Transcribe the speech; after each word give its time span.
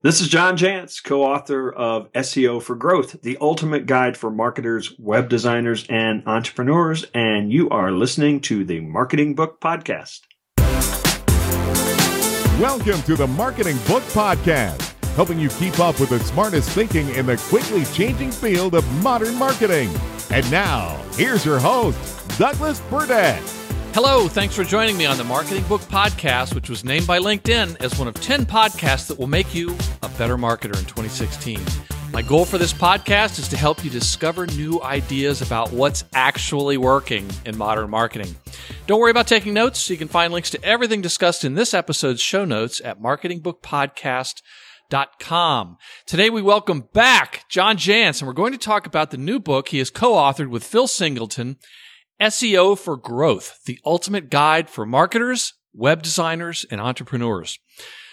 This 0.00 0.20
is 0.20 0.28
John 0.28 0.56
Jantsch, 0.56 1.02
co 1.02 1.24
author 1.24 1.72
of 1.72 2.12
SEO 2.12 2.62
for 2.62 2.76
Growth, 2.76 3.20
the 3.22 3.36
ultimate 3.40 3.86
guide 3.86 4.16
for 4.16 4.30
marketers, 4.30 4.96
web 4.96 5.28
designers, 5.28 5.84
and 5.88 6.22
entrepreneurs. 6.24 7.04
And 7.14 7.52
you 7.52 7.68
are 7.70 7.90
listening 7.90 8.40
to 8.42 8.64
the 8.64 8.78
Marketing 8.78 9.34
Book 9.34 9.60
Podcast. 9.60 10.20
Welcome 12.60 13.02
to 13.02 13.16
the 13.16 13.26
Marketing 13.26 13.76
Book 13.88 14.04
Podcast, 14.12 14.94
helping 15.16 15.40
you 15.40 15.48
keep 15.48 15.80
up 15.80 15.98
with 15.98 16.10
the 16.10 16.20
smartest 16.20 16.70
thinking 16.70 17.08
in 17.08 17.26
the 17.26 17.36
quickly 17.48 17.84
changing 17.86 18.30
field 18.30 18.76
of 18.76 19.02
modern 19.02 19.34
marketing. 19.34 19.90
And 20.30 20.48
now, 20.48 20.96
here's 21.14 21.44
your 21.44 21.58
host, 21.58 22.38
Douglas 22.38 22.78
Burdett. 22.82 23.57
Hello, 24.00 24.28
thanks 24.28 24.54
for 24.54 24.62
joining 24.62 24.96
me 24.96 25.06
on 25.06 25.18
the 25.18 25.24
Marketing 25.24 25.64
Book 25.64 25.80
Podcast, 25.80 26.54
which 26.54 26.70
was 26.70 26.84
named 26.84 27.04
by 27.04 27.18
LinkedIn 27.18 27.80
as 27.80 27.98
one 27.98 28.06
of 28.06 28.14
10 28.14 28.46
podcasts 28.46 29.08
that 29.08 29.18
will 29.18 29.26
make 29.26 29.52
you 29.52 29.76
a 30.04 30.08
better 30.10 30.38
marketer 30.38 30.78
in 30.78 30.84
2016. 30.84 31.58
My 32.12 32.22
goal 32.22 32.44
for 32.44 32.58
this 32.58 32.72
podcast 32.72 33.40
is 33.40 33.48
to 33.48 33.56
help 33.56 33.82
you 33.82 33.90
discover 33.90 34.46
new 34.46 34.80
ideas 34.82 35.42
about 35.42 35.72
what's 35.72 36.04
actually 36.14 36.76
working 36.76 37.28
in 37.44 37.58
modern 37.58 37.90
marketing. 37.90 38.36
Don't 38.86 39.00
worry 39.00 39.10
about 39.10 39.26
taking 39.26 39.52
notes. 39.52 39.90
You 39.90 39.96
can 39.96 40.06
find 40.06 40.32
links 40.32 40.50
to 40.50 40.64
everything 40.64 41.02
discussed 41.02 41.44
in 41.44 41.56
this 41.56 41.74
episode's 41.74 42.20
show 42.20 42.44
notes 42.44 42.80
at 42.84 43.02
marketingbookpodcast.com. 43.02 45.76
Today 46.06 46.30
we 46.30 46.40
welcome 46.40 46.84
back 46.92 47.46
John 47.48 47.76
Jantsch, 47.76 48.20
and 48.20 48.28
we're 48.28 48.32
going 48.32 48.52
to 48.52 48.58
talk 48.58 48.86
about 48.86 49.10
the 49.10 49.16
new 49.16 49.40
book 49.40 49.70
he 49.70 49.78
has 49.78 49.90
co-authored 49.90 50.50
with 50.50 50.62
Phil 50.62 50.86
Singleton 50.86 51.56
SEO 52.20 52.78
for 52.78 52.96
Growth, 52.96 53.60
the 53.66 53.78
ultimate 53.84 54.30
guide 54.30 54.68
for 54.68 54.84
marketers, 54.84 55.54
web 55.72 56.02
designers, 56.02 56.66
and 56.70 56.80
entrepreneurs. 56.80 57.58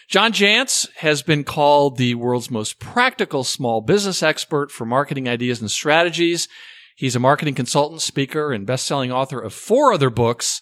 John 0.07 0.31
Jantsch 0.31 0.87
has 0.97 1.23
been 1.23 1.43
called 1.43 1.97
the 1.97 2.13
world's 2.13 2.51
most 2.51 2.79
practical 2.79 3.43
small 3.43 3.81
business 3.81 4.21
expert 4.21 4.71
for 4.71 4.85
marketing 4.85 5.27
ideas 5.27 5.61
and 5.61 5.71
strategies. 5.71 6.47
He's 6.95 7.15
a 7.15 7.19
marketing 7.19 7.55
consultant, 7.55 8.01
speaker, 8.01 8.53
and 8.53 8.67
best-selling 8.67 9.11
author 9.11 9.39
of 9.39 9.53
four 9.53 9.93
other 9.93 10.11
books, 10.11 10.61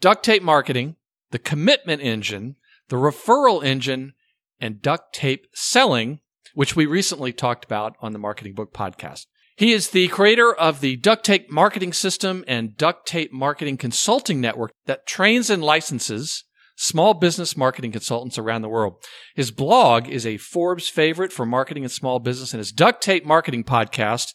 Duct 0.00 0.24
Tape 0.24 0.42
Marketing, 0.42 0.96
The 1.30 1.38
Commitment 1.38 2.02
Engine, 2.02 2.56
The 2.88 2.96
Referral 2.96 3.64
Engine, 3.64 4.14
and 4.58 4.82
Duct 4.82 5.14
Tape 5.14 5.46
Selling, 5.54 6.18
which 6.54 6.74
we 6.74 6.84
recently 6.84 7.32
talked 7.32 7.64
about 7.64 7.94
on 8.00 8.12
the 8.12 8.18
Marketing 8.18 8.52
Book 8.52 8.74
Podcast. 8.74 9.26
He 9.56 9.72
is 9.72 9.90
the 9.90 10.08
creator 10.08 10.52
of 10.52 10.80
the 10.80 10.96
Duct 10.96 11.24
Tape 11.24 11.50
Marketing 11.50 11.92
System 11.92 12.42
and 12.48 12.76
Duct 12.76 13.06
Tape 13.06 13.32
Marketing 13.32 13.76
Consulting 13.76 14.40
Network 14.40 14.72
that 14.86 15.06
trains 15.06 15.50
and 15.50 15.62
licenses 15.62 16.44
small 16.74 17.12
business 17.14 17.54
marketing 17.56 17.92
consultants 17.92 18.38
around 18.38 18.62
the 18.62 18.68
world. 18.68 18.94
His 19.34 19.50
blog 19.50 20.08
is 20.08 20.26
a 20.26 20.38
Forbes 20.38 20.88
favorite 20.88 21.32
for 21.32 21.44
marketing 21.44 21.84
and 21.84 21.92
small 21.92 22.18
business, 22.18 22.54
and 22.54 22.58
his 22.58 22.72
Duct 22.72 23.02
Tape 23.02 23.26
Marketing 23.26 23.62
podcast, 23.62 24.32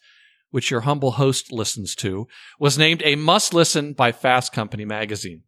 which 0.52 0.70
your 0.70 0.82
humble 0.82 1.12
host 1.14 1.52
listens 1.52 1.96
to, 1.96 2.28
was 2.60 2.78
named 2.78 3.02
a 3.04 3.16
must 3.16 3.56
listen 3.56 3.94
by 3.94 4.12
Fast 4.12 4.54
Company 4.54 4.86
magazine. 4.86 5.42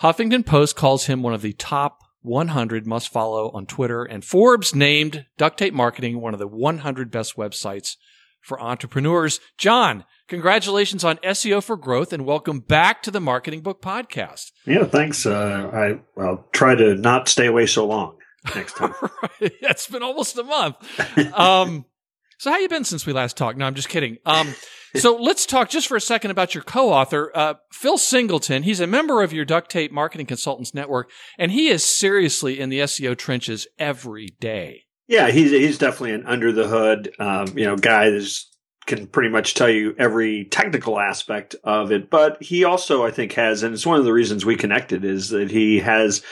Huffington 0.00 0.44
Post 0.44 0.74
calls 0.74 1.04
him 1.04 1.22
one 1.22 1.34
of 1.34 1.42
the 1.42 1.52
top 1.52 1.98
100 2.22 2.86
must 2.86 3.12
follow 3.12 3.50
on 3.52 3.66
Twitter, 3.66 4.04
and 4.04 4.24
Forbes 4.24 4.74
named 4.74 5.26
Duct 5.36 5.58
Tape 5.58 5.74
Marketing 5.74 6.20
one 6.20 6.32
of 6.32 6.40
the 6.40 6.48
100 6.48 7.10
best 7.10 7.36
websites 7.36 7.96
for 8.42 8.60
entrepreneurs. 8.60 9.40
John, 9.56 10.04
congratulations 10.28 11.04
on 11.04 11.16
SEO 11.18 11.62
for 11.62 11.76
Growth 11.76 12.12
and 12.12 12.26
welcome 12.26 12.60
back 12.60 13.02
to 13.04 13.10
the 13.10 13.20
Marketing 13.20 13.60
Book 13.60 13.80
Podcast. 13.80 14.50
Yeah, 14.66 14.84
thanks. 14.84 15.24
Uh, 15.24 15.70
I, 15.72 16.20
I'll 16.20 16.46
try 16.52 16.74
to 16.74 16.94
not 16.96 17.28
stay 17.28 17.46
away 17.46 17.66
so 17.66 17.86
long 17.86 18.18
next 18.54 18.76
time. 18.76 18.94
right. 19.02 19.30
It's 19.62 19.86
been 19.86 20.02
almost 20.02 20.36
a 20.36 20.42
month. 20.42 20.76
Um, 21.34 21.86
so 22.38 22.50
how 22.50 22.58
you 22.58 22.68
been 22.68 22.84
since 22.84 23.06
we 23.06 23.12
last 23.12 23.36
talked? 23.36 23.56
No, 23.56 23.66
I'm 23.66 23.74
just 23.74 23.88
kidding. 23.88 24.18
Um, 24.26 24.54
so 24.96 25.16
let's 25.20 25.46
talk 25.46 25.70
just 25.70 25.86
for 25.86 25.96
a 25.96 26.00
second 26.00 26.32
about 26.32 26.54
your 26.54 26.64
co-author, 26.64 27.30
uh, 27.34 27.54
Phil 27.72 27.98
Singleton. 27.98 28.64
He's 28.64 28.80
a 28.80 28.86
member 28.86 29.22
of 29.22 29.32
your 29.32 29.44
Duct 29.44 29.70
Tape 29.70 29.92
Marketing 29.92 30.26
Consultants 30.26 30.74
Network, 30.74 31.10
and 31.38 31.52
he 31.52 31.68
is 31.68 31.84
seriously 31.84 32.58
in 32.58 32.68
the 32.68 32.80
SEO 32.80 33.16
trenches 33.16 33.66
every 33.78 34.26
day. 34.40 34.86
Yeah, 35.08 35.30
he's 35.30 35.50
he's 35.50 35.78
definitely 35.78 36.14
an 36.14 36.26
under 36.26 36.52
the 36.52 36.68
hood, 36.68 37.14
um, 37.18 37.58
you 37.58 37.64
know, 37.64 37.76
guy 37.76 38.10
that 38.10 38.44
can 38.86 39.06
pretty 39.06 39.28
much 39.28 39.54
tell 39.54 39.68
you 39.68 39.94
every 39.98 40.44
technical 40.44 40.98
aspect 40.98 41.54
of 41.64 41.92
it. 41.92 42.10
But 42.10 42.42
he 42.42 42.64
also, 42.64 43.04
I 43.04 43.10
think, 43.10 43.32
has, 43.34 43.62
and 43.62 43.74
it's 43.74 43.86
one 43.86 43.98
of 43.98 44.04
the 44.04 44.12
reasons 44.12 44.44
we 44.44 44.56
connected, 44.56 45.04
is 45.04 45.28
that 45.30 45.50
he 45.50 45.78
has 45.80 46.22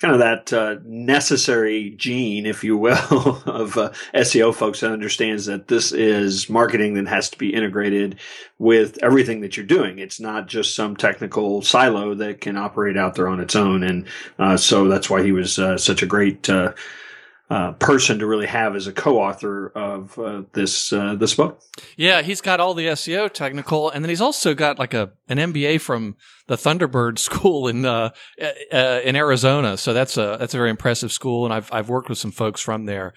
kind 0.00 0.14
of 0.14 0.20
that 0.20 0.52
uh, 0.52 0.76
necessary 0.84 1.94
gene, 1.96 2.44
if 2.44 2.64
you 2.64 2.76
will, 2.76 3.42
of 3.46 3.78
uh, 3.78 3.92
SEO 4.14 4.52
folks 4.52 4.80
that 4.80 4.90
understands 4.90 5.46
that 5.46 5.68
this 5.68 5.92
is 5.92 6.50
marketing 6.50 6.94
that 6.94 7.06
has 7.06 7.30
to 7.30 7.38
be 7.38 7.54
integrated 7.54 8.18
with 8.58 8.98
everything 9.02 9.42
that 9.42 9.56
you're 9.56 9.64
doing. 9.64 10.00
It's 10.00 10.18
not 10.18 10.48
just 10.48 10.74
some 10.74 10.96
technical 10.96 11.62
silo 11.62 12.14
that 12.14 12.40
can 12.40 12.56
operate 12.56 12.96
out 12.96 13.14
there 13.14 13.28
on 13.28 13.38
its 13.38 13.54
own. 13.54 13.84
And 13.84 14.06
uh, 14.40 14.56
so 14.56 14.88
that's 14.88 15.08
why 15.08 15.22
he 15.22 15.30
was 15.30 15.58
uh, 15.58 15.78
such 15.78 16.02
a 16.02 16.06
great 16.06 16.50
uh, 17.52 17.72
person 17.72 18.18
to 18.18 18.26
really 18.26 18.46
have 18.46 18.74
as 18.74 18.86
a 18.86 18.92
co-author 18.92 19.68
of 19.74 20.18
uh, 20.18 20.42
this 20.54 20.90
uh, 20.90 21.14
this 21.16 21.34
book. 21.34 21.60
Yeah, 21.98 22.22
he's 22.22 22.40
got 22.40 22.60
all 22.60 22.72
the 22.72 22.86
SEO 22.86 23.30
technical, 23.30 23.90
and 23.90 24.02
then 24.02 24.08
he's 24.08 24.22
also 24.22 24.54
got 24.54 24.78
like 24.78 24.94
a 24.94 25.12
an 25.28 25.36
MBA 25.36 25.82
from 25.82 26.16
the 26.46 26.56
Thunderbird 26.56 27.18
School 27.28 27.68
in 27.68 27.84
uh, 27.84 28.08
uh, 28.72 29.00
in 29.04 29.16
Arizona. 29.16 29.76
So 29.76 29.92
that's 29.92 30.16
a 30.16 30.38
that's 30.40 30.54
a 30.54 30.56
very 30.56 30.70
impressive 30.70 31.12
school, 31.12 31.44
and 31.44 31.52
I've 31.52 31.70
I've 31.70 31.90
worked 31.90 32.08
with 32.08 32.16
some 32.16 32.32
folks 32.32 32.62
from 32.62 32.86
there. 32.86 33.12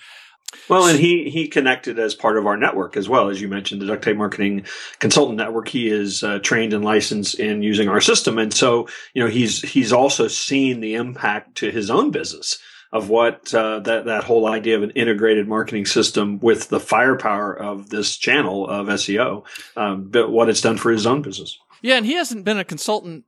Well, 0.68 0.85
and 0.85 1.00
he 1.00 1.29
he 1.29 1.47
connected 1.47 1.97
as 1.97 2.13
part 2.13 2.38
of 2.38 2.45
our 2.45 2.57
network 2.57 2.97
as 2.97 3.07
well 3.07 3.29
as 3.29 3.40
you 3.40 3.47
mentioned 3.47 3.81
the 3.81 3.85
duct 3.85 4.03
tape 4.03 4.18
marketing 4.18 4.66
consultant 5.00 5.38
network. 5.38 5.69
He 5.69 5.88
is 5.88 6.24
uh, 6.24 6.40
trained 6.40 6.74
and 6.74 6.84
licensed 6.84 7.40
in 7.40 7.62
using 7.62 7.88
our 7.88 8.01
system, 8.01 8.38
and 8.38 8.53
so 8.53 8.90
you 9.13 9.24
know 9.24 9.29
he's 9.29 9.62
he's 9.62 9.94
also 9.94 10.28
seen 10.28 10.81
the 10.81 10.95
impact 10.95 11.56
to 11.59 11.72
his 11.72 11.90
own 11.90 12.12
business 12.12 12.59
of 12.95 13.09
what 13.09 13.53
uh, 13.53 13.79
that 13.81 14.06
that 14.06 14.23
whole 14.23 14.47
idea 14.47 14.78
of 14.78 14.83
an 14.83 14.91
integrated 14.91 15.50
marketing 15.50 15.85
system 15.85 16.39
with 16.39 16.69
the 16.69 16.79
firepower 16.79 17.53
of 17.53 17.89
this 17.89 18.16
channel 18.16 18.66
of 18.69 18.88
SEO, 18.88 19.44
um, 19.75 20.07
but 20.07 20.31
what 20.31 20.47
it's 20.47 20.61
done 20.61 20.78
for 20.78 20.91
his 20.91 21.06
own 21.06 21.22
business. 21.22 21.59
Yeah, 21.81 21.97
and 21.97 22.06
he 22.06 22.13
hasn't 22.13 22.45
been 22.45 22.57
a 22.57 22.63
consultant 22.63 23.25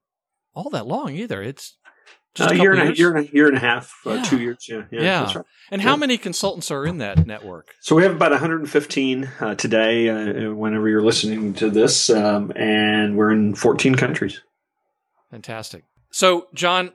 all 0.53 0.69
that 0.69 0.87
long 0.87 1.13
either. 1.15 1.41
It's 1.41 1.75
just 2.33 2.49
uh, 2.49 2.53
a 2.53 2.57
year 2.57 2.71
and 2.71 2.89
a 2.93 2.95
year 2.95 3.13
and 3.13 3.27
a 3.27 3.33
year 3.33 3.49
and 3.49 3.57
a 3.57 3.59
half, 3.59 3.93
uh, 4.05 4.23
two 4.23 4.39
years. 4.39 4.65
Yeah, 4.69 4.83
yeah. 4.89 5.01
yeah. 5.01 5.33
Right. 5.35 5.45
And 5.69 5.81
yeah. 5.81 5.89
how 5.89 5.97
many 5.97 6.17
consultants 6.17 6.71
are 6.71 6.85
in 6.85 6.99
that 6.99 7.27
network? 7.27 7.75
So 7.81 7.93
we 7.93 8.03
have 8.03 8.13
about 8.13 8.31
115 8.31 9.29
uh, 9.41 9.55
today. 9.55 10.07
Uh, 10.07 10.53
whenever 10.53 10.87
you're 10.87 11.03
listening 11.03 11.53
to 11.55 11.69
this, 11.69 12.09
um, 12.09 12.53
and 12.55 13.17
we're 13.17 13.31
in 13.31 13.53
14 13.53 13.95
countries. 13.95 14.41
Fantastic. 15.29 15.83
So, 16.09 16.47
John, 16.53 16.93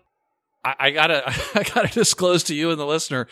I, 0.64 0.74
I 0.78 0.90
gotta 0.90 1.22
I 1.54 1.62
gotta 1.62 1.92
disclose 1.92 2.42
to 2.44 2.54
you 2.54 2.70
and 2.70 2.80
the 2.80 2.86
listener. 2.86 3.28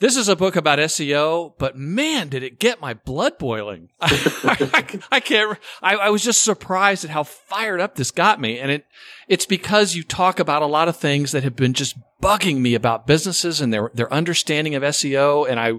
This 0.00 0.16
is 0.16 0.28
a 0.28 0.36
book 0.36 0.54
about 0.54 0.78
SEO, 0.78 1.54
but 1.58 1.76
man, 1.76 2.28
did 2.28 2.44
it 2.44 2.60
get 2.60 2.80
my 2.80 2.94
blood 2.94 3.36
boiling. 3.36 3.88
I, 4.00 5.00
I, 5.10 5.18
can't, 5.18 5.58
I, 5.82 5.96
I, 5.96 6.10
was 6.10 6.22
just 6.22 6.44
surprised 6.44 7.04
at 7.04 7.10
how 7.10 7.24
fired 7.24 7.80
up 7.80 7.96
this 7.96 8.12
got 8.12 8.40
me. 8.40 8.60
And 8.60 8.70
it, 8.70 8.86
it's 9.26 9.44
because 9.44 9.96
you 9.96 10.04
talk 10.04 10.38
about 10.38 10.62
a 10.62 10.66
lot 10.66 10.86
of 10.86 10.96
things 10.96 11.32
that 11.32 11.42
have 11.42 11.56
been 11.56 11.72
just 11.72 11.96
bugging 12.22 12.58
me 12.58 12.76
about 12.76 13.08
businesses 13.08 13.60
and 13.60 13.74
their, 13.74 13.90
their 13.92 14.12
understanding 14.12 14.76
of 14.76 14.84
SEO. 14.84 15.50
And 15.50 15.58
I, 15.58 15.72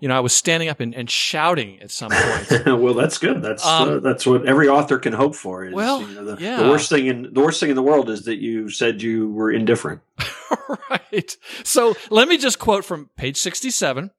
you 0.00 0.08
know, 0.08 0.16
I 0.16 0.20
was 0.20 0.34
standing 0.34 0.68
up 0.68 0.80
and, 0.80 0.94
and 0.94 1.10
shouting 1.10 1.80
at 1.80 1.90
some 1.90 2.10
point. 2.10 2.66
well, 2.80 2.94
that's 2.94 3.18
good. 3.18 3.42
That's 3.42 3.64
uh, 3.64 3.70
um, 3.70 3.88
uh, 3.88 3.98
that's 4.00 4.26
what 4.26 4.46
every 4.46 4.68
author 4.68 4.98
can 4.98 5.12
hope 5.12 5.34
for. 5.34 5.64
Is, 5.64 5.74
well, 5.74 6.02
you 6.02 6.14
know, 6.14 6.24
the, 6.24 6.42
yeah. 6.42 6.62
the 6.62 6.68
worst 6.68 6.88
thing 6.88 7.06
in 7.06 7.32
the 7.32 7.40
worst 7.40 7.60
thing 7.60 7.70
in 7.70 7.76
the 7.76 7.82
world 7.82 8.10
is 8.10 8.24
that 8.24 8.36
you 8.36 8.68
said 8.68 9.02
you 9.02 9.30
were 9.30 9.50
indifferent. 9.50 10.02
right. 10.90 11.36
So 11.64 11.94
let 12.10 12.28
me 12.28 12.38
just 12.38 12.58
quote 12.58 12.84
from 12.84 13.10
page 13.16 13.36
sixty-seven. 13.36 14.10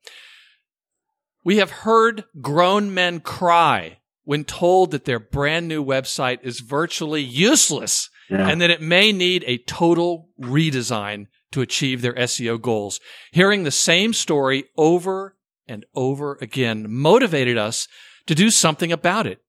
We 1.44 1.58
have 1.58 1.72
heard 1.72 2.26
grown 2.42 2.94
men 2.94 3.20
cry 3.22 4.00
when 4.26 4.44
told 4.44 4.92
that 4.92 5.06
their 5.06 5.20
brand 5.20 5.70
new 5.70 5.84
website 5.84 6.40
is 6.44 6.60
virtually 6.60 7.22
useless 7.22 8.10
yeah. 8.30 8.50
and 8.50 8.60
that 8.60 8.70
it 8.70 8.82
may 8.82 9.14
need 9.14 9.46
a 9.48 9.58
total 9.60 10.28
redesign 10.38 11.28
to 11.52 11.62
achieve 11.62 12.02
their 12.02 12.14
SEO 12.14 12.62
goals. 12.62 13.00
Hearing 13.32 13.64
the 13.64 13.72
same 13.72 14.12
story 14.12 14.66
over 14.76 15.37
and 15.68 15.86
over 15.96 16.38
again 16.42 16.86
motivated 16.90 17.58
us 17.58 17.88
to 18.26 18.36
do 18.36 18.50
something 18.50 18.92
about 18.92 19.28
it. 19.28 19.42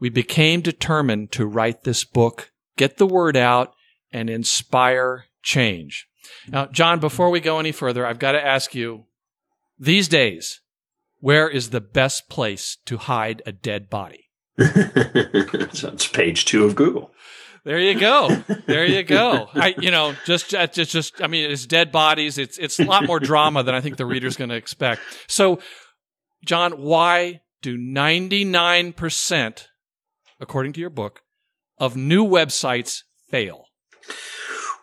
We 0.00 0.08
became 0.08 0.60
determined 0.60 1.32
to 1.32 1.46
write 1.46 1.82
this 1.82 2.04
book, 2.04 2.52
get 2.76 2.98
the 2.98 3.06
word 3.06 3.36
out, 3.36 3.74
and 4.12 4.30
inspire 4.30 5.26
change. 5.42 6.06
Now, 6.46 6.66
John, 6.66 7.00
before 7.00 7.30
we 7.30 7.40
go 7.40 7.58
any 7.58 7.72
further, 7.72 8.06
I've 8.06 8.18
got 8.18 8.32
to 8.32 8.44
ask 8.44 8.74
you 8.74 9.06
these 9.78 10.08
days, 10.08 10.60
where 11.20 11.48
is 11.48 11.70
the 11.70 11.80
best 11.80 12.28
place 12.28 12.76
to 12.86 12.96
hide 12.96 13.42
a 13.44 13.52
dead 13.52 13.90
body? 13.90 14.30
so 14.58 15.88
it's 15.92 16.06
page 16.06 16.44
two 16.44 16.64
of 16.64 16.74
Google. 16.74 17.12
There 17.64 17.78
you 17.78 17.98
go. 17.98 18.28
There 18.66 18.86
you 18.86 19.02
go. 19.02 19.48
I, 19.54 19.74
you 19.78 19.90
know, 19.90 20.14
just, 20.24 20.50
just, 20.50 20.90
just. 20.90 21.22
I 21.22 21.26
mean, 21.26 21.50
it's 21.50 21.66
dead 21.66 21.92
bodies. 21.92 22.38
It's, 22.38 22.58
it's 22.58 22.78
a 22.78 22.84
lot 22.84 23.06
more 23.06 23.20
drama 23.20 23.62
than 23.62 23.74
I 23.74 23.80
think 23.80 23.96
the 23.96 24.06
reader's 24.06 24.36
going 24.36 24.50
to 24.50 24.56
expect. 24.56 25.02
So, 25.26 25.60
John, 26.44 26.72
why 26.72 27.40
do 27.62 27.76
ninety 27.76 28.44
nine 28.44 28.92
percent, 28.92 29.68
according 30.40 30.72
to 30.74 30.80
your 30.80 30.90
book, 30.90 31.22
of 31.78 31.96
new 31.96 32.24
websites 32.24 33.02
fail? 33.28 33.66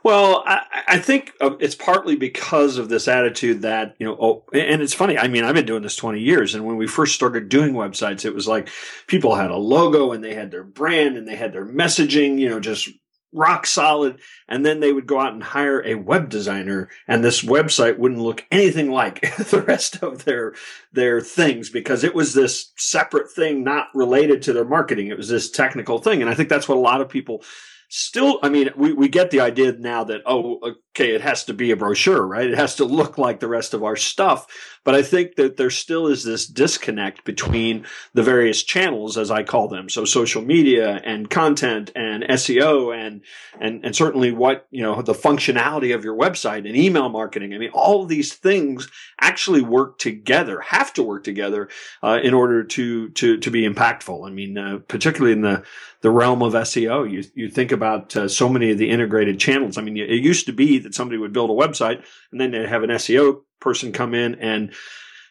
Well, 0.06 0.44
I, 0.46 0.62
I 0.88 0.98
think 1.00 1.34
uh, 1.42 1.58
it's 1.60 1.74
partly 1.74 2.16
because 2.16 2.78
of 2.78 2.90
this 2.90 3.08
attitude 3.08 3.64
that, 3.64 3.96
you 3.98 4.06
know, 4.06 4.16
oh, 4.22 4.44
and 4.54 4.84
it's 4.84 4.94
funny. 4.94 5.18
I 5.18 5.28
mean, 5.28 5.44
I've 5.44 5.56
been 5.56 5.66
doing 5.66 5.82
this 5.82 5.96
20 5.96 6.20
years. 6.20 6.54
And 6.54 6.64
when 6.64 6.78
we 6.78 6.86
first 6.86 7.16
started 7.16 7.50
doing 7.50 7.74
websites, 7.74 8.24
it 8.24 8.36
was 8.36 8.48
like 8.48 8.70
people 9.08 9.34
had 9.34 9.50
a 9.50 9.58
logo 9.58 10.12
and 10.12 10.24
they 10.24 10.36
had 10.36 10.52
their 10.52 10.64
brand 10.64 11.18
and 11.18 11.28
they 11.28 11.36
had 11.36 11.54
their 11.54 11.66
messaging, 11.66 12.38
you 12.38 12.48
know, 12.48 12.60
just 12.60 12.88
rock 13.34 13.66
solid. 13.66 14.20
And 14.48 14.64
then 14.64 14.80
they 14.80 14.94
would 14.94 15.08
go 15.08 15.20
out 15.20 15.34
and 15.34 15.42
hire 15.42 15.84
a 15.84 15.96
web 15.96 16.30
designer 16.30 16.88
and 17.08 17.24
this 17.24 17.42
website 17.42 17.98
wouldn't 17.98 18.22
look 18.22 18.46
anything 18.52 18.92
like 18.92 19.22
the 19.38 19.64
rest 19.64 20.04
of 20.04 20.24
their, 20.24 20.54
their 20.94 21.20
things 21.20 21.72
because 21.72 22.04
it 22.04 22.14
was 22.14 22.36
this 22.36 22.72
separate 22.78 23.32
thing, 23.32 23.64
not 23.64 23.88
related 23.96 24.44
to 24.44 24.54
their 24.54 24.66
marketing. 24.66 25.08
It 25.08 25.18
was 25.18 25.30
this 25.30 25.50
technical 25.50 25.98
thing. 25.98 26.22
And 26.22 26.30
I 26.30 26.36
think 26.36 26.50
that's 26.50 26.70
what 26.70 26.78
a 26.78 26.80
lot 26.80 27.02
of 27.02 27.10
people 27.10 27.42
still 27.90 28.40
i 28.44 28.50
mean 28.50 28.70
we, 28.76 28.94
we 28.94 29.08
get 29.08 29.32
the 29.32 29.40
idea 29.40 29.72
now 29.74 30.04
that 30.04 30.22
oh 30.26 30.60
okay 30.92 31.14
it 31.14 31.22
has 31.22 31.44
to 31.44 31.54
be 31.54 31.72
a 31.72 31.76
brochure 31.76 32.26
right? 32.26 32.50
It 32.50 32.58
has 32.58 32.76
to 32.76 32.86
look 32.86 33.18
like 33.18 33.40
the 33.40 33.48
rest 33.48 33.74
of 33.74 33.84
our 33.84 33.96
stuff 33.96 34.48
but 34.86 34.96
i 34.96 35.02
think 35.02 35.36
that 35.36 35.58
there 35.58 35.70
still 35.70 36.08
is 36.08 36.24
this 36.24 36.48
disconnect 36.48 37.26
between 37.26 37.86
the 38.14 38.24
various 38.24 38.64
channels 38.64 39.18
as 39.18 39.30
i 39.30 39.44
call 39.44 39.68
them 39.68 39.90
so 39.90 40.06
social 40.06 40.42
media 40.42 41.02
and 41.04 41.30
content 41.30 41.92
and 41.96 42.24
seo 42.24 42.96
and 42.96 43.22
and 43.60 43.84
and 43.84 43.94
certainly 43.94 44.32
what 44.32 44.66
you 44.72 44.82
know 44.82 45.02
the 45.02 45.14
functionality 45.14 45.94
of 45.94 46.06
your 46.06 46.18
website 46.18 46.66
and 46.66 46.78
email 46.78 47.10
marketing 47.10 47.54
i 47.54 47.58
mean 47.58 47.72
all 47.74 48.06
these 48.06 48.34
things 48.34 48.90
actually 49.20 49.62
work 49.62 50.00
together 50.00 50.62
have 50.62 50.94
to 50.94 51.04
work 51.04 51.24
together 51.26 51.68
uh, 52.02 52.20
in 52.24 52.34
order 52.34 52.64
to 52.64 53.10
to 53.10 53.38
to 53.38 53.52
be 53.52 53.68
impactful 53.68 54.26
i 54.26 54.32
mean 54.32 54.58
uh, 54.58 54.80
particularly 54.88 55.34
in 55.34 55.42
the 55.42 55.64
the 56.06 56.12
realm 56.12 56.44
of 56.44 56.54
SEO. 56.54 57.12
You 57.12 57.24
you 57.34 57.50
think 57.50 57.72
about 57.72 58.16
uh, 58.16 58.28
so 58.28 58.48
many 58.48 58.70
of 58.70 58.78
the 58.78 58.92
integrated 58.92 59.40
channels. 59.40 59.76
I 59.76 59.82
mean, 59.82 59.98
it 59.98 60.24
used 60.24 60.46
to 60.46 60.54
be 60.54 60.78
that 60.78 60.94
somebody 60.94 61.18
would 61.18 61.34
build 61.34 61.50
a 61.50 61.54
website 61.54 62.04
and 62.32 62.40
then 62.40 62.52
they'd 62.52 62.70
have 62.70 62.84
an 62.84 62.92
SEO 62.92 63.42
person 63.60 63.92
come 63.92 64.14
in 64.14 64.36
and 64.36 64.74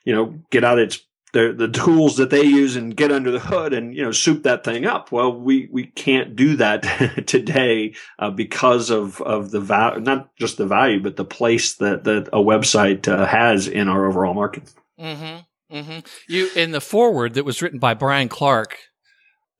you 0.05 0.15
know 0.15 0.39
get 0.51 0.65
out 0.65 0.79
its 0.79 1.01
the 1.33 1.53
the 1.53 1.69
tools 1.69 2.17
that 2.17 2.31
they 2.31 2.45
use 2.45 2.77
and 2.77 2.97
get 2.97 3.11
under 3.11 3.31
the 3.31 3.41
hood 3.41 3.73
and 3.73 3.95
you 3.95 4.03
know 4.03 4.13
soup 4.13 4.45
that 4.45 4.65
thing 4.65 4.87
up. 4.87 5.11
Well, 5.13 5.33
we 5.39 5.69
we 5.71 5.87
can't 5.87 6.37
do 6.37 6.57
that 6.57 6.83
today 7.27 7.95
uh, 8.19 8.31
because 8.31 8.91
of 8.91 9.21
of 9.21 9.51
the 9.51 9.61
value, 9.61 10.01
not 10.01 10.35
just 10.37 10.57
the 10.57 10.67
value, 10.67 11.03
but 11.03 11.17
the 11.17 11.25
place 11.25 11.75
that 11.77 12.05
that 12.05 12.29
a 12.29 12.39
website 12.39 13.09
uh, 13.09 13.27
has 13.27 13.67
in 13.67 13.89
our 13.89 14.07
overall 14.07 14.35
market. 14.35 14.73
Mm-hmm. 14.99 15.77
Mm-hmm. 15.77 15.99
You 16.29 16.51
in 16.55 16.71
the 16.71 16.81
foreword 16.81 17.35
that 17.35 17.45
was 17.45 17.61
written 17.61 17.81
by 17.81 17.95
Brian 17.95 18.29
Clark 18.29 18.79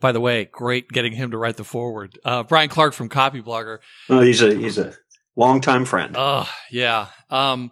by 0.05 0.13
the 0.13 0.21
way, 0.21 0.45
great 0.45 0.91
getting 0.91 1.15
him 1.15 1.31
to 1.31 1.39
write 1.39 1.57
the 1.57 1.65
foreword. 1.65 2.19
Uh, 2.27 2.43
Brian 2.43 2.69
Clark 2.69 2.93
from 2.93 3.09
Copyblogger. 3.09 3.79
Oh, 4.11 4.21
he's 4.21 4.43
a 4.43 4.55
he's 4.55 4.77
a 4.77 4.93
longtime 5.35 5.87
friend. 5.87 6.15
Oh 6.19 6.47
yeah. 6.71 7.07
Um, 7.31 7.71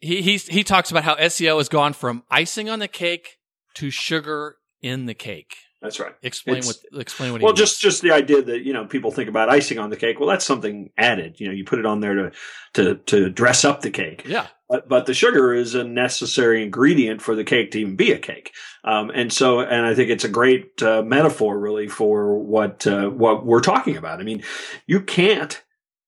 he 0.00 0.22
he 0.22 0.36
he 0.36 0.64
talks 0.64 0.90
about 0.90 1.04
how 1.04 1.16
SEO 1.16 1.58
has 1.58 1.68
gone 1.68 1.92
from 1.92 2.22
icing 2.30 2.68
on 2.68 2.78
the 2.78 2.88
cake 2.88 3.38
to 3.74 3.90
sugar 3.90 4.56
in 4.82 5.06
the 5.06 5.14
cake. 5.14 5.56
That's 5.80 6.00
right. 6.00 6.14
Explain 6.22 6.58
it's, 6.58 6.66
what 6.66 7.00
explain 7.00 7.32
what. 7.32 7.40
He 7.40 7.44
Well, 7.44 7.54
just 7.54 7.80
just 7.80 8.02
the 8.02 8.10
idea 8.10 8.42
that 8.42 8.62
you 8.64 8.72
know 8.72 8.86
people 8.86 9.10
think 9.10 9.28
about 9.28 9.48
icing 9.48 9.78
on 9.78 9.90
the 9.90 9.96
cake. 9.96 10.18
Well, 10.18 10.28
that's 10.28 10.44
something 10.44 10.90
added. 10.98 11.38
You 11.38 11.48
know, 11.48 11.52
you 11.52 11.64
put 11.64 11.78
it 11.78 11.86
on 11.86 12.00
there 12.00 12.14
to 12.14 12.32
to 12.74 12.94
to 12.96 13.30
dress 13.30 13.64
up 13.64 13.82
the 13.82 13.90
cake. 13.90 14.24
Yeah. 14.26 14.48
But, 14.68 14.86
but 14.86 15.06
the 15.06 15.14
sugar 15.14 15.54
is 15.54 15.74
a 15.74 15.82
necessary 15.82 16.62
ingredient 16.62 17.22
for 17.22 17.34
the 17.34 17.44
cake 17.44 17.70
to 17.70 17.80
even 17.80 17.96
be 17.96 18.12
a 18.12 18.18
cake. 18.18 18.52
Um, 18.84 19.10
and 19.14 19.32
so, 19.32 19.60
and 19.60 19.86
I 19.86 19.94
think 19.94 20.10
it's 20.10 20.24
a 20.24 20.28
great 20.28 20.82
uh, 20.82 21.02
metaphor 21.02 21.58
really 21.58 21.88
for 21.88 22.38
what, 22.38 22.86
uh, 22.86 23.08
what 23.08 23.46
we're 23.46 23.60
talking 23.60 23.96
about. 23.96 24.20
I 24.20 24.24
mean, 24.24 24.42
you 24.86 25.00
can't, 25.00 25.62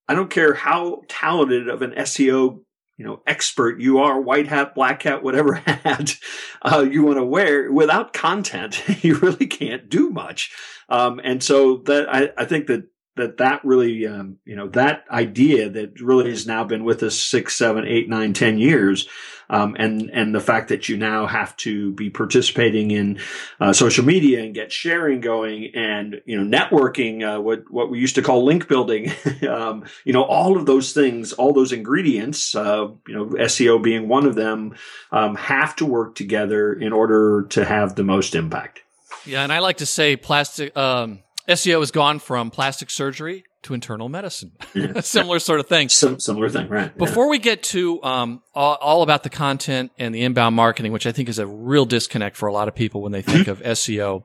I 0.07 0.13
don't 0.13 0.29
care 0.29 0.53
how 0.53 1.01
talented 1.07 1.69
of 1.69 1.81
an 1.81 1.93
SEO 1.93 2.59
you 3.01 3.07
know, 3.07 3.23
expert 3.25 3.81
you 3.81 3.97
are, 3.97 4.21
white 4.21 4.47
hat, 4.47 4.75
black 4.75 5.01
hat, 5.01 5.23
whatever 5.23 5.53
hat 5.65 6.19
uh, 6.61 6.85
you 6.87 7.01
want 7.01 7.17
to 7.17 7.25
wear, 7.25 7.71
without 7.71 8.13
content, 8.13 8.79
you 9.03 9.15
really 9.15 9.47
can't 9.47 9.89
do 9.89 10.11
much. 10.11 10.51
Um, 10.87 11.19
and 11.23 11.43
so 11.43 11.77
that 11.87 12.13
I, 12.13 12.29
I 12.37 12.45
think 12.45 12.67
that 12.67 12.83
that 13.15 13.37
that 13.37 13.65
really 13.65 14.05
um, 14.05 14.37
you 14.45 14.55
know 14.55 14.67
that 14.69 15.05
idea 15.09 15.67
that 15.67 15.99
really 15.99 16.29
has 16.29 16.45
now 16.45 16.63
been 16.63 16.83
with 16.83 17.01
us 17.01 17.19
six 17.19 17.55
seven 17.55 17.87
eight 17.87 18.07
nine 18.07 18.33
ten 18.33 18.59
years 18.59 19.07
um, 19.51 19.75
and 19.77 20.09
and 20.11 20.33
the 20.33 20.39
fact 20.39 20.69
that 20.69 20.89
you 20.89 20.97
now 20.97 21.27
have 21.27 21.55
to 21.57 21.91
be 21.91 22.09
participating 22.09 22.89
in 22.89 23.19
uh, 23.59 23.73
social 23.73 24.03
media 24.03 24.41
and 24.41 24.55
get 24.55 24.71
sharing 24.71 25.19
going 25.19 25.75
and 25.75 26.21
you 26.25 26.41
know 26.41 26.57
networking 26.57 27.21
uh, 27.21 27.39
what 27.39 27.69
what 27.69 27.91
we 27.91 27.99
used 27.99 28.15
to 28.15 28.21
call 28.21 28.43
link 28.43 28.67
building 28.67 29.11
um, 29.47 29.83
you 30.05 30.13
know 30.13 30.23
all 30.23 30.57
of 30.57 30.65
those 30.65 30.93
things 30.93 31.33
all 31.33 31.53
those 31.53 31.73
ingredients 31.73 32.55
uh, 32.55 32.87
you 33.07 33.13
know 33.13 33.25
SEO 33.25 33.83
being 33.83 34.07
one 34.07 34.25
of 34.25 34.35
them 34.35 34.73
um, 35.11 35.35
have 35.35 35.75
to 35.75 35.85
work 35.85 36.15
together 36.15 36.73
in 36.73 36.93
order 36.93 37.45
to 37.49 37.65
have 37.65 37.95
the 37.95 38.03
most 38.03 38.33
impact. 38.33 38.81
Yeah 39.25 39.43
and 39.43 39.51
I 39.51 39.59
like 39.59 39.77
to 39.77 39.85
say 39.85 40.15
plastic 40.15 40.75
um, 40.77 41.19
SEO 41.47 41.79
has 41.81 41.91
gone 41.91 42.19
from 42.19 42.51
plastic 42.51 42.89
surgery 42.89 43.43
to 43.63 43.73
internal 43.73 44.09
medicine. 44.09 44.51
Yeah. 44.73 45.01
similar 45.01 45.39
sort 45.39 45.59
of 45.59 45.67
thing. 45.67 45.89
Sim- 45.89 46.19
similar 46.19 46.49
thing, 46.49 46.69
right? 46.69 46.97
Before 46.97 47.29
we 47.29 47.39
get 47.39 47.61
to 47.63 48.01
um, 48.03 48.41
all, 48.55 48.75
all, 48.75 49.01
about 49.03 49.23
the 49.23 49.29
content 49.29 49.91
and 49.99 50.15
the 50.15 50.21
inbound 50.21 50.55
marketing, 50.55 50.93
which 50.93 51.05
I 51.05 51.11
think 51.11 51.27
is 51.27 51.39
a 51.39 51.45
real 51.45 51.85
disconnect 51.85 52.37
for 52.37 52.47
a 52.47 52.53
lot 52.53 52.69
of 52.69 52.75
people 52.75 53.01
when 53.01 53.11
they 53.11 53.21
think 53.21 53.49
of 53.49 53.59
SEO, 53.63 54.23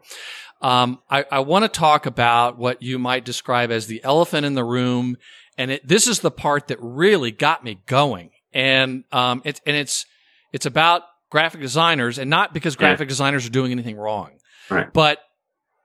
um, 0.63 1.01
I, 1.11 1.25
I 1.31 1.41
want 1.41 1.65
to 1.65 1.69
talk 1.69 2.07
about 2.07 2.59
what 2.59 2.81
you 2.81 2.99
might 2.99 3.25
describe 3.25 3.71
as 3.71 3.89
the 3.89 4.03
elephant 4.05 4.47
in 4.47 4.55
the 4.55 4.65
room, 4.65 5.17
and 5.59 5.73
it, 5.73 5.87
this 5.87 6.07
is 6.07 6.21
the 6.21 6.31
part 6.31 6.69
that 6.69 6.79
really 6.81 7.31
got 7.31 7.65
me 7.65 7.81
going. 7.87 8.31
And 8.53 9.05
um, 9.13 9.43
it, 9.45 9.61
and 9.67 9.77
it's 9.77 10.07
it's 10.53 10.65
about 10.65 11.03
graphic 11.31 11.61
designers, 11.61 12.19
and 12.19 12.31
not 12.31 12.55
because 12.55 12.77
graphic 12.77 13.07
yeah. 13.07 13.11
designers 13.11 13.47
are 13.47 13.51
doing 13.51 13.73
anything 13.73 13.97
wrong, 13.97 14.31
right? 14.71 14.91
But 14.93 15.19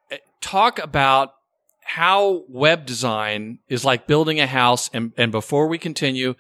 eh, 0.10 0.18
talk 0.40 0.80
about 0.80 1.34
how 1.96 2.46
web 2.48 2.86
design 2.86 3.60
is 3.68 3.84
like 3.84 4.08
building 4.08 4.40
a 4.40 4.48
house. 4.48 4.90
And, 4.94 5.12
and 5.18 5.30
before 5.30 5.68
we 5.68 5.78
continue, 5.78 6.36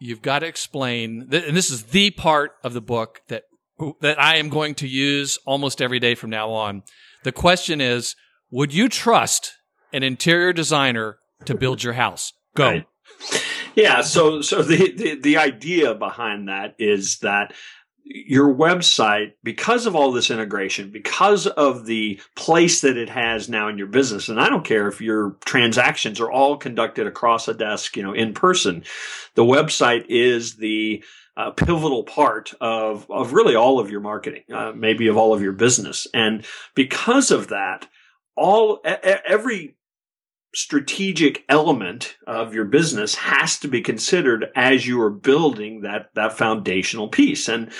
you've 0.00 0.22
got 0.22 0.38
to 0.38 0.46
explain, 0.46 1.28
and 1.30 1.56
this 1.56 1.70
is 1.70 1.84
the 1.84 2.10
part 2.12 2.52
of 2.64 2.72
the 2.72 2.80
book 2.80 3.20
that, 3.28 3.44
that 4.00 4.18
I 4.18 4.36
am 4.36 4.48
going 4.48 4.74
to 4.76 4.88
use 4.88 5.38
almost 5.44 5.82
every 5.82 6.00
day 6.00 6.14
from 6.14 6.30
now 6.30 6.50
on. 6.50 6.82
The 7.24 7.32
question 7.32 7.82
is, 7.82 8.16
would 8.50 8.72
you 8.72 8.88
trust 8.88 9.52
an 9.92 10.02
interior 10.02 10.54
designer 10.54 11.18
to 11.44 11.54
build 11.54 11.82
your 11.82 11.92
house? 11.92 12.32
Go. 12.54 12.70
Right. 12.70 12.86
Yeah. 13.74 14.00
So, 14.00 14.40
so 14.40 14.62
the, 14.62 14.92
the, 14.96 15.20
the 15.20 15.36
idea 15.36 15.94
behind 15.94 16.48
that 16.48 16.74
is 16.78 17.18
that 17.18 17.52
your 18.10 18.54
website, 18.54 19.32
because 19.42 19.86
of 19.86 19.94
all 19.94 20.12
this 20.12 20.30
integration, 20.30 20.90
because 20.90 21.46
of 21.46 21.84
the 21.84 22.20
place 22.36 22.80
that 22.80 22.96
it 22.96 23.10
has 23.10 23.48
now 23.48 23.68
in 23.68 23.76
your 23.76 23.86
business, 23.86 24.28
and 24.28 24.40
I 24.40 24.48
don't 24.48 24.64
care 24.64 24.88
if 24.88 25.00
your 25.00 25.36
transactions 25.44 26.18
are 26.18 26.30
all 26.30 26.56
conducted 26.56 27.06
across 27.06 27.48
a 27.48 27.54
desk, 27.54 27.96
you 27.96 28.02
know, 28.02 28.14
in 28.14 28.32
person, 28.32 28.84
the 29.34 29.44
website 29.44 30.06
is 30.08 30.56
the 30.56 31.04
uh, 31.36 31.50
pivotal 31.50 32.02
part 32.02 32.52
of 32.60 33.06
of 33.10 33.32
really 33.32 33.54
all 33.54 33.78
of 33.78 33.90
your 33.90 34.00
marketing, 34.00 34.42
uh, 34.52 34.72
maybe 34.74 35.06
of 35.06 35.16
all 35.16 35.34
of 35.34 35.42
your 35.42 35.52
business, 35.52 36.06
and 36.14 36.44
because 36.74 37.30
of 37.30 37.48
that, 37.48 37.86
all 38.36 38.80
every 38.84 39.76
strategic 40.54 41.44
element 41.48 42.16
of 42.26 42.54
your 42.54 42.64
business 42.64 43.14
has 43.14 43.58
to 43.58 43.68
be 43.68 43.82
considered 43.82 44.46
as 44.56 44.86
you 44.86 45.00
are 45.00 45.10
building 45.10 45.82
that 45.82 46.08
that 46.14 46.32
foundational 46.32 47.08
piece. 47.08 47.48
And 47.48 47.70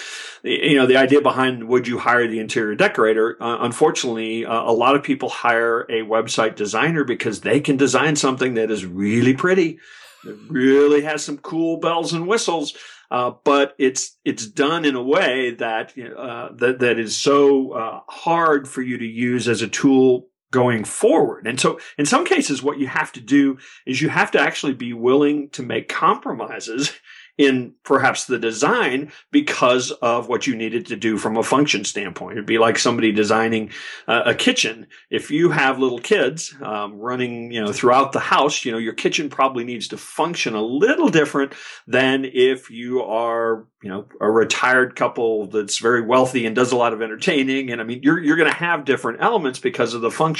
you 0.43 0.77
know 0.77 0.87
the 0.87 0.99
idea 0.99 1.23
behind 1.23 1.67
would 1.69 1.89
you 1.89 1.99
hire 1.99 2.29
the 2.29 2.41
interior 2.41 2.75
decorator? 2.75 3.37
Uh, 3.41 3.59
unfortunately 3.61 4.45
uh, 4.45 4.63
a 4.63 4.73
lot 4.73 4.97
of 4.97 5.03
people 5.03 5.31
hire 5.31 5.83
a 5.83 6.03
website 6.03 6.57
designer 6.57 7.05
because 7.05 7.41
they 7.41 7.61
can 7.61 7.77
design 7.79 8.17
something 8.17 8.55
that 8.55 8.71
is 8.71 8.85
really 8.85 9.35
pretty 9.35 9.79
that 10.25 10.39
really 10.51 11.03
has 11.03 11.25
some 11.25 11.39
cool 11.39 11.79
bells 11.79 12.13
and 12.13 12.27
whistles. 12.27 12.77
Uh, 13.11 13.33
but 13.45 13.75
it's 13.79 14.19
it's 14.27 14.47
done 14.47 14.85
in 14.85 14.95
a 14.95 15.03
way 15.03 15.53
that 15.53 15.95
uh, 15.99 16.51
that 16.57 16.81
that 16.81 16.99
is 16.99 17.17
so 17.17 17.73
uh, 17.73 18.01
hard 18.07 18.69
for 18.69 18.83
you 18.83 18.99
to 18.99 19.07
use 19.07 19.49
as 19.49 19.63
a 19.63 19.69
tool 19.69 20.29
going 20.51 20.85
forward. 20.85 21.47
And 21.47 21.61
so 21.61 21.79
in 21.99 22.07
some 22.07 22.25
cases, 22.25 22.63
what 22.63 22.79
you 22.79 22.87
have 22.87 23.13
to 23.13 23.21
do 23.21 23.59
is 23.87 24.01
you 24.01 24.09
have 24.09 24.31
to 24.33 24.41
actually 24.41 24.75
be 24.75 24.93
willing 24.93 25.51
to 25.51 25.63
make 25.63 25.89
compromises 25.89 26.93
in 27.39 27.73
perhaps 27.85 28.25
the 28.25 28.39
design 28.39 29.13
because 29.31 29.93
of 29.93 30.29
what 30.29 30.47
you 30.47 30.57
needed 30.57 30.87
to 30.87 30.97
do 30.97 31.17
from 31.17 31.37
a 31.37 31.43
function 31.43 31.85
standpoint. 31.85 32.33
It'd 32.33 32.47
be 32.47 32.59
like 32.59 32.79
somebody 32.79 33.13
designing 33.13 33.71
uh, 34.09 34.23
a 34.27 34.35
kitchen. 34.35 34.89
If 35.09 35.31
you 35.31 35.51
have 35.51 35.79
little 35.79 36.01
kids 36.01 36.53
um, 36.61 36.99
running, 36.99 37.53
you 37.53 37.65
know, 37.65 37.73
throughout 37.73 38.11
the 38.11 38.19
house, 38.19 38.65
you 38.65 38.73
know, 38.73 38.79
your 38.79 38.93
kitchen 38.93 39.31
probably 39.31 39.63
needs 39.63 39.87
to 39.89 39.97
function 39.97 40.55
a 40.55 40.63
little 40.63 41.09
different 41.09 41.55
than 41.87 42.25
if 42.25 42.71
you 42.71 43.03
are, 43.03 43.67
you 43.83 43.89
know, 43.89 44.07
a 44.21 44.29
retired 44.29 44.97
couple 44.97 45.47
that's 45.47 45.79
very 45.79 46.03
wealthy 46.03 46.45
and 46.45 46.57
does 46.57 46.73
a 46.73 46.77
lot 46.77 46.93
of 46.93 47.01
entertaining. 47.01 47.71
And 47.71 47.81
I 47.81 47.85
mean, 47.85 48.01
you're 48.03 48.19
you're 48.19 48.37
going 48.37 48.51
to 48.51 48.57
have 48.57 48.85
different 48.85 49.23
elements 49.23 49.61
because 49.61 49.95
of 49.95 50.01
the 50.01 50.11
function. 50.11 50.38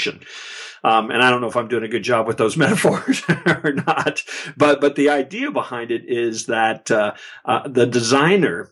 Um, 0.83 1.11
and 1.11 1.21
I 1.21 1.29
don't 1.29 1.41
know 1.41 1.47
if 1.47 1.57
I'm 1.57 1.67
doing 1.67 1.83
a 1.83 1.89
good 1.89 2.03
job 2.03 2.27
with 2.27 2.37
those 2.37 2.57
metaphors 2.57 3.21
or 3.45 3.73
not, 3.73 4.23
but 4.57 4.81
but 4.81 4.95
the 4.95 5.09
idea 5.09 5.51
behind 5.51 5.91
it 5.91 6.03
is 6.07 6.45
that 6.45 6.89
uh, 6.89 7.13
uh, 7.45 7.67
the 7.67 7.85
designer 7.85 8.71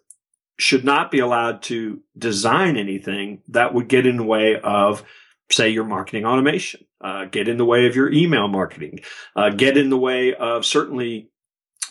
should 0.58 0.84
not 0.84 1.12
be 1.12 1.20
allowed 1.20 1.62
to 1.64 2.02
design 2.18 2.78
anything 2.78 3.42
that 3.50 3.74
would 3.74 3.88
get 3.88 4.08
in 4.08 4.18
the 4.18 4.24
way 4.24 4.60
of 4.60 5.04
say 5.52 5.70
your 5.70 5.84
marketing 5.84 6.26
automation, 6.26 6.86
uh, 7.02 7.26
get 7.26 7.48
in 7.48 7.58
the 7.58 7.66
way 7.66 7.86
of 7.86 7.96
your 7.96 8.12
email 8.12 8.48
marketing, 8.48 9.00
uh, 9.36 9.50
get 9.50 9.78
in 9.78 9.90
the 9.90 9.98
way 9.98 10.34
of 10.34 10.66
certainly 10.66 11.30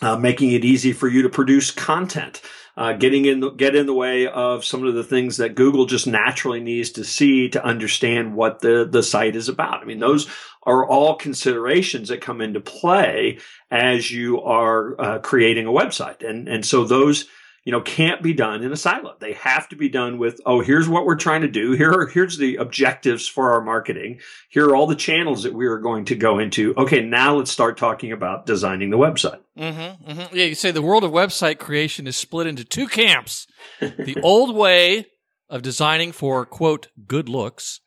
uh, 0.01 0.17
making 0.17 0.51
it 0.51 0.65
easy 0.65 0.93
for 0.93 1.07
you 1.07 1.23
to 1.23 1.29
produce 1.29 1.71
content 1.71 2.41
uh, 2.77 2.93
getting 2.93 3.25
in 3.25 3.39
the, 3.39 3.49
get 3.49 3.75
in 3.75 3.87
the 3.87 3.93
way 3.93 4.27
of 4.27 4.63
some 4.63 4.85
of 4.85 4.93
the 4.93 5.03
things 5.03 5.37
that 5.37 5.55
Google 5.55 5.87
just 5.87 6.05
naturally 6.05 6.59
needs 6.59 6.91
to 6.91 7.03
see 7.03 7.49
to 7.49 7.65
understand 7.65 8.35
what 8.35 8.59
the 8.59 8.87
the 8.89 9.01
site 9.01 9.35
is 9.35 9.49
about. 9.49 9.81
I 9.81 9.85
mean, 9.85 9.99
those 9.99 10.27
are 10.61 10.85
all 10.85 11.15
considerations 11.15 12.09
that 12.09 12.21
come 12.21 12.39
into 12.39 12.59
play 12.59 13.39
as 13.71 14.11
you 14.11 14.41
are 14.41 15.01
uh, 15.01 15.19
creating 15.19 15.65
a 15.65 15.71
website, 15.71 16.23
and 16.23 16.47
and 16.47 16.63
so 16.63 16.83
those 16.83 17.25
you 17.67 17.71
know, 17.73 17.81
can't 17.81 18.23
be 18.23 18.31
done 18.31 18.63
in 18.63 18.71
a 18.71 18.77
silo. 18.77 19.17
They 19.19 19.33
have 19.33 19.67
to 19.67 19.75
be 19.75 19.89
done 19.89 20.19
with, 20.19 20.39
oh, 20.45 20.61
here's 20.61 20.87
what 20.87 21.05
we're 21.05 21.17
trying 21.17 21.41
to 21.41 21.49
do. 21.49 21.73
Here 21.73 21.91
are, 21.91 22.07
here's 22.07 22.37
the 22.37 22.55
objectives 22.55 23.27
for 23.27 23.51
our 23.51 23.59
marketing. 23.59 24.21
Here 24.47 24.69
are 24.69 24.73
all 24.73 24.87
the 24.87 24.95
channels 24.95 25.43
that 25.43 25.53
we 25.53 25.65
are 25.65 25.77
going 25.77 26.05
to 26.05 26.15
go 26.15 26.39
into. 26.39 26.73
Okay, 26.77 27.01
now 27.03 27.35
let's 27.35 27.51
start 27.51 27.77
talking 27.77 28.13
about 28.13 28.45
designing 28.45 28.89
the 28.89 28.97
website. 28.97 29.41
Mm-hmm, 29.57 30.11
mm-hmm. 30.11 30.33
Yeah, 30.33 30.45
you 30.45 30.55
say 30.55 30.71
the 30.71 30.81
world 30.81 31.03
of 31.03 31.11
website 31.11 31.59
creation 31.59 32.07
is 32.07 32.15
split 32.15 32.47
into 32.47 32.63
two 32.63 32.87
camps. 32.87 33.47
the 33.81 34.17
old 34.23 34.55
way 34.55 35.07
of 35.49 35.61
designing 35.61 36.13
for, 36.13 36.45
quote, 36.45 36.87
good 37.05 37.27
looks, 37.27 37.81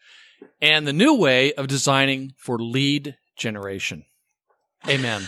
and 0.61 0.87
the 0.87 0.93
new 0.93 1.15
way 1.15 1.55
of 1.55 1.69
designing 1.69 2.35
for 2.37 2.59
lead 2.59 3.17
generation. 3.35 4.05
Amen. 4.87 5.23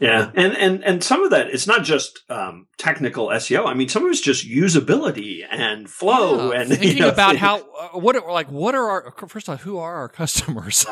Yeah, 0.00 0.30
and 0.34 0.56
and 0.56 0.84
and 0.84 1.02
some 1.02 1.24
of 1.24 1.30
that 1.30 1.48
it's 1.48 1.66
not 1.66 1.82
just 1.82 2.20
um, 2.30 2.68
technical 2.78 3.28
SEO. 3.28 3.66
I 3.66 3.74
mean, 3.74 3.88
some 3.88 4.04
of 4.04 4.10
it's 4.10 4.20
just 4.20 4.48
usability 4.48 5.44
and 5.50 5.90
flow 5.90 6.52
yeah, 6.52 6.60
and 6.60 6.68
thinking 6.70 6.96
you 6.96 7.00
know, 7.00 7.08
about 7.08 7.36
how 7.36 7.58
uh, 7.58 7.98
what 7.98 8.14
are, 8.14 8.30
like 8.30 8.50
what 8.50 8.74
are 8.76 8.88
our 8.88 9.28
first 9.28 9.48
of 9.48 9.52
all 9.52 9.56
who 9.58 9.78
are 9.78 9.96
our 9.96 10.08
customers? 10.08 10.86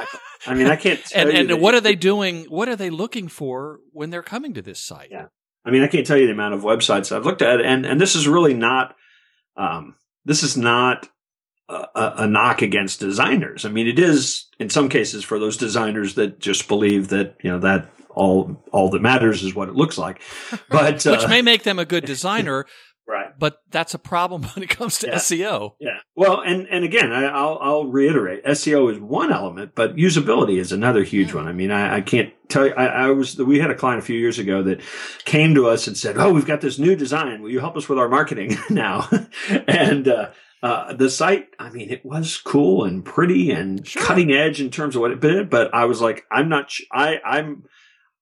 I 0.47 0.55
mean, 0.55 0.67
I 0.67 0.77
can't. 0.77 1.01
and 1.15 1.31
and 1.31 1.61
what 1.61 1.75
are 1.75 1.81
they 1.81 1.95
doing? 1.95 2.45
What 2.45 2.69
are 2.69 2.77
they 2.77 2.91
looking 2.91 3.29
for 3.29 3.79
when 3.93 4.11
they're 4.11 4.23
coming 4.23 4.55
to 4.55 4.63
this 4.63 4.81
site? 4.81 5.09
Yeah, 5.13 5.27
I 5.65 5.71
mean, 5.71 5.83
I 5.83 5.87
can't 5.87 6.07
tell 6.07 6.17
you 6.17 6.27
the 6.27 6.33
amount 6.33 6.55
of 6.55 6.63
websites 6.63 7.15
I've 7.15 7.25
looked 7.25 7.43
at, 7.43 7.61
and 7.61 7.87
and 7.87 8.01
this 8.01 8.17
is 8.17 8.27
really 8.27 8.55
not. 8.55 8.97
Um, 9.57 9.95
this 10.25 10.43
is 10.43 10.57
not 10.57 11.09
a, 11.69 11.87
a, 11.95 12.27
knock 12.27 12.63
against 12.63 13.01
designers. 13.01 13.65
I 13.65 13.71
mean, 13.71 13.87
it 13.87 13.99
is 13.99 14.47
in 14.59 14.71
some 14.71 14.89
cases 14.89 15.25
for 15.25 15.39
those 15.39 15.57
designers 15.57 16.15
that 16.15 16.39
just 16.39 16.69
believe 16.69 17.09
that 17.09 17.37
you 17.43 17.51
know 17.51 17.59
that 17.61 17.91
all 18.17 18.65
all 18.73 18.91
that 18.91 19.03
matters 19.03 19.45
is 19.45 19.55
what 19.55 19.69
it 19.69 19.77
looks 19.77 19.97
like. 19.97 20.21
But 20.69 21.05
which 21.05 21.07
uh, 21.07 21.29
may 21.29 21.43
make 21.43 21.63
them 21.63 21.79
a 21.79 21.85
good 21.85 22.05
designer. 22.05 22.67
right. 23.07 23.39
But 23.39 23.61
that's 23.71 23.95
a 23.95 23.99
problem 23.99 24.43
when 24.55 24.63
it 24.63 24.71
comes 24.71 24.99
to 25.01 25.07
yeah. 25.07 25.15
SEO. 25.15 25.75
Yeah. 25.79 25.99
Well, 26.17 26.41
and 26.41 26.67
and 26.69 26.85
again, 26.85 27.13
I, 27.13 27.23
will 27.43 27.59
I'll 27.61 27.87
reiterate, 27.87 28.45
SEO 28.45 28.93
is 28.93 28.99
one 28.99 29.33
element, 29.33 29.73
but 29.75 29.97
usability 29.97 30.59
is 30.59 30.73
another 30.73 31.05
huge 31.05 31.29
yeah. 31.29 31.35
one. 31.37 31.49
I 31.49 31.53
mean, 31.53 31.71
I, 31.71 31.97
I 31.97 32.01
can't 32.01 32.33
tell 32.49 32.67
you. 32.67 32.73
I, 32.75 32.87
I, 32.87 33.11
was 33.11 33.37
we 33.37 33.61
had 33.61 33.71
a 33.71 33.75
client 33.75 34.03
a 34.03 34.07
few 34.07 34.19
years 34.19 34.39
ago 34.39 34.63
that 34.65 34.81
came 35.25 35.55
to 35.55 35.69
us 35.69 35.87
and 35.87 35.97
said, 35.97 36.17
"Oh, 36.17 36.33
we've 36.33 36.47
got 36.47 36.63
this 36.63 36.79
new 36.79 36.97
design. 36.97 37.43
Will 37.43 37.51
you 37.51 37.61
help 37.61 37.77
us 37.77 37.89
with 37.89 37.99
our 37.99 38.09
marketing 38.09 38.57
now?" 38.71 39.09
and 39.69 40.09
uh, 40.09 40.31
uh, 40.63 40.95
the 40.95 41.11
site, 41.11 41.49
I 41.59 41.71
mean, 41.71 41.91
it 41.91 42.05
was 42.05 42.39
cool 42.39 42.85
and 42.85 43.05
pretty 43.05 43.51
and 43.51 43.87
sure. 43.87 44.03
cutting 44.03 44.33
edge 44.33 44.61
in 44.61 44.71
terms 44.71 44.97
of 44.97 45.03
what 45.03 45.11
it 45.11 45.21
did, 45.21 45.51
but 45.51 45.73
I 45.75 45.85
was 45.85 46.01
like, 46.01 46.25
I'm 46.31 46.49
not, 46.49 46.71
sh- 46.71 46.83
I, 46.91 47.21
I'm, 47.25 47.65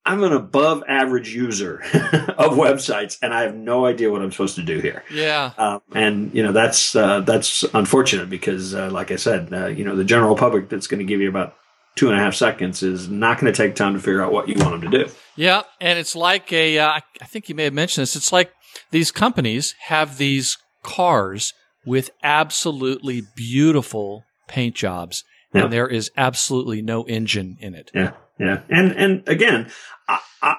I'm 0.07 0.23
an 0.23 0.33
above 0.33 0.85
average 0.87 1.35
user 1.35 1.81
of 2.37 2.53
websites, 2.53 3.19
and 3.23 3.33
I 3.33 3.43
have 3.43 3.55
no 3.55 3.87
idea 3.87 4.11
what 4.11 4.21
I'm 4.21 4.31
supposed 4.31 4.57
to 4.57 4.63
do 4.63 4.79
here. 4.81 5.03
Yeah, 5.11 5.53
um, 5.57 5.81
and 5.95 6.35
you 6.35 6.43
know 6.43 6.53
that's 6.53 6.95
uh, 6.95 7.21
that's 7.21 7.65
unfortunate 7.75 8.29
because, 8.29 8.75
uh, 8.75 8.91
like 8.91 9.11
I 9.11 9.17
said, 9.17 9.53
uh, 9.53 9.67
you 9.67 9.85
know 9.85 9.97
the 9.97 10.05
general 10.05 10.37
public 10.37 10.69
that's 10.69 10.87
going 10.87 10.99
to 10.99 11.05
give 11.05 11.21
you 11.21 11.29
about 11.29 11.57
two 11.97 12.11
and 12.11 12.19
a 12.19 12.23
half 12.23 12.35
seconds 12.35 12.83
is 12.83 13.09
not 13.09 13.41
going 13.41 13.53
to 13.53 13.57
take 13.57 13.77
time 13.77 13.95
to 13.95 14.01
figure 14.01 14.23
out 14.23 14.33
what 14.33 14.49
you 14.49 14.57
want 14.59 14.81
them 14.81 14.91
to 14.91 15.05
do. 15.05 15.11
Yeah, 15.37 15.63
and 15.81 15.99
it's 15.99 16.15
like 16.15 16.53
a. 16.53 16.79
Uh, 16.79 17.01
I 17.21 17.25
think 17.25 17.49
you 17.49 17.55
may 17.55 17.65
have 17.65 17.75
mentioned 17.75 18.03
this. 18.03 18.17
It's 18.17 18.33
like 18.33 18.53
these 18.91 19.11
companies 19.11 19.75
have 19.87 20.19
these 20.19 20.59
cars 20.83 21.55
with 21.87 22.11
absolutely 22.23 23.23
beautiful 23.35 24.25
paint 24.49 24.75
jobs, 24.75 25.25
yeah. 25.55 25.63
and 25.63 25.73
there 25.73 25.89
is 25.89 26.11
absolutely 26.17 26.83
no 26.83 27.05
engine 27.05 27.57
in 27.61 27.75
it. 27.75 27.91
Yeah. 27.95 28.13
Yeah, 28.39 28.63
and 28.69 28.93
and 28.93 29.29
again, 29.29 29.71
I, 30.09 30.21
I, 30.43 30.57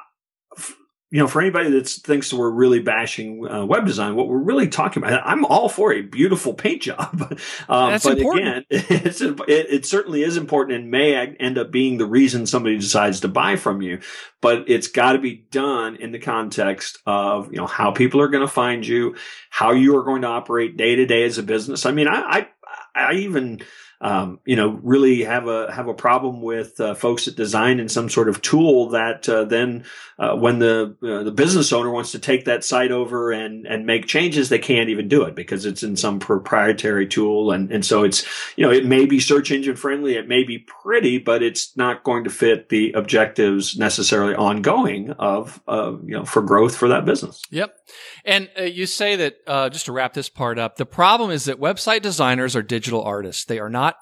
you 1.15 1.19
know, 1.19 1.27
for 1.27 1.39
anybody 1.39 1.69
that 1.69 1.87
thinks 1.87 2.33
we're 2.33 2.49
really 2.49 2.79
bashing 2.79 3.47
uh, 3.47 3.65
web 3.65 3.85
design, 3.85 4.15
what 4.15 4.27
we're 4.27 4.37
really 4.37 4.67
talking 4.67 5.01
about, 5.01 5.21
I'm 5.23 5.45
all 5.45 5.69
for 5.69 5.93
a 5.93 6.01
beautiful 6.01 6.53
paint 6.53 6.81
job. 6.81 7.21
um, 7.69 7.91
That's 7.91 8.03
but 8.03 8.17
important. 8.17 8.65
again, 8.69 8.85
it's, 8.89 9.21
it, 9.21 9.39
it 9.47 9.85
certainly 9.85 10.23
is 10.23 10.35
important 10.35 10.77
and 10.77 10.91
may 10.91 11.15
end 11.15 11.57
up 11.57 11.71
being 11.71 11.97
the 11.97 12.05
reason 12.05 12.45
somebody 12.45 12.77
decides 12.77 13.21
to 13.21 13.27
buy 13.27 13.55
from 13.55 13.81
you. 13.81 13.99
But 14.41 14.65
it's 14.67 14.87
got 14.87 15.13
to 15.13 15.19
be 15.19 15.45
done 15.51 15.95
in 15.95 16.11
the 16.11 16.19
context 16.19 16.97
of 17.05 17.49
you 17.51 17.59
know 17.59 17.67
how 17.67 17.91
people 17.91 18.19
are 18.19 18.27
going 18.27 18.45
to 18.45 18.53
find 18.53 18.85
you, 18.85 19.15
how 19.49 19.71
you 19.71 19.95
are 19.97 20.03
going 20.03 20.23
to 20.23 20.27
operate 20.27 20.75
day 20.75 20.95
to 20.95 21.05
day 21.05 21.23
as 21.23 21.37
a 21.37 21.43
business. 21.43 21.85
I 21.85 21.91
mean, 21.91 22.09
I, 22.09 22.15
I, 22.15 22.47
I 22.93 23.13
even 23.13 23.61
um, 24.05 24.39
you 24.45 24.55
know, 24.55 24.79
really 24.83 25.23
have 25.23 25.47
a 25.47 25.71
have 25.71 25.87
a 25.87 25.93
problem 25.95 26.43
with 26.43 26.79
uh, 26.79 26.93
folks 26.93 27.25
that 27.25 27.35
design 27.35 27.79
in 27.79 27.89
some 27.89 28.07
sort 28.07 28.29
of 28.29 28.39
tool 28.39 28.89
that 28.89 29.27
uh, 29.27 29.45
then 29.45 29.83
uh, 30.19 30.35
when 30.35 30.59
the 30.59 30.95
uh, 31.01 31.23
the 31.23 31.31
business 31.31 31.73
owner 31.73 31.89
wants 31.89 32.11
to 32.11 32.19
take 32.19 32.45
that 32.45 32.63
site 32.63 32.91
over 32.91 33.31
and 33.31 33.65
and 33.65 33.87
make 33.87 34.05
changes, 34.05 34.49
they 34.49 34.59
can't 34.59 34.89
even 34.89 35.07
do 35.07 35.23
it 35.23 35.33
because 35.33 35.65
it's 35.65 35.81
in 35.81 35.95
some 35.95 36.19
proprietary 36.19 37.07
tool, 37.07 37.49
and 37.49 37.71
and 37.71 37.83
so 37.83 38.03
it's 38.03 38.23
you 38.55 38.63
know 38.63 38.71
it 38.71 38.85
may 38.85 39.07
be 39.07 39.19
search 39.19 39.49
engine 39.49 39.75
friendly, 39.75 40.13
it 40.13 40.27
may 40.27 40.43
be 40.43 40.59
pretty, 40.59 41.17
but 41.17 41.41
it's 41.41 41.75
not 41.75 42.03
going 42.03 42.25
to 42.25 42.29
fit 42.29 42.69
the 42.69 42.91
objectives 42.91 43.75
necessarily 43.75 44.35
ongoing 44.35 45.09
of 45.13 45.59
you 45.67 46.15
know 46.15 46.25
for 46.25 46.43
growth 46.43 46.77
for 46.77 46.89
that 46.89 47.05
business. 47.05 47.41
Yep, 47.49 47.75
and 48.23 48.51
uh, 48.59 48.63
you 48.65 48.85
say 48.85 49.15
that 49.15 49.37
uh, 49.47 49.69
just 49.69 49.87
to 49.87 49.91
wrap 49.91 50.13
this 50.13 50.29
part 50.29 50.59
up, 50.59 50.75
the 50.75 50.85
problem 50.85 51.31
is 51.31 51.45
that 51.45 51.59
website 51.59 52.03
designers 52.03 52.55
are 52.55 52.61
digital 52.61 53.01
artists; 53.01 53.45
they 53.45 53.57
are 53.57 53.69
not 53.69 53.94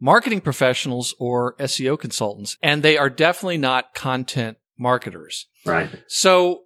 marketing 0.00 0.40
professionals 0.40 1.14
or 1.18 1.54
SEO 1.56 1.98
consultants, 1.98 2.56
and 2.62 2.82
they 2.82 2.98
are 2.98 3.10
definitely 3.10 3.58
not 3.58 3.94
content 3.94 4.58
marketers. 4.78 5.46
Right. 5.64 5.90
So, 6.08 6.64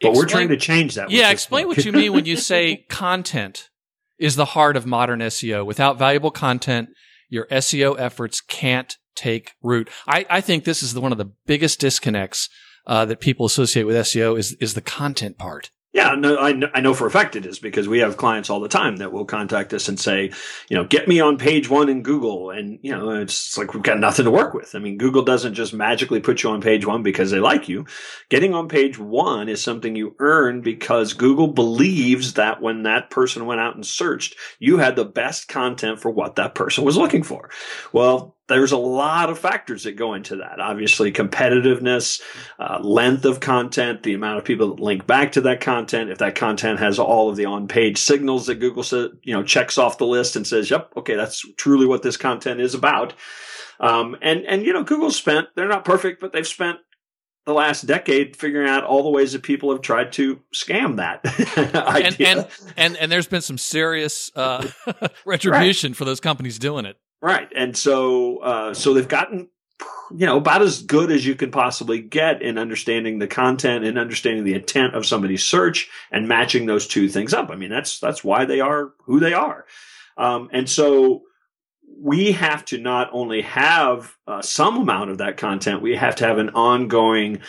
but 0.00 0.08
explain, 0.08 0.14
we're 0.14 0.28
trying 0.28 0.48
to 0.48 0.56
change 0.56 0.94
that. 0.94 1.10
Yeah, 1.10 1.30
explain 1.30 1.68
what 1.68 1.84
you 1.84 1.92
mean 1.92 2.12
when 2.12 2.26
you 2.26 2.36
say 2.52 2.84
content 2.88 3.70
is 4.18 4.36
the 4.36 4.46
heart 4.46 4.76
of 4.76 4.86
modern 4.86 5.20
SEO. 5.20 5.64
Without 5.64 5.98
valuable 5.98 6.30
content, 6.30 6.90
your 7.28 7.46
SEO 7.46 7.98
efforts 7.98 8.40
can't 8.40 8.96
take 9.14 9.54
root. 9.62 9.88
I, 10.06 10.26
I 10.28 10.40
think 10.40 10.64
this 10.64 10.82
is 10.82 10.94
the, 10.94 11.00
one 11.00 11.12
of 11.12 11.18
the 11.18 11.32
biggest 11.46 11.80
disconnects 11.80 12.48
uh, 12.86 13.04
that 13.06 13.20
people 13.20 13.46
associate 13.46 13.84
with 13.84 13.96
SEO 13.96 14.38
is 14.38 14.52
is 14.60 14.74
the 14.74 14.80
content 14.80 15.38
part. 15.38 15.70
Yeah, 15.96 16.14
no, 16.14 16.36
I, 16.36 16.54
I 16.74 16.82
know 16.82 16.92
for 16.92 17.06
a 17.06 17.10
fact 17.10 17.36
it 17.36 17.46
is 17.46 17.58
because 17.58 17.88
we 17.88 18.00
have 18.00 18.18
clients 18.18 18.50
all 18.50 18.60
the 18.60 18.68
time 18.68 18.96
that 18.96 19.12
will 19.12 19.24
contact 19.24 19.72
us 19.72 19.88
and 19.88 19.98
say, 19.98 20.30
you 20.68 20.76
know, 20.76 20.84
get 20.84 21.08
me 21.08 21.20
on 21.20 21.38
page 21.38 21.70
one 21.70 21.88
in 21.88 22.02
Google. 22.02 22.50
And, 22.50 22.78
you 22.82 22.92
know, 22.92 23.08
it's 23.12 23.56
like 23.56 23.72
we've 23.72 23.82
got 23.82 23.98
nothing 23.98 24.26
to 24.26 24.30
work 24.30 24.52
with. 24.52 24.74
I 24.74 24.78
mean, 24.78 24.98
Google 24.98 25.22
doesn't 25.22 25.54
just 25.54 25.72
magically 25.72 26.20
put 26.20 26.42
you 26.42 26.50
on 26.50 26.60
page 26.60 26.84
one 26.84 27.02
because 27.02 27.30
they 27.30 27.40
like 27.40 27.66
you. 27.66 27.86
Getting 28.28 28.52
on 28.52 28.68
page 28.68 28.98
one 28.98 29.48
is 29.48 29.62
something 29.62 29.96
you 29.96 30.14
earn 30.18 30.60
because 30.60 31.14
Google 31.14 31.48
believes 31.48 32.34
that 32.34 32.60
when 32.60 32.82
that 32.82 33.08
person 33.08 33.46
went 33.46 33.62
out 33.62 33.74
and 33.74 33.86
searched, 33.86 34.36
you 34.58 34.76
had 34.76 34.96
the 34.96 35.06
best 35.06 35.48
content 35.48 35.98
for 35.98 36.10
what 36.10 36.36
that 36.36 36.54
person 36.54 36.84
was 36.84 36.98
looking 36.98 37.22
for. 37.22 37.48
Well, 37.94 38.35
there's 38.48 38.72
a 38.72 38.76
lot 38.76 39.30
of 39.30 39.38
factors 39.38 39.84
that 39.84 39.92
go 39.92 40.14
into 40.14 40.36
that. 40.36 40.60
Obviously, 40.60 41.12
competitiveness, 41.12 42.20
uh, 42.58 42.78
length 42.80 43.24
of 43.24 43.40
content, 43.40 44.02
the 44.02 44.14
amount 44.14 44.38
of 44.38 44.44
people 44.44 44.74
that 44.74 44.82
link 44.82 45.06
back 45.06 45.32
to 45.32 45.40
that 45.42 45.60
content. 45.60 46.10
If 46.10 46.18
that 46.18 46.36
content 46.36 46.78
has 46.78 46.98
all 46.98 47.28
of 47.28 47.36
the 47.36 47.46
on-page 47.46 47.98
signals 47.98 48.46
that 48.46 48.56
Google 48.56 48.82
says, 48.82 49.10
you 49.22 49.34
know, 49.34 49.42
checks 49.42 49.78
off 49.78 49.98
the 49.98 50.06
list 50.06 50.36
and 50.36 50.46
says, 50.46 50.70
"Yep, 50.70 50.92
okay, 50.98 51.16
that's 51.16 51.44
truly 51.56 51.86
what 51.86 52.02
this 52.02 52.16
content 52.16 52.60
is 52.60 52.74
about." 52.74 53.14
Um, 53.80 54.16
and 54.22 54.44
and 54.46 54.62
you 54.62 54.72
know, 54.72 54.84
Google 54.84 55.10
spent. 55.10 55.48
They're 55.56 55.68
not 55.68 55.84
perfect, 55.84 56.20
but 56.20 56.32
they've 56.32 56.46
spent 56.46 56.78
the 57.46 57.52
last 57.52 57.86
decade 57.86 58.36
figuring 58.36 58.68
out 58.68 58.84
all 58.84 59.04
the 59.04 59.10
ways 59.10 59.32
that 59.32 59.42
people 59.42 59.70
have 59.70 59.80
tried 59.80 60.12
to 60.12 60.40
scam 60.52 60.96
that 60.96 61.24
idea. 61.24 62.16
And, 62.26 62.38
and, 62.38 62.48
and, 62.76 62.96
and 62.96 63.12
there's 63.12 63.28
been 63.28 63.40
some 63.40 63.56
serious 63.56 64.32
uh, 64.34 64.68
retribution 65.24 65.92
right. 65.92 65.96
for 65.96 66.04
those 66.04 66.18
companies 66.18 66.58
doing 66.58 66.86
it. 66.86 66.96
Right. 67.20 67.48
And 67.54 67.76
so, 67.76 68.38
uh, 68.38 68.74
so 68.74 68.94
they've 68.94 69.08
gotten, 69.08 69.48
you 70.10 70.26
know, 70.26 70.36
about 70.36 70.62
as 70.62 70.82
good 70.82 71.10
as 71.10 71.26
you 71.26 71.34
can 71.34 71.50
possibly 71.50 72.00
get 72.00 72.42
in 72.42 72.58
understanding 72.58 73.18
the 73.18 73.26
content 73.26 73.84
and 73.84 73.98
understanding 73.98 74.44
the 74.44 74.54
intent 74.54 74.94
of 74.94 75.06
somebody's 75.06 75.44
search 75.44 75.88
and 76.10 76.28
matching 76.28 76.66
those 76.66 76.86
two 76.86 77.08
things 77.08 77.34
up. 77.34 77.50
I 77.50 77.56
mean, 77.56 77.70
that's, 77.70 77.98
that's 77.98 78.22
why 78.22 78.44
they 78.44 78.60
are 78.60 78.92
who 79.04 79.20
they 79.20 79.32
are. 79.32 79.66
Um, 80.16 80.48
and 80.52 80.68
so, 80.68 81.22
we 81.98 82.32
have 82.32 82.64
to 82.66 82.78
not 82.78 83.08
only 83.12 83.42
have 83.42 84.14
uh, 84.26 84.42
some 84.42 84.76
amount 84.76 85.10
of 85.10 85.18
that 85.18 85.36
content, 85.36 85.80
we 85.80 85.96
have 85.96 86.16
to 86.16 86.26
have 86.26 86.38
an 86.38 86.50
ongoing 86.50 87.40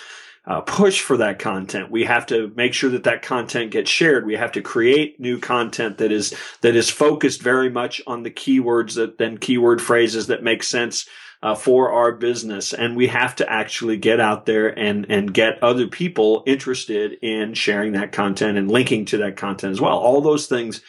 uh, 0.48 0.62
push 0.62 1.02
for 1.02 1.18
that 1.18 1.40
content. 1.40 1.92
We 1.92 2.06
have 2.06 2.26
to 2.28 2.52
make 2.56 2.74
sure 2.74 2.90
that 2.92 3.04
that 3.04 3.22
content 3.22 3.72
gets 3.72 3.92
shared. 3.92 4.26
We 4.26 4.36
have 4.36 4.54
to 4.54 4.62
create 4.62 5.20
new 5.20 5.40
content 5.40 5.98
that 5.98 6.12
is 6.12 6.34
that 6.62 6.76
is 6.76 6.90
focused 6.90 7.42
very 7.42 7.70
much 7.70 8.02
on 8.08 8.24
the 8.24 8.32
keywords 8.32 8.96
that 8.96 9.18
then 9.18 9.38
keyword 9.38 9.82
phrases 9.82 10.28
that 10.28 10.44
make 10.44 10.64
sense 10.64 11.06
uh, 11.44 11.54
for 11.54 11.92
our 11.92 12.14
business. 12.14 12.74
And 12.74 12.96
we 12.96 13.08
have 13.08 13.36
to 13.36 13.52
actually 13.52 13.98
get 13.98 14.22
out 14.22 14.46
there 14.46 14.68
and 14.68 15.06
and 15.10 15.34
get 15.34 15.62
other 15.62 15.88
people 15.88 16.44
interested 16.48 17.18
in 17.22 17.54
sharing 17.54 17.92
that 17.94 18.14
content 18.14 18.58
and 18.58 18.72
linking 18.72 19.04
to 19.06 19.18
that 19.18 19.36
content 19.36 19.72
as 19.72 19.82
well. 19.82 19.98
All 19.98 20.22
those 20.22 20.48
things 20.48 20.82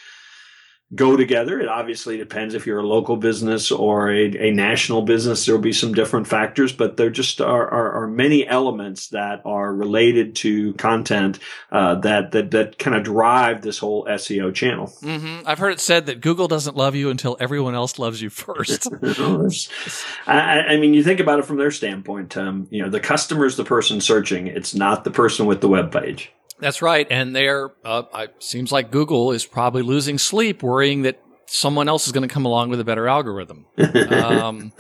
go 0.95 1.16
together. 1.16 1.61
It 1.61 1.68
obviously 1.68 2.16
depends 2.16 2.54
if 2.54 2.66
you're 2.66 2.80
a 2.80 2.87
local 2.87 3.16
business 3.16 3.71
or 3.71 4.11
a, 4.11 4.49
a 4.49 4.50
national 4.52 5.02
business. 5.02 5.45
There 5.45 5.54
will 5.54 5.62
be 5.62 5.73
some 5.73 5.92
different 5.92 6.26
factors, 6.26 6.73
but 6.73 6.97
there 6.97 7.11
just 7.11 7.40
are, 7.40 7.68
are, 7.68 7.92
are 8.02 8.07
many 8.07 8.47
elements 8.47 9.09
that 9.09 9.42
are 9.45 9.75
related 9.75 10.35
to 10.37 10.73
content 10.75 11.38
uh, 11.71 11.97
that 11.97 12.33
that 12.33 12.52
that 12.52 12.78
kind 12.78 12.97
of 12.97 13.02
drive 13.02 13.61
this 13.61 13.78
whole 13.78 14.07
SEO 14.07 14.54
channel. 14.54 14.87
Mm-hmm. 15.02 15.47
I've 15.47 15.59
heard 15.59 15.73
it 15.73 15.80
said 15.80 16.07
that 16.07 16.23
Google 16.23 16.49
doesn't 16.49 16.76
love 16.76 16.95
you 16.95 17.11
until 17.11 17.37
everyone 17.38 17.75
else 17.75 17.99
loves 17.99 18.23
you 18.23 18.30
first. 18.30 18.88
I, 20.26 20.61
I, 20.61 20.76
mean, 20.78 20.95
you 20.95 21.04
think 21.04 21.21
about 21.21 21.38
it 21.38 21.45
from 21.45 21.59
their 21.59 21.71
standpoint. 21.71 22.37
Um, 22.37 22.66
you 22.71 22.83
know, 22.83 22.88
the 22.88 23.00
customer 23.00 23.45
is 23.45 23.57
the 23.57 23.64
person 23.64 24.00
searching; 24.00 24.47
it's 24.47 24.75
not 24.75 25.04
the 25.04 25.11
person 25.11 25.45
with 25.45 25.61
the 25.61 25.68
web 25.68 25.92
page. 25.92 26.33
That's 26.61 26.83
right. 26.83 27.07
And 27.11 27.35
there, 27.35 27.71
uh, 27.85 28.03
it 28.15 28.35
seems 28.41 28.73
like 28.73 28.91
Google 28.91 29.33
is 29.33 29.47
probably 29.47 29.83
losing 29.83 30.19
sleep 30.19 30.62
worrying 30.62 31.03
that 31.03 31.21
someone 31.47 31.88
else 31.88 32.07
is 32.07 32.12
going 32.12 32.29
to 32.29 32.33
come 32.33 32.45
along 32.45 32.71
with 32.71 32.81
a 32.81 32.85
better 32.85 33.09
algorithm. 33.09 33.67
um, 34.11 34.73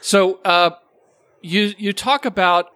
so, 0.00 0.40
uh, 0.44 0.70
you, 1.40 1.72
you 1.78 1.92
talk 1.92 2.26
about, 2.26 2.66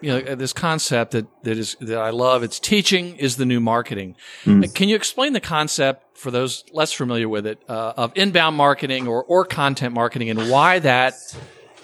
you 0.00 0.10
know, 0.10 0.34
this 0.34 0.52
concept 0.52 1.12
that, 1.12 1.26
that 1.44 1.56
is, 1.56 1.76
that 1.80 1.98
I 1.98 2.10
love. 2.10 2.42
It's 2.42 2.58
teaching 2.58 3.16
is 3.16 3.36
the 3.36 3.46
new 3.46 3.60
marketing. 3.60 4.16
Mm. 4.44 4.74
Can 4.74 4.88
you 4.88 4.96
explain 4.96 5.32
the 5.32 5.40
concept 5.40 6.18
for 6.18 6.30
those 6.30 6.64
less 6.72 6.92
familiar 6.92 7.28
with 7.28 7.46
it, 7.46 7.62
uh, 7.68 7.94
of 7.96 8.12
inbound 8.16 8.56
marketing 8.56 9.08
or, 9.08 9.24
or 9.24 9.44
content 9.44 9.94
marketing 9.94 10.30
and 10.30 10.50
why 10.50 10.78
that 10.80 11.14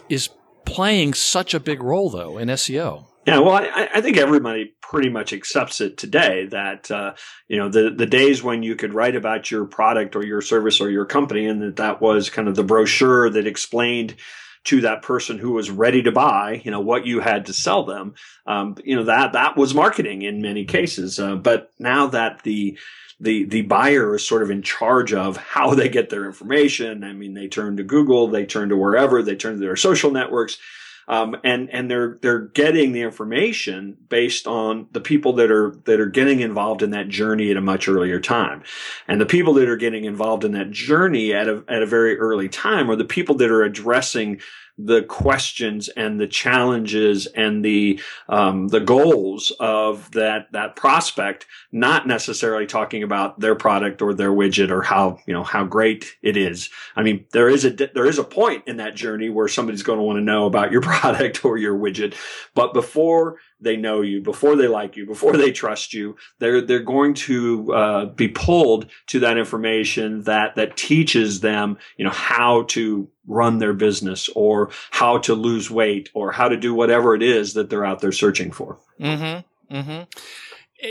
is 0.09 0.29
playing 0.65 1.15
such 1.15 1.55
a 1.55 1.61
big 1.61 1.83
role 1.83 2.11
though 2.11 2.37
in 2.37 2.49
SEO? 2.49 3.07
Yeah, 3.27 3.41
well, 3.41 3.55
I, 3.55 3.89
I, 3.93 4.01
think 4.03 4.19
everybody 4.19 4.77
pretty 4.81 5.09
much 5.09 5.33
accepts 5.33 5.81
it 5.81 5.99
today 5.99 6.47
that, 6.47 6.89
uh, 6.93 7.15
you 7.49 7.57
know, 7.57 7.69
the, 7.69 7.91
the 7.91 8.07
days 8.07 8.41
when 8.41 8.63
you 8.63 8.77
could 8.77 8.95
write 8.95 9.17
about 9.17 9.51
your 9.51 9.65
product 9.65 10.15
or 10.15 10.25
your 10.25 10.41
service 10.41 10.81
or 10.81 10.91
your 10.91 11.07
company 11.07 11.47
and 11.47 11.61
that 11.61 11.77
that 11.77 12.01
was 12.01 12.31
kind 12.31 12.47
of 12.47 12.55
the 12.55 12.63
brochure 12.63 13.29
that 13.29 13.45
explained 13.45 14.15
to 14.63 14.83
that 14.83 15.03
person 15.03 15.39
who 15.39 15.51
was 15.51 15.73
ready 15.73 16.03
to 16.03 16.13
buy, 16.13 16.61
you 16.65 16.71
know, 16.71 16.79
what 16.79 17.05
you 17.05 17.19
had 17.19 17.47
to 17.47 17.53
sell 17.53 17.85
them. 17.85 18.15
Um, 18.47 18.77
you 18.85 18.95
know, 18.95 19.05
that, 19.05 19.33
that 19.33 19.57
was 19.57 19.75
marketing 19.75 20.23
in 20.23 20.41
many 20.41 20.65
cases. 20.65 21.19
Uh, 21.19 21.35
but 21.35 21.73
now 21.81 22.07
that 22.07 22.45
the, 22.45 22.79
the 23.19 23.45
the 23.47 23.63
buyer 23.63 24.15
is 24.15 24.29
sort 24.29 24.43
of 24.43 24.51
in 24.51 24.61
charge 24.61 25.15
of 25.15 25.39
how 25.39 25.75
they 25.75 25.89
get 25.89 26.11
their 26.11 26.27
information. 26.27 27.03
I 27.03 27.15
mean, 27.15 27.33
they 27.33 27.49
turn 27.49 27.79
to 27.79 27.83
Google, 27.83 28.29
they 28.29 28.45
turn 28.45 28.69
to 28.69 28.77
wherever, 28.77 29.23
they 29.23 29.37
turn 29.37 29.55
to 29.55 29.61
their 29.61 29.75
social 29.75 30.11
networks. 30.11 30.59
Um, 31.09 31.37
and 31.45 31.71
and 31.71 31.91
they're 31.91 32.19
they're 32.21 32.41
getting 32.41 32.93
the 32.93 33.03
information 33.03 33.97
based 34.09 34.47
on 34.47 34.89
the 34.91 35.01
people 35.01 35.35
that 35.35 35.51
are 35.53 35.77
that 35.85 36.01
are 36.01 36.07
getting 36.07 36.41
involved 36.41 36.83
in 36.83 36.91
that 36.91 37.09
journey 37.09 37.51
at 37.51 37.57
a 37.57 37.61
much 37.61 37.89
earlier 37.89 38.21
time, 38.21 38.65
and 39.07 39.21
the 39.21 39.27
people 39.27 39.55
that 39.55 39.69
are 39.69 39.77
getting 39.77 40.05
involved 40.05 40.45
in 40.45 40.53
that 40.53 40.73
journey 40.73 41.33
at 41.33 41.49
a 41.49 41.63
at 41.69 41.83
a 41.83 41.87
very 41.87 42.19
early 42.19 42.49
time 42.49 42.91
are 42.91 42.97
the 42.97 43.05
people 43.05 43.37
that 43.37 43.51
are 43.51 43.63
addressing 43.63 44.41
the 44.79 45.03
questions 45.03 45.89
and 45.89 46.21
the 46.21 46.27
challenges 46.27 47.27
and 47.27 47.65
the 47.65 48.01
um, 48.29 48.69
the 48.69 48.81
goals 48.81 49.53
of 49.59 50.11
that 50.13 50.53
that 50.53 50.77
prospect, 50.77 51.47
not 51.73 52.07
necessarily 52.07 52.67
talking 52.67 53.03
about 53.03 53.41
their 53.41 53.55
product 53.55 54.03
or 54.03 54.13
their 54.13 54.33
widget 54.33 54.71
or 54.71 54.83
how 54.83 55.19
you 55.27 55.33
know 55.33 55.45
how 55.45 55.65
great 55.65 56.17
it 56.23 56.37
is. 56.37 56.69
I 56.95 57.03
mean, 57.03 57.25
there 57.33 57.49
is 57.49 57.65
a 57.65 57.71
there 57.71 58.07
is 58.07 58.19
a 58.19 58.25
point 58.25 58.65
in 58.67 58.77
that 58.77 58.95
journey 58.95 59.29
where 59.29 59.49
somebody's 59.49 59.83
going 59.83 59.99
to 59.99 60.05
want 60.05 60.19
to 60.19 60.25
know 60.25 60.47
about 60.47 60.73
your 60.73 60.81
product 60.83 61.45
or 61.45 61.57
your 61.57 61.77
widget, 61.77 62.15
but 62.55 62.75
before 62.75 63.39
they 63.61 63.77
know 63.77 64.03
you, 64.03 64.21
before 64.21 64.57
they 64.57 64.69
like 64.69 64.97
you, 64.97 65.07
before 65.07 65.37
they 65.37 65.53
trust 65.53 65.95
you, 65.95 66.17
they're 66.39 66.61
they're 66.61 66.81
going 66.81 67.15
to 67.15 67.73
uh, 67.73 68.05
be 68.07 68.29
pulled 68.29 68.87
to 69.07 69.21
that 69.21 69.39
information 69.39 70.23
that 70.23 70.57
that 70.57 70.77
teaches 70.77 71.41
them, 71.41 71.79
you 71.97 72.05
know, 72.05 72.11
how 72.11 72.63
to 72.65 73.09
run 73.27 73.59
their 73.59 73.73
business 73.73 74.29
or 74.35 74.71
how 74.91 75.19
to 75.19 75.35
lose 75.35 75.71
weight 75.71 76.11
or 76.15 76.33
how 76.33 76.49
to 76.49 76.57
do 76.57 76.75
whatever 76.75 77.15
it 77.15 77.23
is 77.23 77.55
that 77.55 77.71
they're 77.71 77.85
out 77.85 78.01
there 78.01 78.13
searching 78.13 78.53
for. 78.53 78.79
Mm-hmm. 79.01 79.75
Mm-hmm. 79.77 80.03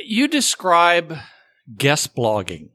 You 0.04 0.28
describe 0.28 1.18
guest 1.78 2.16
blogging. 2.16 2.70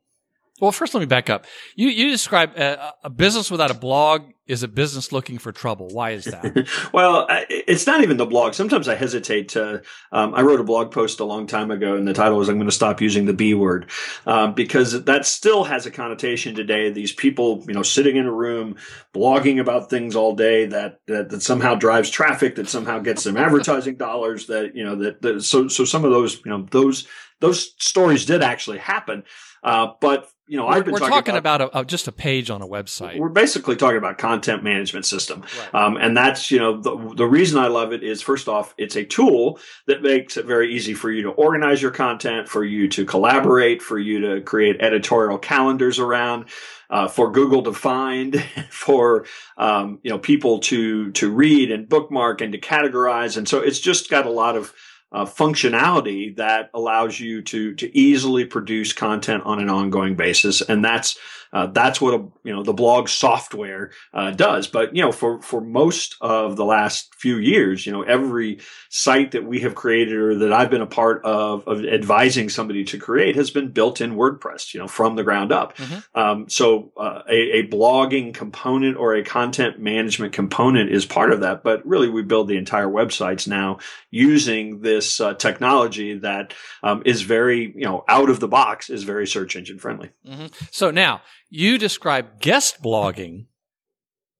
Well, 0.60 0.72
first, 0.72 0.92
let 0.94 1.00
me 1.00 1.06
back 1.06 1.30
up. 1.30 1.46
You 1.74 1.88
you 1.88 2.10
describe 2.10 2.56
a, 2.56 2.92
a 3.04 3.10
business 3.10 3.50
without 3.50 3.70
a 3.70 3.74
blog 3.74 4.30
is 4.46 4.64
a 4.64 4.68
business 4.68 5.12
looking 5.12 5.38
for 5.38 5.52
trouble. 5.52 5.88
Why 5.92 6.10
is 6.10 6.24
that? 6.24 6.68
well, 6.92 7.26
it's 7.48 7.86
not 7.86 8.02
even 8.02 8.16
the 8.16 8.26
blog. 8.26 8.52
Sometimes 8.52 8.88
I 8.88 8.96
hesitate 8.96 9.50
to. 9.50 9.82
Um, 10.10 10.34
I 10.34 10.42
wrote 10.42 10.60
a 10.60 10.64
blog 10.64 10.90
post 10.90 11.20
a 11.20 11.24
long 11.24 11.46
time 11.46 11.70
ago, 11.70 11.94
and 11.94 12.06
the 12.06 12.12
title 12.12 12.36
was 12.36 12.48
"I'm 12.48 12.56
going 12.56 12.68
to 12.68 12.74
stop 12.74 13.00
using 13.00 13.26
the 13.26 13.32
B 13.32 13.54
word," 13.54 13.90
um, 14.26 14.54
because 14.54 15.04
that 15.04 15.24
still 15.24 15.64
has 15.64 15.86
a 15.86 15.90
connotation 15.90 16.54
today. 16.54 16.90
These 16.90 17.12
people, 17.12 17.64
you 17.66 17.74
know, 17.74 17.82
sitting 17.82 18.16
in 18.16 18.26
a 18.26 18.32
room 18.32 18.76
blogging 19.14 19.60
about 19.60 19.88
things 19.88 20.16
all 20.16 20.34
day 20.34 20.66
that 20.66 21.00
that, 21.06 21.30
that 21.30 21.42
somehow 21.42 21.74
drives 21.76 22.10
traffic, 22.10 22.56
that 22.56 22.68
somehow 22.68 22.98
gets 22.98 23.24
them 23.24 23.36
advertising 23.36 23.94
dollars. 23.96 24.46
That 24.46 24.74
you 24.74 24.84
know 24.84 24.96
that, 24.96 25.22
that 25.22 25.42
so 25.42 25.68
so 25.68 25.84
some 25.84 26.04
of 26.04 26.10
those 26.10 26.36
you 26.44 26.50
know 26.50 26.66
those 26.70 27.06
those 27.40 27.74
stories 27.78 28.26
did 28.26 28.42
actually 28.42 28.78
happen. 28.78 29.22
Uh, 29.62 29.88
but 30.00 30.28
you 30.50 30.56
know, 30.56 30.66
we're, 30.66 30.72
I've 30.72 30.84
been 30.84 30.94
we're 30.94 30.98
talking, 30.98 31.14
talking 31.14 31.36
about, 31.36 31.60
about 31.60 31.76
a, 31.76 31.80
a, 31.82 31.84
just 31.84 32.08
a 32.08 32.12
page 32.12 32.50
on 32.50 32.60
a 32.60 32.66
website. 32.66 33.16
We're 33.16 33.28
basically 33.28 33.76
talking 33.76 33.98
about 33.98 34.18
content 34.18 34.64
management 34.64 35.06
system, 35.06 35.42
right. 35.42 35.74
um, 35.80 35.96
and 35.96 36.16
that's 36.16 36.50
you 36.50 36.58
know 36.58 36.76
the, 36.76 37.14
the 37.14 37.26
reason 37.26 37.56
I 37.56 37.68
love 37.68 37.92
it 37.92 38.02
is 38.02 38.20
first 38.20 38.48
off, 38.48 38.74
it's 38.76 38.96
a 38.96 39.04
tool 39.04 39.60
that 39.86 40.02
makes 40.02 40.36
it 40.36 40.46
very 40.46 40.74
easy 40.74 40.92
for 40.92 41.08
you 41.08 41.22
to 41.22 41.28
organize 41.30 41.80
your 41.80 41.92
content, 41.92 42.48
for 42.48 42.64
you 42.64 42.88
to 42.88 43.04
collaborate, 43.04 43.80
for 43.80 43.96
you 43.96 44.20
to 44.22 44.40
create 44.40 44.80
editorial 44.80 45.38
calendars 45.38 46.00
around. 46.00 46.46
Uh, 46.90 47.06
for 47.06 47.30
Google 47.30 47.62
to 47.62 47.72
find, 47.72 48.42
for 48.70 49.24
um, 49.56 50.00
you 50.02 50.10
know 50.10 50.18
people 50.18 50.58
to 50.58 51.12
to 51.12 51.30
read 51.30 51.70
and 51.70 51.88
bookmark 51.88 52.40
and 52.40 52.50
to 52.54 52.58
categorize, 52.58 53.36
and 53.36 53.48
so 53.48 53.60
it's 53.60 53.78
just 53.78 54.10
got 54.10 54.26
a 54.26 54.30
lot 54.30 54.56
of 54.56 54.74
uh, 55.12 55.24
functionality 55.24 56.34
that 56.36 56.70
allows 56.74 57.18
you 57.18 57.42
to 57.42 57.74
to 57.74 57.96
easily 57.96 58.44
produce 58.44 58.92
content 58.92 59.42
on 59.44 59.60
an 59.60 59.68
ongoing 59.68 60.14
basis, 60.14 60.60
and 60.60 60.84
that's 60.84 61.18
uh, 61.52 61.66
that's 61.66 62.00
what 62.00 62.14
a, 62.14 62.18
you 62.44 62.54
know 62.54 62.62
the 62.62 62.72
blog 62.72 63.08
software 63.08 63.90
uh, 64.14 64.30
does. 64.30 64.68
But 64.68 64.94
you 64.94 65.02
know, 65.02 65.12
for 65.12 65.42
for 65.42 65.60
most 65.60 66.16
of 66.20 66.56
the 66.56 66.64
last 66.64 67.14
few 67.16 67.38
years, 67.38 67.84
you 67.86 67.92
know, 67.92 68.02
every 68.02 68.60
site 68.88 69.32
that 69.32 69.44
we 69.44 69.60
have 69.60 69.74
created 69.74 70.14
or 70.16 70.38
that 70.38 70.52
I've 70.52 70.70
been 70.70 70.80
a 70.80 70.86
part 70.86 71.24
of 71.24 71.66
of 71.66 71.84
advising 71.84 72.48
somebody 72.48 72.84
to 72.84 72.98
create 72.98 73.36
has 73.36 73.50
been 73.50 73.72
built 73.72 74.00
in 74.00 74.14
WordPress, 74.14 74.74
you 74.74 74.80
know, 74.80 74.86
from 74.86 75.16
the 75.16 75.24
ground 75.24 75.50
up. 75.50 75.76
Mm-hmm. 75.76 76.18
Um, 76.18 76.48
so 76.48 76.92
uh, 76.96 77.22
a, 77.28 77.58
a 77.58 77.66
blogging 77.66 78.32
component 78.32 78.96
or 78.96 79.14
a 79.14 79.24
content 79.24 79.80
management 79.80 80.32
component 80.32 80.90
is 80.90 81.04
part 81.04 81.32
of 81.32 81.40
that. 81.40 81.64
But 81.64 81.84
really, 81.84 82.08
we 82.08 82.22
build 82.22 82.48
the 82.48 82.56
entire 82.58 82.88
websites 82.88 83.48
now 83.48 83.78
using 84.10 84.82
this 84.82 85.20
uh, 85.20 85.34
technology 85.34 86.18
that 86.18 86.54
um, 86.82 87.02
is 87.04 87.22
very 87.22 87.72
you 87.74 87.84
know 87.84 88.04
out 88.06 88.30
of 88.30 88.38
the 88.38 88.48
box 88.48 88.88
is 88.88 89.02
very 89.02 89.26
search 89.26 89.56
engine 89.56 89.80
friendly. 89.80 90.10
Mm-hmm. 90.24 90.46
So 90.70 90.92
now 90.92 91.22
you 91.50 91.76
describe 91.76 92.40
guest 92.40 92.82
blogging 92.82 93.46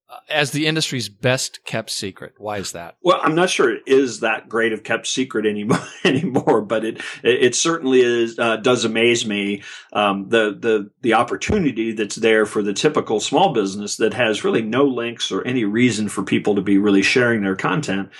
uh, 0.09 0.18
as 0.29 0.53
the 0.53 0.66
industry's 0.66 1.09
best 1.09 1.64
kept 1.64 1.90
secret. 1.90 2.35
Why 2.38 2.59
is 2.59 2.73
that? 2.73 2.96
Well, 3.03 3.20
I'm 3.23 3.35
not 3.35 3.51
sure 3.51 3.70
it 3.73 3.83
is 3.87 4.20
that 4.20 4.49
great 4.49 4.73
of 4.73 4.85
kept 4.85 5.07
secret 5.07 5.44
anymore, 5.44 5.87
anymore 6.05 6.62
but 6.62 6.85
it 6.85 7.03
it 7.23 7.55
certainly 7.55 8.01
is 8.01 8.38
uh, 8.38 8.57
does 8.57 8.85
amaze 8.85 9.27
me 9.27 9.62
um, 9.92 10.29
the 10.29 10.57
the 10.59 10.90
the 11.03 11.14
opportunity 11.14 11.92
that's 11.92 12.16
there 12.16 12.46
for 12.46 12.62
the 12.62 12.73
typical 12.73 13.20
small 13.20 13.53
business 13.53 13.96
that 13.96 14.14
has 14.14 14.44
really 14.44 14.62
no 14.62 14.85
links 14.85 15.31
or 15.31 15.46
any 15.46 15.64
reason 15.64 16.09
for 16.09 16.23
people 16.23 16.55
to 16.55 16.62
be 16.62 16.79
really 16.79 17.03
sharing 17.03 17.42
their 17.42 17.57
content 17.57 18.11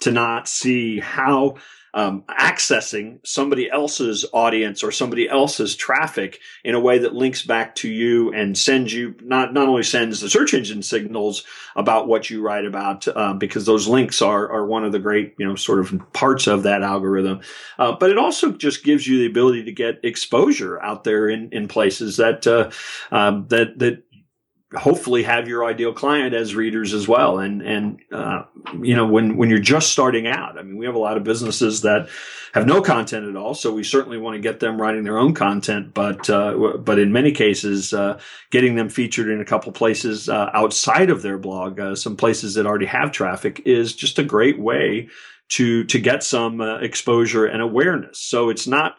to 0.00 0.10
not 0.10 0.48
see 0.48 0.98
how 0.98 1.54
um, 1.94 2.22
accessing 2.28 3.18
somebody 3.24 3.70
else's 3.70 4.24
audience 4.32 4.82
or 4.82 4.92
somebody 4.92 5.28
else's 5.28 5.74
traffic 5.74 6.40
in 6.64 6.74
a 6.74 6.80
way 6.80 6.98
that 6.98 7.14
links 7.14 7.44
back 7.44 7.74
to 7.76 7.88
you 7.88 8.32
and 8.32 8.56
sends 8.56 8.92
you 8.92 9.14
not 9.22 9.52
not 9.52 9.68
only 9.68 9.82
sends 9.82 10.20
the 10.20 10.30
search 10.30 10.54
engine 10.54 10.82
signals 10.82 11.44
about 11.76 12.08
what 12.08 12.30
you 12.30 12.42
write 12.42 12.64
about 12.64 13.08
um, 13.16 13.38
because 13.38 13.66
those 13.66 13.88
links 13.88 14.22
are 14.22 14.50
are 14.50 14.66
one 14.66 14.84
of 14.84 14.92
the 14.92 14.98
great 14.98 15.34
you 15.38 15.46
know 15.46 15.56
sort 15.56 15.80
of 15.80 16.12
parts 16.12 16.46
of 16.46 16.62
that 16.64 16.82
algorithm, 16.82 17.40
uh, 17.78 17.92
but 17.92 18.10
it 18.10 18.18
also 18.18 18.52
just 18.52 18.84
gives 18.84 19.06
you 19.06 19.18
the 19.18 19.26
ability 19.26 19.64
to 19.64 19.72
get 19.72 20.00
exposure 20.04 20.80
out 20.82 21.04
there 21.04 21.28
in 21.28 21.50
in 21.52 21.68
places 21.68 22.16
that 22.18 22.46
uh, 22.46 22.70
um, 23.10 23.46
that 23.48 23.78
that 23.78 24.02
hopefully 24.74 25.24
have 25.24 25.48
your 25.48 25.64
ideal 25.64 25.92
client 25.92 26.32
as 26.32 26.54
readers 26.54 26.94
as 26.94 27.08
well. 27.08 27.40
And, 27.40 27.60
and, 27.60 27.98
uh, 28.12 28.44
you 28.80 28.94
know, 28.94 29.06
when, 29.06 29.36
when 29.36 29.50
you're 29.50 29.58
just 29.58 29.90
starting 29.90 30.28
out, 30.28 30.58
I 30.58 30.62
mean, 30.62 30.76
we 30.76 30.86
have 30.86 30.94
a 30.94 30.98
lot 30.98 31.16
of 31.16 31.24
businesses 31.24 31.82
that 31.82 32.08
have 32.52 32.66
no 32.66 32.80
content 32.80 33.28
at 33.28 33.34
all. 33.34 33.54
So 33.54 33.72
we 33.72 33.82
certainly 33.82 34.18
want 34.18 34.36
to 34.36 34.40
get 34.40 34.60
them 34.60 34.80
writing 34.80 35.02
their 35.02 35.18
own 35.18 35.34
content. 35.34 35.92
But, 35.92 36.30
uh, 36.30 36.78
but 36.78 37.00
in 37.00 37.12
many 37.12 37.32
cases, 37.32 37.92
uh, 37.92 38.20
getting 38.50 38.76
them 38.76 38.88
featured 38.88 39.28
in 39.28 39.40
a 39.40 39.44
couple 39.44 39.72
places, 39.72 40.28
uh, 40.28 40.50
outside 40.54 41.10
of 41.10 41.22
their 41.22 41.38
blog, 41.38 41.80
uh, 41.80 41.96
some 41.96 42.16
places 42.16 42.54
that 42.54 42.66
already 42.66 42.86
have 42.86 43.10
traffic 43.10 43.62
is 43.66 43.94
just 43.94 44.20
a 44.20 44.24
great 44.24 44.58
way 44.58 45.08
to, 45.48 45.82
to 45.84 45.98
get 45.98 46.22
some 46.22 46.60
uh, 46.60 46.78
exposure 46.78 47.44
and 47.44 47.60
awareness. 47.60 48.20
So 48.20 48.50
it's 48.50 48.68
not, 48.68 48.98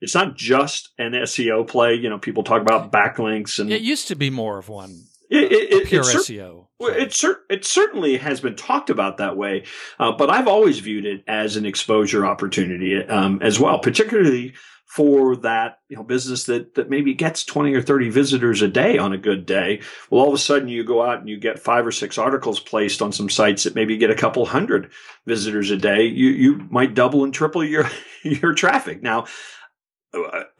it's 0.00 0.14
not 0.14 0.36
just 0.36 0.90
an 0.98 1.12
SEO 1.12 1.66
play. 1.66 1.94
You 1.94 2.08
know, 2.08 2.18
people 2.18 2.42
talk 2.42 2.62
about 2.62 2.92
backlinks 2.92 3.58
and 3.58 3.72
it 3.72 3.82
used 3.82 4.08
to 4.08 4.16
be 4.16 4.30
more 4.30 4.58
of 4.58 4.68
one. 4.68 5.04
It, 5.30 5.52
it, 5.52 5.86
pure 5.86 6.00
it, 6.00 6.16
SEO. 6.16 6.68
It, 6.80 7.12
cer- 7.12 7.42
it 7.50 7.62
certainly 7.66 8.16
has 8.16 8.40
been 8.40 8.56
talked 8.56 8.88
about 8.88 9.18
that 9.18 9.36
way, 9.36 9.64
uh, 9.98 10.12
but 10.12 10.30
I've 10.30 10.48
always 10.48 10.78
viewed 10.78 11.04
it 11.04 11.22
as 11.28 11.56
an 11.56 11.66
exposure 11.66 12.24
opportunity 12.24 12.96
um, 13.04 13.42
as 13.42 13.60
well, 13.60 13.78
particularly 13.78 14.54
for 14.88 15.36
that 15.36 15.80
you 15.90 15.96
know 15.96 16.02
business 16.02 16.44
that 16.44 16.74
that 16.74 16.88
maybe 16.88 17.12
gets 17.12 17.44
20 17.44 17.74
or 17.74 17.82
30 17.82 18.08
visitors 18.08 18.62
a 18.62 18.68
day 18.68 18.96
on 18.96 19.12
a 19.12 19.18
good 19.18 19.44
day 19.44 19.82
well 20.08 20.22
all 20.22 20.28
of 20.28 20.34
a 20.34 20.38
sudden 20.38 20.66
you 20.66 20.82
go 20.82 21.04
out 21.04 21.20
and 21.20 21.28
you 21.28 21.38
get 21.38 21.58
five 21.58 21.86
or 21.86 21.92
six 21.92 22.16
articles 22.16 22.58
placed 22.58 23.02
on 23.02 23.12
some 23.12 23.28
sites 23.28 23.64
that 23.64 23.74
maybe 23.74 23.98
get 23.98 24.10
a 24.10 24.14
couple 24.14 24.46
hundred 24.46 24.90
visitors 25.26 25.70
a 25.70 25.76
day 25.76 26.04
you 26.04 26.28
you 26.28 26.56
might 26.70 26.94
double 26.94 27.22
and 27.22 27.34
triple 27.34 27.62
your 27.62 27.88
your 28.22 28.54
traffic 28.54 29.02
now 29.02 29.26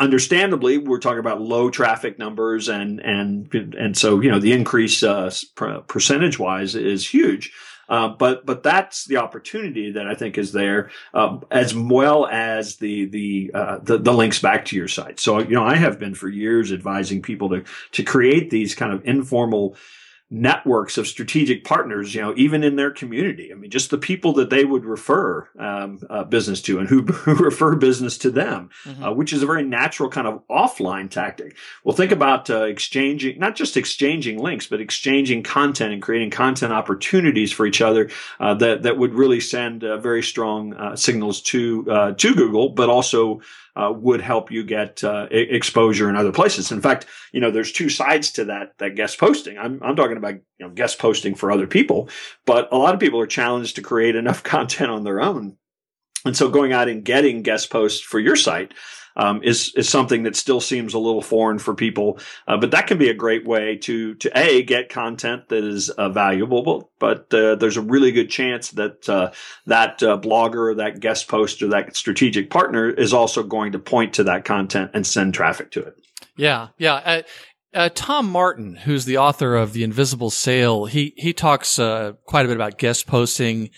understandably, 0.00 0.78
we're 0.78 0.98
talking 0.98 1.18
about 1.18 1.40
low 1.40 1.70
traffic 1.70 2.18
numbers, 2.18 2.68
and 2.68 3.00
and 3.00 3.52
and 3.54 3.96
so 3.96 4.20
you 4.20 4.30
know 4.30 4.38
the 4.38 4.52
increase 4.52 5.02
uh, 5.02 5.30
percentage 5.86 6.38
wise 6.38 6.74
is 6.74 7.08
huge. 7.08 7.52
Uh, 7.88 8.08
but 8.08 8.44
but 8.44 8.62
that's 8.62 9.06
the 9.06 9.16
opportunity 9.16 9.92
that 9.92 10.06
I 10.06 10.14
think 10.14 10.36
is 10.36 10.52
there, 10.52 10.90
uh, 11.14 11.38
as 11.50 11.74
well 11.74 12.26
as 12.26 12.76
the 12.76 13.06
the, 13.06 13.50
uh, 13.54 13.78
the, 13.78 13.96
the 13.96 14.12
links 14.12 14.40
back 14.40 14.66
to 14.66 14.76
your 14.76 14.88
site. 14.88 15.18
So 15.18 15.38
you 15.38 15.54
know 15.54 15.64
I 15.64 15.76
have 15.76 15.98
been 15.98 16.14
for 16.14 16.28
years 16.28 16.70
advising 16.70 17.22
people 17.22 17.48
to 17.50 17.64
to 17.92 18.02
create 18.02 18.50
these 18.50 18.74
kind 18.74 18.92
of 18.92 19.04
informal 19.06 19.74
networks 20.30 20.98
of 20.98 21.06
strategic 21.06 21.64
partners, 21.64 22.14
you 22.14 22.20
know, 22.20 22.34
even 22.36 22.62
in 22.62 22.76
their 22.76 22.90
community. 22.90 23.50
I 23.50 23.54
mean, 23.54 23.70
just 23.70 23.90
the 23.90 23.96
people 23.96 24.34
that 24.34 24.50
they 24.50 24.62
would 24.62 24.84
refer 24.84 25.48
um, 25.58 26.00
uh, 26.10 26.24
business 26.24 26.60
to 26.62 26.78
and 26.78 26.88
who, 26.88 27.02
who 27.02 27.34
refer 27.34 27.76
business 27.76 28.18
to 28.18 28.30
them, 28.30 28.68
mm-hmm. 28.84 29.02
uh, 29.02 29.12
which 29.12 29.32
is 29.32 29.42
a 29.42 29.46
very 29.46 29.64
natural 29.64 30.10
kind 30.10 30.26
of 30.26 30.46
offline 30.48 31.10
tactic. 31.10 31.56
Well, 31.82 31.96
think 31.96 32.12
about 32.12 32.50
uh, 32.50 32.64
exchanging, 32.64 33.38
not 33.38 33.56
just 33.56 33.76
exchanging 33.76 34.38
links, 34.38 34.66
but 34.66 34.82
exchanging 34.82 35.44
content 35.44 35.94
and 35.94 36.02
creating 36.02 36.30
content 36.30 36.74
opportunities 36.74 37.50
for 37.50 37.64
each 37.64 37.80
other 37.80 38.10
uh, 38.38 38.52
that 38.54 38.82
that 38.82 38.98
would 38.98 39.14
really 39.14 39.40
send 39.40 39.82
uh, 39.82 39.96
very 39.96 40.22
strong 40.22 40.74
uh, 40.74 40.94
signals 40.94 41.40
to 41.40 41.84
to 42.18 42.34
Google, 42.34 42.68
but 42.70 42.90
also 42.90 43.40
uh, 43.78 43.92
would 43.92 44.20
help 44.20 44.50
you 44.50 44.64
get 44.64 45.04
uh, 45.04 45.28
exposure 45.30 46.10
in 46.10 46.16
other 46.16 46.32
places. 46.32 46.72
In 46.72 46.80
fact, 46.80 47.06
you 47.32 47.40
know, 47.40 47.52
there's 47.52 47.70
two 47.70 47.88
sides 47.88 48.32
to 48.32 48.44
that 48.46 48.76
that 48.78 48.96
guest 48.96 49.18
posting. 49.18 49.56
I'm 49.56 49.80
I'm 49.82 49.94
talking 49.94 50.16
about 50.16 50.34
you 50.34 50.66
know 50.66 50.70
guest 50.70 50.98
posting 50.98 51.34
for 51.34 51.52
other 51.52 51.68
people, 51.68 52.08
but 52.44 52.68
a 52.72 52.76
lot 52.76 52.94
of 52.94 53.00
people 53.00 53.20
are 53.20 53.26
challenged 53.26 53.76
to 53.76 53.82
create 53.82 54.16
enough 54.16 54.42
content 54.54 54.90
on 54.90 55.04
their 55.04 55.20
own. 55.20 55.56
And 56.24 56.36
so 56.36 56.50
going 56.50 56.72
out 56.72 56.88
and 56.88 57.04
getting 57.04 57.42
guest 57.42 57.70
posts 57.70 58.00
for 58.00 58.18
your 58.18 58.36
site 58.36 58.74
um, 59.18 59.42
is 59.42 59.72
is 59.76 59.88
something 59.88 60.22
that 60.22 60.36
still 60.36 60.60
seems 60.60 60.94
a 60.94 60.98
little 60.98 61.20
foreign 61.20 61.58
for 61.58 61.74
people. 61.74 62.18
Uh, 62.46 62.56
but 62.56 62.70
that 62.70 62.86
can 62.86 62.96
be 62.96 63.10
a 63.10 63.14
great 63.14 63.46
way 63.46 63.76
to 63.76 64.14
to 64.14 64.38
a 64.38 64.62
get 64.62 64.88
content 64.88 65.48
that 65.48 65.64
is 65.64 65.90
uh, 65.90 66.08
valuable. 66.08 66.90
But 66.98 67.32
uh, 67.34 67.56
there's 67.56 67.76
a 67.76 67.82
really 67.82 68.12
good 68.12 68.30
chance 68.30 68.70
that 68.72 69.08
uh, 69.08 69.32
that 69.66 70.02
uh, 70.02 70.18
blogger, 70.18 70.76
that 70.76 71.00
guest 71.00 71.28
post, 71.28 71.62
or 71.62 71.68
that 71.68 71.96
strategic 71.96 72.48
partner 72.48 72.88
is 72.88 73.12
also 73.12 73.42
going 73.42 73.72
to 73.72 73.78
point 73.78 74.14
to 74.14 74.24
that 74.24 74.44
content 74.44 74.92
and 74.94 75.06
send 75.06 75.34
traffic 75.34 75.70
to 75.72 75.82
it. 75.82 75.94
Yeah, 76.36 76.68
yeah. 76.78 77.22
Uh, 77.74 77.90
Tom 77.94 78.30
Martin, 78.30 78.76
who's 78.76 79.04
the 79.04 79.18
author 79.18 79.54
of 79.54 79.72
The 79.72 79.84
Invisible 79.84 80.30
Sale, 80.30 80.86
he 80.86 81.12
he 81.16 81.32
talks 81.32 81.78
uh, 81.78 82.12
quite 82.24 82.46
a 82.46 82.48
bit 82.48 82.56
about 82.56 82.78
guest 82.78 83.06
posting, 83.06 83.70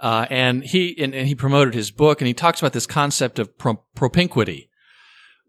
uh, 0.00 0.26
and 0.28 0.62
he 0.62 0.94
and, 1.02 1.14
and, 1.14 1.26
he 1.26 1.34
promoted 1.34 1.72
his 1.72 1.90
book, 1.90 2.20
and 2.20 2.28
he 2.28 2.34
talks 2.34 2.60
about 2.60 2.74
this 2.74 2.86
concept 2.86 3.38
of 3.38 3.56
pro- 3.56 3.82
propinquity, 3.96 4.69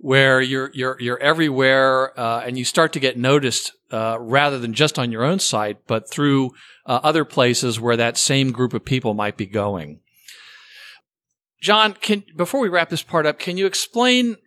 where 0.02 0.42
you're 0.42 0.72
you're 0.74 0.98
you're 1.00 1.20
everywhere 1.20 2.20
uh, 2.20 2.42
and 2.42 2.58
you 2.58 2.66
start 2.66 2.92
to 2.94 3.00
get 3.00 3.18
noticed 3.18 3.72
uh, 3.92 4.18
rather 4.20 4.58
than 4.58 4.74
just 4.74 4.98
on 4.98 5.12
your 5.12 5.24
own 5.24 5.38
site, 5.38 5.86
but 5.86 6.10
through 6.10 6.52
uh, 6.88 7.00
other 7.04 7.24
places 7.24 7.80
where 7.80 7.96
that 7.96 8.18
same 8.18 8.52
group 8.52 8.74
of 8.74 8.84
people 8.84 9.14
might 9.14 9.38
be 9.38 9.46
going. 9.46 10.00
John, 11.62 11.94
can 11.94 12.24
before 12.36 12.60
we 12.60 12.68
wrap 12.68 12.90
this 12.90 13.04
part 13.04 13.28
up, 13.28 13.38
can 13.38 13.58
you 13.58 13.68
explain, 13.68 14.38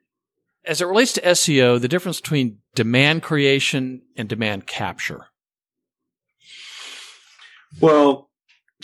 as 0.65 0.81
it 0.81 0.87
relates 0.87 1.13
to 1.13 1.21
SEO, 1.21 1.81
the 1.81 1.89
difference 1.89 2.21
between 2.21 2.59
demand 2.75 3.23
creation 3.23 4.03
and 4.17 4.29
demand 4.29 4.67
capture? 4.67 5.27
Well, 7.81 8.29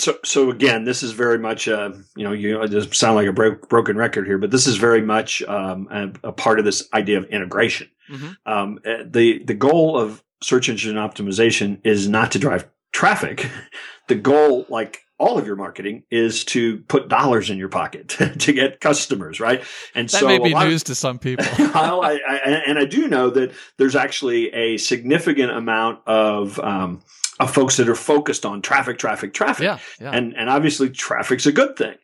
so 0.00 0.18
so 0.24 0.50
again, 0.50 0.84
this 0.84 1.02
is 1.02 1.12
very 1.12 1.38
much 1.38 1.68
uh, 1.68 1.92
you 2.16 2.24
know 2.24 2.32
you 2.32 2.52
know, 2.52 2.62
it 2.62 2.70
just 2.70 2.94
sound 2.94 3.16
like 3.16 3.26
a 3.26 3.32
bro- 3.32 3.58
broken 3.68 3.96
record 3.96 4.26
here, 4.26 4.38
but 4.38 4.50
this 4.50 4.66
is 4.66 4.76
very 4.76 5.02
much 5.02 5.42
um, 5.42 5.88
a, 5.90 6.28
a, 6.28 6.32
part 6.32 6.58
of 6.58 6.64
this 6.64 6.88
idea 6.94 7.18
of 7.18 7.24
integration. 7.26 7.88
Mm-hmm. 8.10 8.50
Um, 8.50 8.78
eh, 8.84 9.04
the 9.06 9.44
the 9.44 9.54
goal 9.54 9.98
of 9.98 10.22
search 10.42 10.68
engine 10.68 10.96
optimization 10.96 11.80
is 11.84 12.08
not 12.08 12.32
to 12.32 12.38
drive 12.38 12.68
traffic. 12.92 13.48
The 14.08 14.16
goal, 14.16 14.66
like 14.68 15.04
all 15.20 15.38
of 15.38 15.46
your 15.46 15.54
marketing, 15.54 16.02
is 16.10 16.44
to 16.46 16.78
put 16.88 17.08
dollars 17.08 17.48
in 17.48 17.58
your 17.58 17.68
pocket 17.68 18.08
to 18.40 18.52
get 18.52 18.80
customers, 18.80 19.38
right? 19.38 19.62
And 19.94 20.08
that 20.08 20.18
so 20.18 20.26
may 20.26 20.40
be 20.40 20.52
news 20.52 20.82
of, 20.82 20.86
to 20.86 20.94
some 20.96 21.20
people. 21.20 21.46
I, 21.58 22.18
I, 22.28 22.36
and 22.66 22.76
I 22.76 22.86
do 22.86 23.06
know 23.06 23.30
that 23.30 23.52
there's 23.76 23.94
actually 23.94 24.52
a 24.52 24.78
significant 24.78 25.52
amount 25.52 26.00
of 26.08 26.58
um, 26.58 27.02
of 27.40 27.52
folks 27.52 27.78
that 27.78 27.88
are 27.88 27.94
focused 27.94 28.46
on 28.46 28.62
traffic, 28.62 28.98
traffic, 28.98 29.32
traffic. 29.32 29.64
Yeah, 29.64 29.78
yeah. 30.00 30.10
And 30.10 30.36
and 30.36 30.48
obviously 30.48 30.90
traffic's 30.90 31.46
a 31.46 31.52
good 31.52 31.76
thing. 31.76 31.96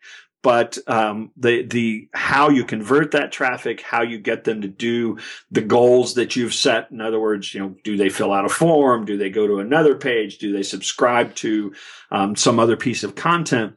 But 0.42 0.79
um, 0.87 1.33
the 1.37 1.62
the 1.62 2.09
how 2.14 2.51
you 2.51 2.64
convert 2.64 3.11
that 3.11 3.33
traffic, 3.33 3.81
how 3.81 4.03
you 4.03 4.18
get 4.18 4.44
them 4.44 4.62
to 4.62 4.68
do 4.68 5.18
the 5.51 5.61
goals 5.61 6.14
that 6.14 6.37
you've 6.37 6.55
set. 6.55 6.90
In 6.90 7.01
other 7.01 7.20
words, 7.20 7.53
you 7.53 7.61
know, 7.61 7.75
do 7.85 7.96
they 7.96 8.09
fill 8.09 8.33
out 8.33 8.44
a 8.44 8.49
form? 8.49 9.05
Do 9.05 9.16
they 9.16 9.31
go 9.31 9.46
to 9.46 9.59
another 9.59 9.96
page? 9.96 10.38
Do 10.38 10.53
they 10.53 10.62
subscribe 10.62 11.35
to 11.37 11.75
um, 12.11 12.37
some 12.37 12.59
other 12.59 12.77
piece 12.77 13.03
of 13.03 13.14
content? 13.14 13.75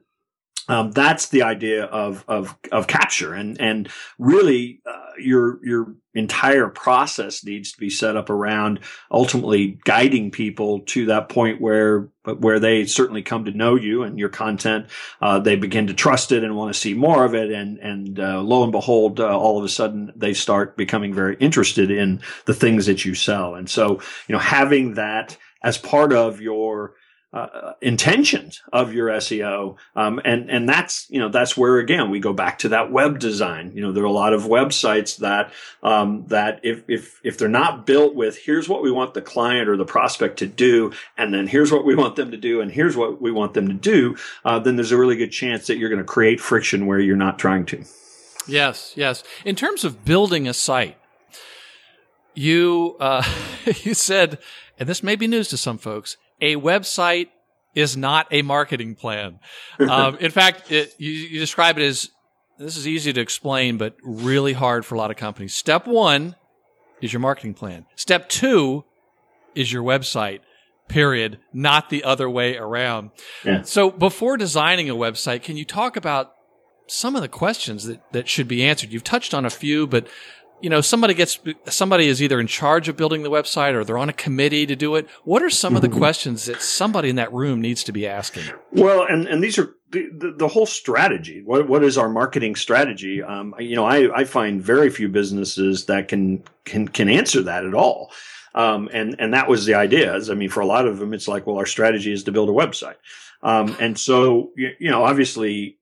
Um, 0.68 0.92
that's 0.92 1.30
the 1.30 1.44
idea 1.44 1.86
of 1.86 2.24
of 2.28 2.58
of 2.72 2.88
capture, 2.88 3.34
and 3.34 3.60
and 3.60 3.90
really, 4.18 4.82
uh, 4.86 5.14
your 5.18 5.60
your 5.66 5.96
entire 6.14 6.68
process 6.68 7.44
needs 7.44 7.72
to 7.72 7.80
be 7.80 7.90
set 7.90 8.18
up 8.18 8.30
around 8.30 8.80
ultimately 9.12 9.80
guiding 9.86 10.32
people 10.32 10.82
to 10.82 11.06
that 11.08 11.30
point 11.30 11.62
where 11.62 12.10
where 12.24 12.60
they 12.60 12.86
certainly 12.86 13.22
come 13.22 13.46
to 13.46 13.52
know 13.52 13.76
you 13.76 14.04
and 14.04 14.20
your 14.20 14.30
content. 14.30 14.88
Uh, 15.22 15.40
they 15.40 15.56
begin 15.56 15.88
to 15.88 15.94
trust 15.94 16.32
it 16.32 16.44
and 16.44 16.56
want 16.56 16.74
to 16.74 16.80
see 16.80 16.94
more 16.94 17.26
of 17.26 17.34
it, 17.34 17.52
and 17.52 17.78
and 17.80 18.20
uh, 18.20 18.42
lo 18.42 18.64
and 18.64 18.72
behold, 18.72 19.20
uh, 19.20 19.38
all 19.38 19.58
of 19.58 19.64
a 19.64 19.70
sudden 19.70 20.12
they 20.16 20.34
start 20.34 20.78
becoming 20.78 21.14
very 21.14 21.36
interested 21.40 21.90
in 21.90 22.22
the 22.46 22.54
things 22.54 22.86
that 22.86 23.06
you 23.06 23.16
sell. 23.16 23.56
And 23.56 23.70
so, 23.70 24.02
you 24.28 24.34
know, 24.34 24.40
having 24.40 24.96
that 24.96 25.38
as 25.64 25.78
part 25.78 26.14
of 26.14 26.42
your 26.42 26.96
uh, 27.32 27.74
intentions 27.82 28.62
of 28.74 28.92
your 28.92 29.10
SEO. 29.10 29.78
Um, 29.96 30.20
and, 30.26 30.50
and 30.50 30.68
that's, 30.68 31.06
you 31.12 31.20
know, 31.20 31.30
that's 31.30 31.56
where 31.56 31.78
again, 31.78 32.10
we 32.10 32.20
go 32.20 32.34
back 32.34 32.60
to 32.60 32.70
that 32.70 32.92
web 32.92 33.20
design. 33.20 33.72
You 33.76 33.82
know, 33.82 33.92
there 33.92 34.04
are 34.04 34.08
a 34.08 34.12
lot 34.12 34.34
of 34.34 34.44
websites 34.44 35.18
that, 35.18 35.54
um, 35.84 36.26
that 36.28 36.60
if, 36.64 36.84
if, 36.88 37.20
if 37.24 37.38
they're 37.38 37.48
not 37.48 37.86
built 37.86 38.16
with 38.16 38.38
here's 38.38 38.68
what 38.68 38.82
we 38.82 38.92
want 38.92 39.14
the 39.14 39.22
client 39.22 39.70
or 39.70 39.78
the 39.78 39.86
prospect 39.86 40.40
to 40.40 40.48
do, 40.48 40.92
and 41.18 41.32
then 41.32 41.46
here's 41.46 41.72
what 41.72 41.86
we 41.86 41.94
want 41.94 42.16
them 42.16 42.32
to 42.32 42.38
do, 42.38 42.62
and 42.62 42.72
here's 42.72 42.98
what 42.98 43.22
we 43.22 43.32
want 43.32 43.54
them 43.54 43.68
to 43.68 43.76
do, 43.76 44.18
uh, 44.44 44.58
then 44.58 44.76
there's 44.76 44.92
a 44.92 44.98
really 44.98 45.16
good 45.16 45.32
chance 45.32 45.68
that 45.68 45.78
you're 45.78 45.90
going 45.90 46.02
to 46.02 46.06
create 46.06 46.40
friction 46.40 46.88
where 46.88 47.00
you're 47.00 47.16
not 47.16 47.38
trying 47.38 47.66
to. 47.68 47.84
Yes, 48.48 48.94
yes. 48.96 49.24
In 49.46 49.56
terms 49.56 49.84
of 49.84 50.04
building 50.04 50.48
a 50.48 50.54
site, 50.56 50.98
you, 52.34 52.96
uh, 53.00 53.24
you 53.84 53.94
said, 53.94 54.40
and 54.80 54.90
this 54.90 55.04
may 55.04 55.16
be 55.16 55.28
news 55.28 55.50
to 55.50 55.58
some 55.58 55.78
folks, 55.78 56.18
a 56.42 56.56
website 56.56 57.30
is 57.76 57.96
not 57.96 58.28
a 58.32 58.42
marketing 58.42 58.96
plan. 58.96 59.40
Um, 59.80 60.18
in 60.20 60.32
fact, 60.32 60.72
it, 60.72 60.94
you, 60.98 61.12
you, 61.12 61.40
describe 61.40 61.78
it 61.78 61.84
as 61.84 62.10
this 62.58 62.76
is 62.76 62.88
easy 62.88 63.14
to 63.14 63.22
explain, 63.22 63.78
but 63.78 63.96
really 64.04 64.54
hard 64.54 64.86
for 64.86 64.96
a 64.96 64.98
lot 64.98 65.12
of 65.12 65.18
companies. 65.18 65.54
Step 65.54 65.88
one 65.88 66.36
is 67.02 67.14
your 67.14 67.22
marketing 67.22 67.54
plan. 67.54 67.86
Step 67.96 68.28
two 68.30 68.84
is 69.56 69.72
your 69.72 69.84
website. 69.84 70.40
Period. 70.88 71.40
Not 71.54 71.90
the 71.90 72.04
other 72.04 72.30
way 72.30 72.58
around. 72.58 73.12
Yeah. 73.46 73.62
So 73.62 73.92
before 73.92 74.38
designing 74.38 74.90
a 74.90 74.96
website, 74.96 75.44
can 75.44 75.56
you 75.56 75.64
talk 75.64 75.96
about 75.96 76.34
some 76.88 77.16
of 77.16 77.22
the 77.22 77.28
questions 77.28 77.86
that, 77.86 78.02
that 78.12 78.28
should 78.28 78.48
be 78.48 78.64
answered? 78.64 78.92
You've 78.92 79.04
touched 79.04 79.36
on 79.36 79.46
a 79.46 79.52
few, 79.52 79.86
but 79.86 80.08
you 80.62 80.70
know, 80.70 80.82
somebody 80.82 81.14
gets, 81.14 81.40
somebody 81.66 82.08
is 82.08 82.22
either 82.22 82.40
in 82.40 82.48
charge 82.48 82.90
of 82.90 82.98
building 82.98 83.24
the 83.24 83.30
website 83.30 83.74
or 83.74 83.84
they're 83.84 83.98
on 83.98 84.10
a 84.10 84.14
committee 84.14 84.66
to 84.66 84.76
do 84.76 84.96
it. 84.96 85.08
What 85.24 85.44
are 85.44 85.50
some 85.50 85.76
of 85.76 85.82
the 85.82 85.88
Mm-hmm. 85.88 85.98
questions 85.98 86.46
that 86.46 86.62
somebody 86.62 87.10
in 87.10 87.16
that 87.16 87.34
room 87.34 87.62
needs 87.62 87.84
to 87.86 87.92
be 87.92 88.06
asking? 88.08 88.44
Well, 88.72 89.06
and, 89.10 89.28
and 89.28 89.44
these 89.44 89.58
are 89.58 89.76
the, 89.92 90.10
the, 90.16 90.32
the 90.38 90.48
whole 90.48 90.66
strategy. 90.68 91.42
What, 91.44 91.68
what 91.68 91.84
is 91.84 91.98
our 91.98 92.10
marketing 92.10 92.56
strategy? 92.56 93.24
Um, 93.24 93.56
you 93.60 93.76
know, 93.76 93.86
I, 93.86 94.20
I 94.20 94.24
find 94.26 94.62
very 94.62 94.90
few 94.90 95.10
businesses 95.10 95.86
that 95.86 96.08
can, 96.08 96.44
can, 96.66 96.88
can 96.88 97.10
answer 97.10 97.42
that 97.44 97.66
at 97.66 97.74
all. 97.74 98.12
Um, 98.54 98.90
and, 98.94 99.16
and 99.20 99.34
that 99.34 99.48
was 99.48 99.66
the 99.66 99.76
idea 99.76 100.16
is, 100.16 100.30
I 100.30 100.34
mean, 100.36 100.50
for 100.50 100.62
a 100.62 100.66
lot 100.66 100.88
of 100.88 101.00
them, 101.00 101.14
it's 101.14 101.28
like, 101.28 101.48
well, 101.48 101.58
our 101.58 101.66
strategy 101.66 102.12
is 102.12 102.24
to 102.26 102.32
build 102.32 102.50
a 102.50 102.52
website. 102.52 102.98
Um, 103.42 103.76
and 103.80 103.98
so, 103.98 104.52
you, 104.56 104.72
you 104.80 104.92
know, 104.92 105.04
obviously 105.04 105.78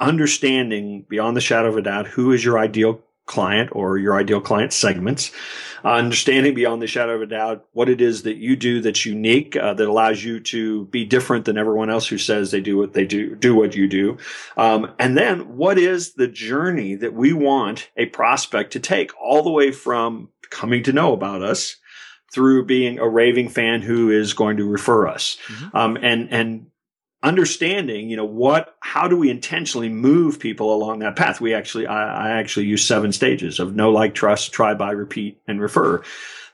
understanding 0.00 1.04
beyond 1.08 1.36
the 1.36 1.40
shadow 1.40 1.68
of 1.68 1.76
a 1.76 1.82
doubt, 1.82 2.06
who 2.06 2.32
is 2.32 2.44
your 2.44 2.58
ideal 2.58 3.00
client 3.26 3.70
or 3.72 3.98
your 3.98 4.18
ideal 4.18 4.40
client 4.40 4.72
segments, 4.72 5.32
uh, 5.84 5.94
understanding 5.94 6.54
beyond 6.54 6.80
the 6.80 6.86
shadow 6.86 7.16
of 7.16 7.22
a 7.22 7.26
doubt 7.26 7.66
what 7.72 7.88
it 7.88 8.00
is 8.00 8.22
that 8.22 8.36
you 8.36 8.56
do 8.56 8.80
that's 8.80 9.04
unique, 9.04 9.56
uh, 9.56 9.74
that 9.74 9.88
allows 9.88 10.24
you 10.24 10.40
to 10.40 10.86
be 10.86 11.04
different 11.04 11.44
than 11.44 11.58
everyone 11.58 11.90
else 11.90 12.06
who 12.06 12.18
says 12.18 12.50
they 12.50 12.60
do 12.60 12.76
what 12.78 12.92
they 12.92 13.04
do, 13.04 13.34
do 13.34 13.54
what 13.54 13.74
you 13.74 13.88
do. 13.88 14.16
Um, 14.56 14.92
and 14.98 15.16
then 15.16 15.56
what 15.56 15.78
is 15.78 16.14
the 16.14 16.28
journey 16.28 16.94
that 16.94 17.12
we 17.14 17.32
want 17.32 17.90
a 17.96 18.06
prospect 18.06 18.72
to 18.72 18.80
take 18.80 19.10
all 19.20 19.42
the 19.42 19.50
way 19.50 19.72
from 19.72 20.30
coming 20.50 20.82
to 20.84 20.92
know 20.92 21.12
about 21.12 21.42
us 21.42 21.76
through 22.32 22.66
being 22.66 22.98
a 22.98 23.08
raving 23.08 23.48
fan 23.48 23.82
who 23.82 24.10
is 24.10 24.34
going 24.34 24.56
to 24.56 24.68
refer 24.68 25.06
us. 25.06 25.36
Um, 25.74 25.96
and, 26.00 26.28
and 26.30 26.66
understanding, 27.22 28.10
you 28.10 28.16
know, 28.16 28.24
what, 28.24 28.76
how 28.80 29.08
do 29.08 29.16
we 29.16 29.30
intentionally 29.30 29.88
move 29.88 30.38
people 30.38 30.74
along 30.74 31.00
that 31.00 31.16
path? 31.16 31.40
We 31.40 31.54
actually, 31.54 31.86
I, 31.86 32.28
I 32.28 32.38
actually 32.38 32.66
use 32.66 32.84
seven 32.84 33.12
stages 33.12 33.58
of 33.58 33.74
know, 33.74 33.90
like, 33.90 34.14
trust, 34.14 34.52
try, 34.52 34.74
buy, 34.74 34.90
repeat, 34.90 35.40
and 35.48 35.60
refer. 35.60 36.02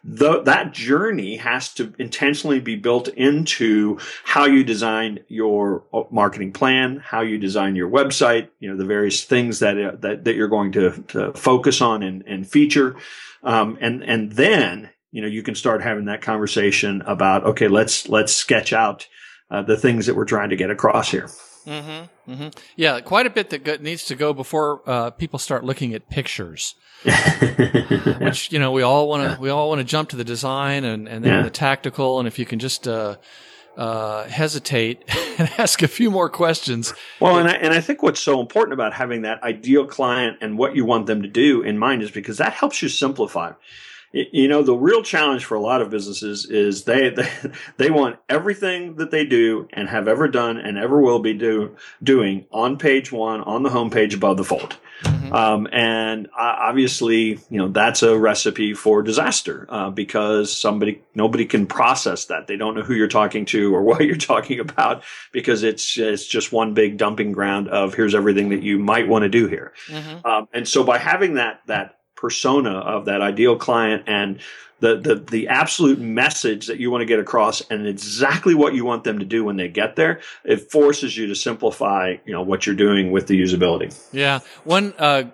The, 0.05 0.42
that 0.42 0.72
journey 0.72 1.37
has 1.37 1.72
to 1.75 1.92
intentionally 1.98 2.59
be 2.59 2.75
built 2.75 3.07
into 3.09 3.98
how 4.25 4.46
you 4.46 4.64
design 4.64 5.20
your 5.29 5.85
marketing 6.11 6.53
plan, 6.53 7.01
how 7.05 7.20
you 7.20 7.38
design 7.38 7.77
your 7.77 7.88
website, 7.88 8.48
you 8.59 8.68
know, 8.68 8.77
the 8.77 8.85
various 8.85 9.22
things 9.22 9.61
that, 9.61 9.79
uh, 9.79 9.96
that, 10.01 10.25
that 10.25 10.35
you're 10.35 10.48
going 10.48 10.72
to, 10.72 11.03
to 11.09 11.33
focus 11.35 11.81
on 11.81 12.03
and, 12.03 12.25
and 12.27 12.48
feature. 12.48 12.96
Um, 13.44 13.79
and, 13.81 14.03
and 14.03 14.33
then, 14.33 14.90
you 15.12 15.22
know, 15.22 15.29
you 15.29 15.42
can 15.42 15.55
start 15.55 15.83
having 15.83 16.07
that 16.07 16.22
conversation 16.22 17.03
about, 17.03 17.44
okay, 17.44 17.68
let's, 17.68 18.09
let's 18.09 18.35
sketch 18.35 18.72
out, 18.72 19.07
uh, 19.53 19.62
the 19.62 19.77
things 19.77 20.07
that 20.07 20.17
we're 20.17 20.25
trying 20.25 20.51
to 20.51 20.57
get 20.57 20.71
across 20.71 21.11
here. 21.11 21.29
Mm-hmm, 21.67 22.33
mm-hmm. 22.33 22.49
Yeah, 22.75 22.99
quite 23.01 23.27
a 23.27 23.31
bit 23.31 23.51
that 23.51 23.83
needs 23.83 24.07
to 24.07 24.17
go 24.17 24.33
before 24.33 24.83
uh, 24.85 25.11
people 25.11 25.38
start 25.38 25.62
looking 25.62 25.95
at 25.95 26.09
pictures. 26.09 26.75
Which 28.21 28.53
you 28.53 28.59
know 28.59 28.73
we 28.73 28.83
all 28.83 29.09
want 29.09 29.35
to 29.35 29.41
we 29.41 29.51
all 29.51 29.69
want 29.69 29.81
to 29.81 29.85
jump 29.85 30.09
to 30.11 30.17
the 30.17 30.25
design 30.25 30.85
and 30.85 31.09
and 31.09 31.25
then 31.25 31.33
Yeah. 31.33 31.43
the 31.43 31.51
tactical 31.51 32.19
and 32.19 32.29
if 32.29 32.38
you 32.38 32.47
can 32.47 32.59
just 32.59 32.87
uh, 32.88 33.17
uh, 33.77 34.25
hesitate 34.29 35.05
and 35.38 35.51
ask 35.59 35.83
a 35.83 35.88
few 35.88 36.11
more 36.11 36.29
questions. 36.29 36.95
Well, 37.21 37.38
and 37.38 37.49
I, 37.49 37.53
and 37.55 37.73
I 37.73 37.81
think 37.81 38.03
what's 38.03 38.21
so 38.21 38.41
important 38.41 38.75
about 38.75 38.93
having 38.93 39.23
that 39.23 39.43
ideal 39.43 39.87
client 39.87 40.38
and 40.41 40.59
what 40.59 40.77
you 40.77 40.85
want 40.85 41.07
them 41.07 41.23
to 41.23 41.29
do 41.29 41.62
in 41.62 41.79
mind 41.79 42.03
is 42.03 42.11
because 42.11 42.38
that 42.38 42.53
helps 42.53 42.83
you 42.83 42.88
simplify. 42.88 43.53
You 44.12 44.46
know, 44.48 44.62
the 44.62 44.75
real 44.75 45.03
challenge 45.03 45.46
for 45.46 45.55
a 45.55 45.61
lot 45.61 45.81
of 45.81 45.90
businesses 45.90 46.44
is 46.44 46.85
they, 46.85 47.11
they, 47.11 47.31
they 47.79 47.90
want 47.90 48.18
everything 48.29 48.96
that 48.96 49.11
they 49.11 49.25
do 49.25 49.68
and 49.72 49.88
have 49.88 50.07
ever 50.07 50.29
done 50.29 50.59
and 50.59 50.77
ever 50.77 51.01
will 51.01 51.18
be 51.18 51.33
do, 51.33 51.77
doing 52.03 52.46
on 52.53 52.79
page 52.79 53.11
one, 53.11 53.40
on 53.40 53.62
the 53.62 53.70
homepage 53.70 54.14
above 54.14 54.37
the 54.37 54.44
fold. 54.44 54.77
Um, 55.33 55.66
and 55.72 56.27
uh, 56.27 56.57
obviously, 56.61 57.40
you 57.48 57.59
know, 57.59 57.68
that's 57.68 58.03
a 58.03 58.16
recipe 58.16 58.75
for 58.75 59.03
disaster, 59.03 59.66
uh, 59.68 59.90
because 59.90 60.55
somebody, 60.55 61.03
nobody 61.14 61.46
can 61.46 61.66
process 61.66 62.27
that. 62.27 62.46
They 62.46 62.57
don't 62.57 62.75
know 62.75 62.83
who 62.83 62.94
you're 62.94 63.09
talking 63.09 63.46
to 63.46 63.75
or 63.75 63.83
what 63.83 64.05
you're 64.05 64.16
talking 64.16 64.61
about 64.61 65.03
because 65.33 65.62
it's, 65.62 65.98
it's 65.98 66.27
just 66.27 66.53
one 66.53 66.75
big 66.75 66.98
dumping 66.98 67.33
ground 67.33 67.68
of 67.68 67.94
here's 67.94 68.14
everything 68.14 68.51
that 68.51 68.62
you 68.62 68.79
might 68.79 69.09
want 69.09 69.22
to 69.22 69.29
do 69.31 69.48
here. 69.48 69.72
Um, 70.25 70.48
and 70.53 70.68
so 70.68 70.85
by 70.85 70.98
having 70.98 71.35
that, 71.35 71.62
that 71.66 71.96
persona 72.23 72.71
of 72.71 73.07
that 73.07 73.21
ideal 73.21 73.57
client 73.57 74.05
and 74.07 74.39
the, 74.79 74.97
the, 74.97 75.17
the 75.17 75.49
absolute 75.49 75.99
message 75.99 76.69
that 76.69 76.79
you 76.79 76.89
want 76.91 77.03
to 77.03 77.05
get 77.05 77.19
across 77.19 77.61
and 77.69 77.87
exactly 77.87 78.55
what 78.55 78.75
you 78.75 78.85
want 78.85 79.03
them 79.03 79.19
to 79.19 79.25
do 79.25 79.45
when 79.45 79.57
they 79.57 79.69
get 79.69 79.97
there, 79.97 80.21
it 80.45 80.71
forces 80.71 81.17
you 81.17 81.27
to 81.27 81.35
simplify, 81.35 82.15
you 82.25 82.33
know, 82.33 82.43
what 82.43 82.65
you're 82.65 82.77
doing 82.77 83.11
with 83.11 83.27
the 83.27 83.41
usability. 83.41 83.93
Yeah, 84.13 84.39
one 84.63 84.95
uh, 84.99 85.25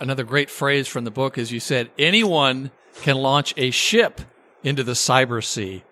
another 0.00 0.24
great 0.24 0.50
phrase 0.50 0.88
from 0.88 1.04
the 1.04 1.12
book 1.12 1.38
is 1.38 1.52
you 1.52 1.60
said 1.60 1.90
anyone 1.96 2.72
can 3.02 3.16
launch 3.16 3.54
a 3.56 3.70
ship 3.70 4.20
into 4.64 4.82
the 4.82 4.92
cyber 4.92 5.44
sea, 5.44 5.84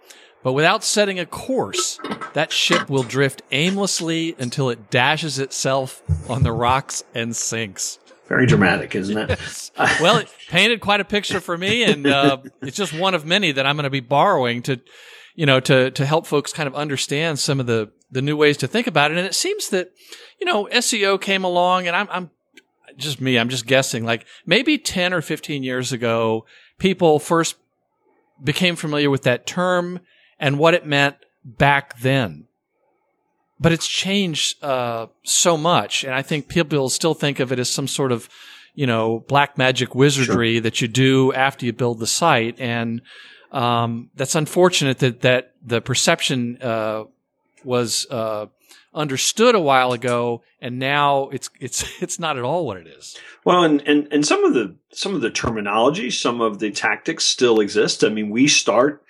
but 0.43 0.53
without 0.53 0.83
setting 0.83 1.21
a 1.21 1.27
course, 1.27 2.01
that 2.33 2.53
ship 2.53 2.91
will 2.91 3.05
drift 3.05 3.43
aimlessly 3.53 4.35
until 4.39 4.69
it 4.69 4.91
dashes 4.91 5.39
itself 5.39 6.03
on 6.29 6.43
the 6.43 6.53
rocks 6.53 7.05
and 7.15 7.35
sinks. 7.37 7.99
Very 8.27 8.47
dramatic, 8.47 8.95
isn't 8.95 9.17
it? 9.17 9.71
well, 10.01 10.17
it 10.17 10.33
painted 10.49 10.81
quite 10.81 11.01
a 11.01 11.05
picture 11.05 11.41
for 11.41 11.59
me, 11.59 11.83
and 11.83 12.07
uh, 12.07 12.39
it's 12.63 12.77
just 12.77 12.99
one 12.99 13.15
of 13.15 13.27
many 13.27 13.53
that 13.53 13.67
I'm 13.67 13.77
going 13.77 13.85
to 13.85 13.91
be 13.91 14.01
borrowing 14.01 14.63
to, 14.63 14.81
you 15.35 15.45
know, 15.45 15.61
to 15.61 15.91
to 15.91 16.07
help 16.07 16.27
folks 16.27 16.53
kind 16.53 16.67
of 16.67 16.75
understand 16.75 17.39
some 17.39 17.61
of 17.61 17.67
the 17.67 17.91
the 18.11 18.23
new 18.23 18.37
ways 18.37 18.57
to 18.59 18.67
think 18.67 18.87
about 18.87 19.11
it. 19.11 19.19
And 19.19 19.27
it 19.27 19.35
seems 19.35 19.69
that, 19.71 19.91
you 20.41 20.47
know, 20.47 20.69
SEO 20.73 21.21
came 21.21 21.45
along, 21.45 21.87
and 21.87 21.95
I'm 21.95 22.09
I'm 22.11 22.31
just 22.97 23.21
me, 23.21 23.39
I'm 23.39 23.51
just 23.51 23.67
guessing, 23.67 24.05
like 24.05 24.25
maybe 24.47 24.79
10 24.79 25.13
or 25.13 25.21
15 25.21 25.63
years 25.63 25.93
ago, 25.93 26.47
people 26.79 27.19
first 27.19 27.57
became 28.43 28.77
familiar 28.77 29.11
with 29.11 29.23
that 29.25 29.47
term 29.47 30.01
and 30.39 30.59
what 30.59 30.75
it 30.75 30.87
meant 30.87 31.17
back 31.45 31.99
then 32.01 32.47
but 33.65 33.73
it's 33.73 33.89
changed 33.89 34.63
uh, 34.63 35.07
so 35.23 35.57
much, 35.57 36.05
and 36.05 36.13
I 36.13 36.21
think 36.21 36.49
people 36.49 36.91
still 36.91 37.15
think 37.15 37.41
of 37.41 37.51
it 37.51 37.59
as 37.59 37.71
some 37.71 37.89
sort 37.89 38.13
of, 38.13 38.29
you 38.75 38.87
know, 38.87 39.25
black 39.27 39.57
magic 39.57 39.95
wizardry 39.95 40.59
that 40.59 40.83
you 40.83 40.87
do 40.87 41.33
after 41.33 41.65
you 41.65 41.73
build 41.73 41.99
the 41.99 42.07
site, 42.07 42.61
and 42.61 43.01
um, 43.53 44.11
that's 44.15 44.35
unfortunate 44.35 44.99
that 44.99 45.23
that 45.23 45.55
the 45.65 45.81
perception 45.81 46.59
uh, 46.61 47.05
was 47.65 48.07
uh, 48.11 48.49
understood 48.93 49.55
a 49.55 49.61
while 49.61 49.95
ago, 49.95 50.43
and 50.61 50.79
now 50.79 51.31
it's 51.31 51.49
it's 51.59 51.87
it's 52.03 52.19
not 52.19 52.37
at 52.37 52.45
all 52.45 52.67
what 52.67 52.77
it 52.77 52.87
is. 52.87 53.17
Well, 53.47 53.65
and, 53.65 53.81
and, 53.89 54.13
and 54.13 54.27
some 54.27 54.45
of 54.45 54.53
the 54.53 54.77
some 54.93 55.15
of 55.15 55.23
the 55.23 55.31
terminology, 55.31 56.11
some 56.11 56.43
of 56.43 56.59
the 56.59 56.71
tactics 56.71 57.25
still 57.25 57.61
exist. 57.61 58.05
I 58.05 58.11
mean, 58.11 58.29
we 58.29 58.47
start 58.47 59.03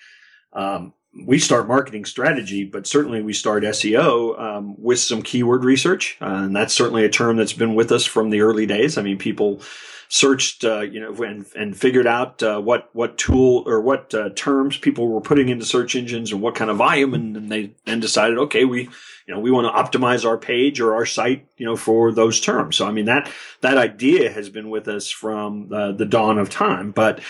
um, 0.52 0.92
we 1.22 1.38
start 1.38 1.68
marketing 1.68 2.04
strategy, 2.04 2.64
but 2.64 2.86
certainly 2.86 3.22
we 3.22 3.32
start 3.32 3.62
SEO 3.62 4.38
um, 4.38 4.74
with 4.82 4.98
some 4.98 5.22
keyword 5.22 5.64
research, 5.64 6.16
uh, 6.20 6.26
and 6.26 6.56
that's 6.56 6.74
certainly 6.74 7.04
a 7.04 7.08
term 7.08 7.36
that's 7.36 7.52
been 7.52 7.74
with 7.74 7.92
us 7.92 8.04
from 8.04 8.30
the 8.30 8.40
early 8.40 8.66
days. 8.66 8.98
I 8.98 9.02
mean, 9.02 9.18
people 9.18 9.60
searched, 10.08 10.64
uh, 10.64 10.80
you 10.80 11.00
know, 11.00 11.12
and, 11.24 11.46
and 11.56 11.76
figured 11.76 12.06
out 12.06 12.42
uh, 12.42 12.60
what 12.60 12.88
what 12.92 13.18
tool 13.18 13.64
or 13.66 13.80
what 13.80 14.14
uh, 14.14 14.30
terms 14.30 14.76
people 14.76 15.08
were 15.08 15.20
putting 15.20 15.48
into 15.48 15.64
search 15.64 15.96
engines 15.96 16.32
and 16.32 16.40
what 16.40 16.54
kind 16.54 16.70
of 16.70 16.76
volume, 16.76 17.14
and, 17.14 17.36
and 17.36 17.50
they 17.50 17.72
then 17.84 18.00
decided, 18.00 18.38
okay, 18.38 18.64
we 18.64 18.82
you 18.82 19.34
know 19.34 19.40
we 19.40 19.50
want 19.50 19.66
to 19.66 19.98
optimize 19.98 20.24
our 20.24 20.38
page 20.38 20.80
or 20.80 20.94
our 20.94 21.06
site, 21.06 21.46
you 21.56 21.66
know, 21.66 21.76
for 21.76 22.12
those 22.12 22.40
terms. 22.40 22.76
So 22.76 22.86
I 22.86 22.90
mean 22.90 23.06
that 23.06 23.30
that 23.60 23.78
idea 23.78 24.32
has 24.32 24.48
been 24.48 24.70
with 24.70 24.88
us 24.88 25.10
from 25.10 25.72
uh, 25.72 25.92
the 25.92 26.06
dawn 26.06 26.38
of 26.38 26.50
time, 26.50 26.90
but 26.90 27.20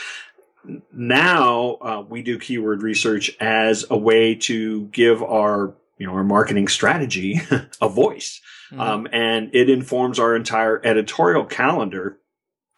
now 0.93 1.75
uh, 1.81 2.05
we 2.09 2.23
do 2.23 2.39
keyword 2.39 2.83
research 2.83 3.31
as 3.41 3.85
a 3.91 3.97
way 3.97 4.35
to 4.35 4.87
give 4.87 5.23
our 5.23 5.75
you 5.99 6.07
know 6.07 6.15
our 6.15 6.25
marketing 6.25 6.69
strategy 6.69 7.41
a 7.81 7.89
voice 7.89 8.41
um, 8.77 9.07
and 9.13 9.55
it 9.55 9.71
informs 9.71 10.19
our 10.19 10.35
entire 10.35 10.81
editorial 10.85 11.45
calendar 11.45 12.19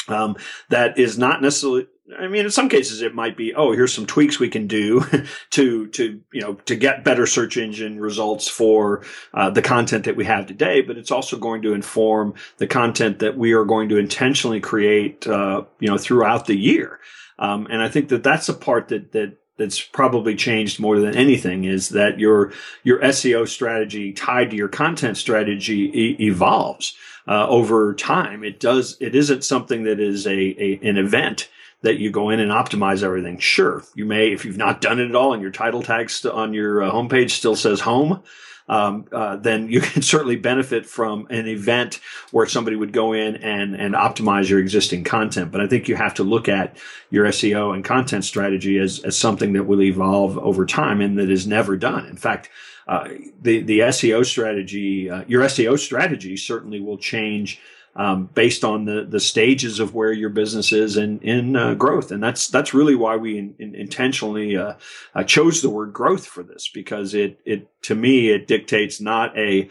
um, 0.08 0.36
that 0.68 0.98
is 0.98 1.18
not 1.18 1.42
necessarily 1.42 1.86
I 2.18 2.28
mean, 2.28 2.44
in 2.44 2.50
some 2.50 2.68
cases, 2.68 3.02
it 3.02 3.14
might 3.14 3.36
be, 3.36 3.54
oh, 3.54 3.72
here's 3.72 3.92
some 3.92 4.06
tweaks 4.06 4.38
we 4.38 4.48
can 4.48 4.66
do 4.66 5.04
to, 5.50 5.88
to, 5.88 6.20
you 6.32 6.40
know, 6.40 6.54
to 6.66 6.76
get 6.76 7.04
better 7.04 7.26
search 7.26 7.56
engine 7.56 8.00
results 8.00 8.46
for 8.46 9.04
uh, 9.34 9.50
the 9.50 9.62
content 9.62 10.04
that 10.04 10.16
we 10.16 10.24
have 10.24 10.46
today. 10.46 10.82
But 10.82 10.98
it's 10.98 11.10
also 11.10 11.36
going 11.36 11.62
to 11.62 11.74
inform 11.74 12.34
the 12.58 12.66
content 12.66 13.18
that 13.20 13.36
we 13.36 13.52
are 13.52 13.64
going 13.64 13.88
to 13.88 13.96
intentionally 13.96 14.60
create, 14.60 15.26
uh, 15.26 15.64
you 15.80 15.88
know, 15.88 15.98
throughout 15.98 16.46
the 16.46 16.56
year. 16.56 17.00
Um, 17.38 17.66
and 17.70 17.82
I 17.82 17.88
think 17.88 18.08
that 18.08 18.22
that's 18.22 18.48
a 18.48 18.54
part 18.54 18.88
that 18.88 19.12
that 19.12 19.36
that's 19.56 19.80
probably 19.80 20.34
changed 20.34 20.78
more 20.78 21.00
than 21.00 21.16
anything 21.16 21.64
is 21.64 21.90
that 21.90 22.18
your 22.18 22.52
your 22.82 23.00
SEO 23.00 23.48
strategy 23.48 24.12
tied 24.12 24.50
to 24.50 24.56
your 24.56 24.68
content 24.68 25.16
strategy 25.16 25.90
e- 25.94 26.16
evolves 26.20 26.94
uh, 27.26 27.46
over 27.48 27.94
time. 27.94 28.44
It 28.44 28.60
does. 28.60 28.96
It 29.00 29.14
isn't 29.14 29.44
something 29.44 29.84
that 29.84 30.00
is 30.00 30.26
a, 30.26 30.30
a 30.32 30.80
an 30.82 30.96
event 30.98 31.48
that 31.82 31.98
you 31.98 32.10
go 32.10 32.30
in 32.30 32.40
and 32.40 32.50
optimize 32.50 33.02
everything. 33.02 33.38
Sure, 33.38 33.82
you 33.94 34.04
may 34.04 34.32
if 34.32 34.44
you've 34.44 34.56
not 34.56 34.80
done 34.80 35.00
it 35.00 35.08
at 35.08 35.16
all, 35.16 35.32
and 35.32 35.42
your 35.42 35.50
title 35.50 35.82
tag 35.82 36.10
st- 36.10 36.34
on 36.34 36.52
your 36.54 36.82
uh, 36.82 36.90
homepage 36.90 37.30
still 37.30 37.56
says 37.56 37.80
home 37.80 38.22
um, 38.68 39.06
uh, 39.12 39.36
then 39.36 39.68
you 39.68 39.80
can 39.82 40.02
certainly 40.02 40.36
benefit 40.36 40.86
from 40.86 41.26
an 41.30 41.46
event 41.46 42.00
where 42.30 42.46
somebody 42.46 42.76
would 42.76 42.92
go 42.92 43.12
in 43.12 43.36
and, 43.36 43.74
and 43.74 43.94
optimize 43.94 44.48
your 44.48 44.58
existing 44.58 45.04
content. 45.04 45.52
But 45.52 45.60
I 45.60 45.66
think 45.66 45.88
you 45.88 45.96
have 45.96 46.14
to 46.14 46.24
look 46.24 46.48
at 46.48 46.76
your 47.10 47.26
SEO 47.26 47.74
and 47.74 47.84
content 47.84 48.24
strategy 48.24 48.78
as, 48.78 49.00
as 49.00 49.16
something 49.16 49.52
that 49.54 49.64
will 49.64 49.82
evolve 49.82 50.38
over 50.38 50.66
time 50.66 51.00
and 51.00 51.18
that 51.18 51.30
is 51.30 51.46
never 51.46 51.76
done. 51.76 52.06
In 52.06 52.16
fact, 52.16 52.50
uh, 52.88 53.08
the, 53.42 53.62
the 53.62 53.80
SEO 53.80 54.24
strategy, 54.24 55.10
uh, 55.10 55.24
your 55.26 55.42
SEO 55.44 55.78
strategy 55.78 56.36
certainly 56.36 56.80
will 56.80 56.98
change 56.98 57.60
um, 57.96 58.28
based 58.34 58.62
on 58.62 58.84
the 58.84 59.06
the 59.08 59.20
stages 59.20 59.80
of 59.80 59.94
where 59.94 60.12
your 60.12 60.30
business 60.30 60.72
is 60.72 60.96
in 60.96 61.18
in 61.20 61.56
uh, 61.56 61.74
growth, 61.74 62.10
and 62.12 62.22
that's 62.22 62.48
that's 62.48 62.74
really 62.74 62.94
why 62.94 63.16
we 63.16 63.38
in, 63.38 63.54
in 63.58 63.74
intentionally 63.74 64.56
uh, 64.56 64.74
uh, 65.14 65.24
chose 65.24 65.62
the 65.62 65.70
word 65.70 65.92
growth 65.92 66.26
for 66.26 66.42
this 66.42 66.68
because 66.72 67.14
it 67.14 67.40
it 67.44 67.68
to 67.82 67.94
me 67.94 68.28
it 68.28 68.46
dictates 68.46 69.00
not 69.00 69.36
a 69.36 69.70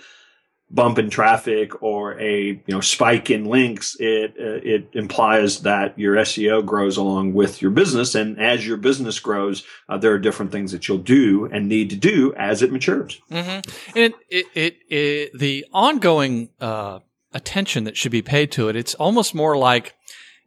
bump 0.72 0.98
in 0.98 1.12
traffic 1.12 1.84
or 1.84 2.20
a 2.20 2.48
you 2.48 2.64
know 2.68 2.82
spike 2.82 3.30
in 3.30 3.46
links. 3.46 3.96
It 4.00 4.32
uh, 4.40 4.60
it 4.64 4.90
implies 4.94 5.62
that 5.62 5.98
your 5.98 6.16
SEO 6.16 6.66
grows 6.66 6.98
along 6.98 7.34
with 7.34 7.62
your 7.62 7.72
business. 7.72 8.16
And 8.16 8.40
as 8.40 8.66
your 8.66 8.78
business 8.78 9.20
grows 9.20 9.64
uh, 9.88 9.98
there 9.98 10.14
are 10.14 10.20
different 10.20 10.52
things 10.52 10.72
that 10.72 10.88
you'll 10.88 10.98
do 10.98 11.46
and 11.46 11.70
need 11.70 11.92
to 11.92 11.96
do 11.96 12.34
as 12.36 12.64
it 12.64 12.72
matures. 12.72 13.22
Mm-hmm. 13.32 13.98
and 13.98 14.14
it, 14.30 14.46
it, 14.56 14.78
it, 14.90 15.38
the 15.38 15.66
ongoing 15.72 16.50
uh, 16.60 17.00
attention 17.36 17.84
that 17.84 17.98
should 17.98 18.12
be 18.12 18.24
paid 18.24 18.52
to 18.54 18.70
it. 18.70 18.76
It's 18.76 18.96
almost 18.96 19.36
more 19.36 19.56
like 19.56 19.94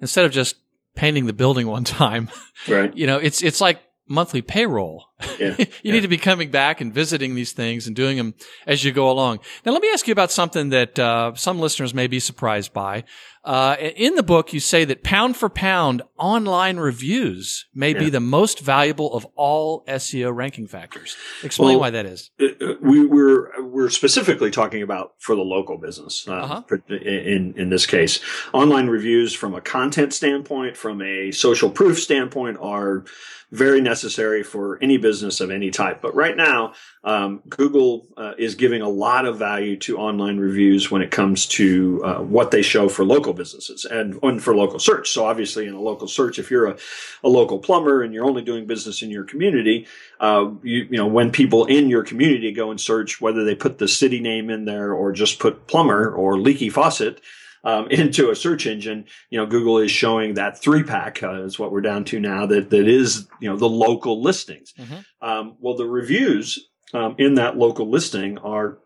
instead 0.01 0.24
of 0.24 0.33
just 0.33 0.57
painting 0.96 1.27
the 1.27 1.33
building 1.33 1.68
one 1.77 1.85
time, 1.85 2.31
right? 2.66 2.96
You 2.96 3.07
know, 3.07 3.18
it's 3.18 3.42
it's 3.42 3.61
like 3.61 3.81
monthly 4.09 4.42
payroll. 4.42 5.05
Yeah, 5.39 5.55
you 5.59 5.67
yeah. 5.83 5.93
need 5.93 6.01
to 6.03 6.09
be 6.09 6.19
coming 6.19 6.51
back 6.51 6.81
and 6.81 6.93
visiting 6.93 7.35
these 7.35 7.53
things 7.53 7.87
and 7.87 7.97
doing 7.97 8.17
them 8.17 8.35
as 8.67 8.85
you 8.85 8.93
go 8.93 9.11
along. 9.11 9.41
Now, 9.65 9.73
let 9.73 9.83
me 9.83 9.91
ask 9.93 10.07
you 10.07 10.13
about 10.13 10.31
something 10.31 10.71
that 10.71 10.99
uh, 10.99 11.35
some 11.35 11.59
listeners 11.59 11.93
may 11.95 12.07
be 12.07 12.21
surprised 12.21 12.73
by. 12.73 13.05
Uh, 13.45 13.77
in 13.79 14.15
the 14.15 14.23
book, 14.23 14.53
you 14.53 14.61
say 14.61 14.85
that 14.85 15.03
pound 15.03 15.35
for 15.35 15.49
pound, 15.49 16.03
online 16.19 16.77
reviews 16.77 17.67
may 17.75 17.93
yeah. 17.93 17.99
be 17.99 18.11
the 18.11 18.21
most 18.21 18.61
valuable 18.61 19.15
of 19.15 19.25
all 19.37 19.85
SEO 19.87 20.35
ranking 20.35 20.67
factors. 20.67 21.17
Explain 21.43 21.71
well, 21.71 21.81
why 21.81 21.91
that 21.91 22.05
is. 22.05 22.31
Uh, 22.39 22.47
uh, 22.61 22.75
we, 22.83 23.07
we're, 23.07 23.63
we're 23.65 23.89
specifically 23.89 24.51
talking 24.51 24.83
about 24.83 25.15
for 25.19 25.35
the 25.35 25.43
local 25.43 25.79
business 25.79 26.27
uh, 26.29 26.33
uh-huh. 26.33 26.63
in 26.91 27.55
in 27.57 27.71
this 27.71 27.87
case. 27.87 28.21
Online 28.53 28.89
reviews 28.89 29.33
from 29.33 29.55
a 29.55 29.63
content 29.63 30.13
standpoint, 30.13 30.77
from 30.77 31.01
a 31.01 31.31
social 31.31 31.71
proof 31.71 31.99
standpoint, 31.99 32.59
are 32.61 33.05
very 33.51 33.81
necessary 33.81 34.43
for 34.43 34.79
any 34.83 34.99
business 34.99 35.08
of 35.40 35.51
any 35.51 35.71
type. 35.71 36.01
But 36.03 36.14
right 36.14 36.37
now, 36.37 36.75
um, 37.03 37.42
Google 37.49 38.07
uh, 38.16 38.35
is 38.38 38.55
giving 38.55 38.83
a 38.83 38.88
lot 38.88 39.25
of 39.25 39.38
value 39.38 39.77
to 39.79 39.97
online 39.97 40.38
reviews 40.38 40.90
when 40.90 41.03
it 41.03 41.11
comes 41.11 41.47
to 41.47 42.03
uh, 42.05 42.23
what 42.23 42.51
they 42.51 42.62
show 42.62 42.88
for 42.88 43.05
local 43.05 43.33
businesses 43.33 43.85
and, 43.85 44.18
and, 44.23 44.42
for 44.42 44.55
local 44.55 44.79
search. 44.79 45.11
So 45.11 45.25
obviously, 45.25 45.66
in 45.66 45.75
a 45.75 45.81
local 45.81 46.09
search, 46.09 46.38
if 46.38 46.51
you're 46.51 46.66
a, 46.66 46.77
a 47.25 47.29
local 47.29 47.59
plumber 47.59 48.03
and 48.03 48.12
you're 48.12 48.27
only 48.27 48.42
doing 48.42 48.66
business 48.66 49.03
in 49.03 49.11
your 49.11 49.25
community, 49.25 49.87
uh, 50.21 50.51
you, 50.62 50.88
you 50.90 50.97
know 50.97 51.07
when 51.07 51.33
people 51.33 51.64
in 51.64 51.88
your 51.88 52.03
community 52.03 52.53
go 52.53 52.71
and 52.71 52.81
search, 52.81 53.21
whether 53.21 53.44
they 53.44 53.55
put 53.55 53.79
the 53.79 53.88
city 53.88 54.21
name 54.21 54.51
in 54.51 54.64
there 54.64 54.92
or 54.92 55.12
just 55.12 55.38
put 55.38 55.66
plumber 55.66 56.12
or 56.12 56.38
leaky 56.38 56.68
faucet 56.68 57.21
um, 57.64 57.87
into 57.90 58.31
a 58.31 58.37
search 58.37 58.66
engine, 58.66 59.07
you 59.31 59.38
know, 59.38 59.47
Google 59.47 59.79
is 59.79 59.90
showing 59.90 60.35
that 60.35 60.61
three 60.61 60.83
pack 60.83 61.23
uh, 61.23 61.42
is 61.42 61.59
what 61.59 61.73
we're 61.73 61.81
down 61.81 62.05
to 62.07 62.21
now. 62.21 62.47
That 62.47 62.71
that 62.71 62.88
is 62.88 63.29
you 63.40 63.49
know 63.49 63.57
the 63.57 63.68
local 63.68 64.23
listings. 64.23 64.73
Mm-hmm. 64.79 65.29
Um, 65.29 65.57
well, 65.61 65.77
the 65.77 65.87
reviews 65.87 66.68
um, 66.94 67.14
in 67.18 67.35
that 67.35 67.57
local 67.57 67.90
listing 67.90 68.38
are 68.38 68.79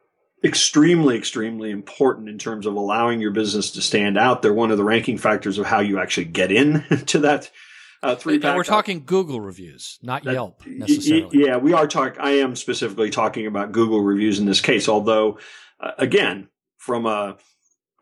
extremely 0.44 1.16
extremely 1.16 1.70
important 1.70 2.28
in 2.28 2.38
terms 2.38 2.66
of 2.66 2.74
allowing 2.74 3.20
your 3.20 3.30
business 3.30 3.70
to 3.72 3.82
stand 3.82 4.18
out. 4.18 4.42
They're 4.42 4.52
one 4.52 4.70
of 4.70 4.76
the 4.76 4.84
ranking 4.84 5.18
factors 5.18 5.58
of 5.58 5.66
how 5.66 5.80
you 5.80 6.00
actually 6.00 6.26
get 6.26 6.50
in 6.50 6.84
to 7.06 7.20
that. 7.20 7.50
Uh, 8.04 8.16
three 8.16 8.40
pack. 8.40 8.56
we're 8.56 8.64
talking 8.64 9.04
Google 9.04 9.40
reviews, 9.40 10.00
not 10.02 10.24
that, 10.24 10.32
Yelp 10.32 10.66
necessarily. 10.66 11.44
Yeah, 11.46 11.58
we 11.58 11.72
are 11.72 11.86
talking. 11.86 12.20
I 12.20 12.32
am 12.38 12.56
specifically 12.56 13.10
talking 13.10 13.46
about 13.46 13.70
Google 13.70 14.00
reviews 14.00 14.40
in 14.40 14.46
this 14.46 14.60
case. 14.60 14.88
Although, 14.88 15.38
uh, 15.78 15.92
again, 15.98 16.48
from 16.78 17.06
a 17.06 17.36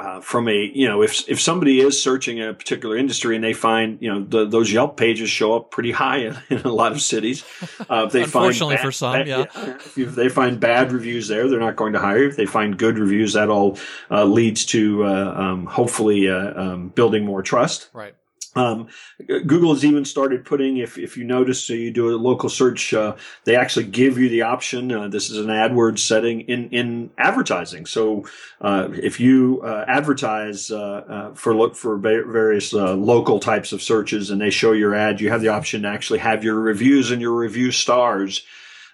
uh, 0.01 0.21
from 0.21 0.49
a 0.49 0.71
you 0.75 0.89
know 0.89 1.03
if 1.03 1.29
if 1.29 1.41
somebody 1.41 1.81
is 1.81 2.03
searching 2.03 2.41
a 2.41 2.55
particular 2.55 2.97
industry 2.97 3.35
and 3.35 3.45
they 3.45 3.53
find 3.53 4.01
you 4.01 4.13
know 4.13 4.25
the, 4.25 4.47
those 4.47 4.73
Yelp 4.73 4.97
pages 4.97 5.29
show 5.29 5.55
up 5.55 5.71
pretty 5.71 5.93
high 5.93 6.17
in, 6.27 6.37
in 6.49 6.59
a 6.63 6.73
lot 6.73 6.93
of 6.93 7.03
cities. 7.03 7.45
Uh, 7.91 8.05
if 8.07 8.13
they 8.13 8.23
Unfortunately 8.23 8.77
find 8.77 8.79
bad, 8.79 8.85
for 8.85 8.93
some, 8.93 9.13
bad, 9.13 9.29
yeah. 9.29 9.45
yeah. 9.55 9.77
If 9.97 10.15
they 10.15 10.29
find 10.29 10.59
bad 10.59 10.93
reviews 10.93 11.29
there, 11.29 11.49
they're 11.49 11.61
not 11.61 11.77
going 11.77 11.93
to 11.93 11.99
hire 11.99 12.23
you. 12.23 12.29
If 12.29 12.37
they 12.37 12.47
find 12.47 12.79
good 12.79 12.99
reviews, 12.99 13.35
that 13.35 13.51
all 13.51 13.79
uh, 14.11 14.25
leads 14.25 14.65
to 14.67 15.05
uh, 15.05 15.35
um, 15.37 15.67
hopefully 15.67 16.29
uh, 16.29 16.61
um, 16.61 16.89
building 16.89 17.25
more 17.25 17.43
trust. 17.43 17.91
Right. 17.93 18.15
Um, 18.57 18.89
Google 19.27 19.73
has 19.73 19.85
even 19.85 20.05
started 20.05 20.45
putting, 20.45 20.79
if, 20.79 20.99
if 20.99 21.17
you 21.17 21.23
notice, 21.23 21.65
so 21.65 21.73
you 21.73 21.93
do 21.93 22.15
a 22.15 22.17
local 22.17 22.49
search, 22.49 22.93
uh, 22.93 23.15
they 23.45 23.55
actually 23.55 23.87
give 23.87 24.19
you 24.19 24.29
the 24.29 24.43
option. 24.43 24.91
Uh, 24.91 25.07
this 25.07 25.31
is 25.31 25.39
an 25.39 25.47
AdWords 25.47 26.01
setting 26.01 26.41
in, 26.43 26.69
in 26.71 27.11
advertising. 27.17 27.87
So, 27.87 28.27
uh, 28.61 28.89
if 28.93 29.21
you, 29.21 29.61
uh, 29.63 29.85
advertise, 29.87 30.71
uh, 30.71 30.81
uh, 30.81 31.35
for 31.35 31.55
look 31.55 31.77
for 31.77 31.97
various, 31.97 32.73
local 32.73 33.39
types 33.39 33.73
of 33.73 33.83
searches 33.83 34.31
and 34.31 34.41
they 34.41 34.51
show 34.51 34.73
your 34.73 34.95
ad, 34.95 35.21
you 35.21 35.31
have 35.31 35.43
the 35.43 35.49
option 35.49 35.83
to 35.83 35.89
actually 35.89 36.19
have 36.19 36.43
your 36.43 36.59
reviews 36.59 37.11
and 37.11 37.21
your 37.21 37.35
review 37.35 37.71
stars 37.71 38.43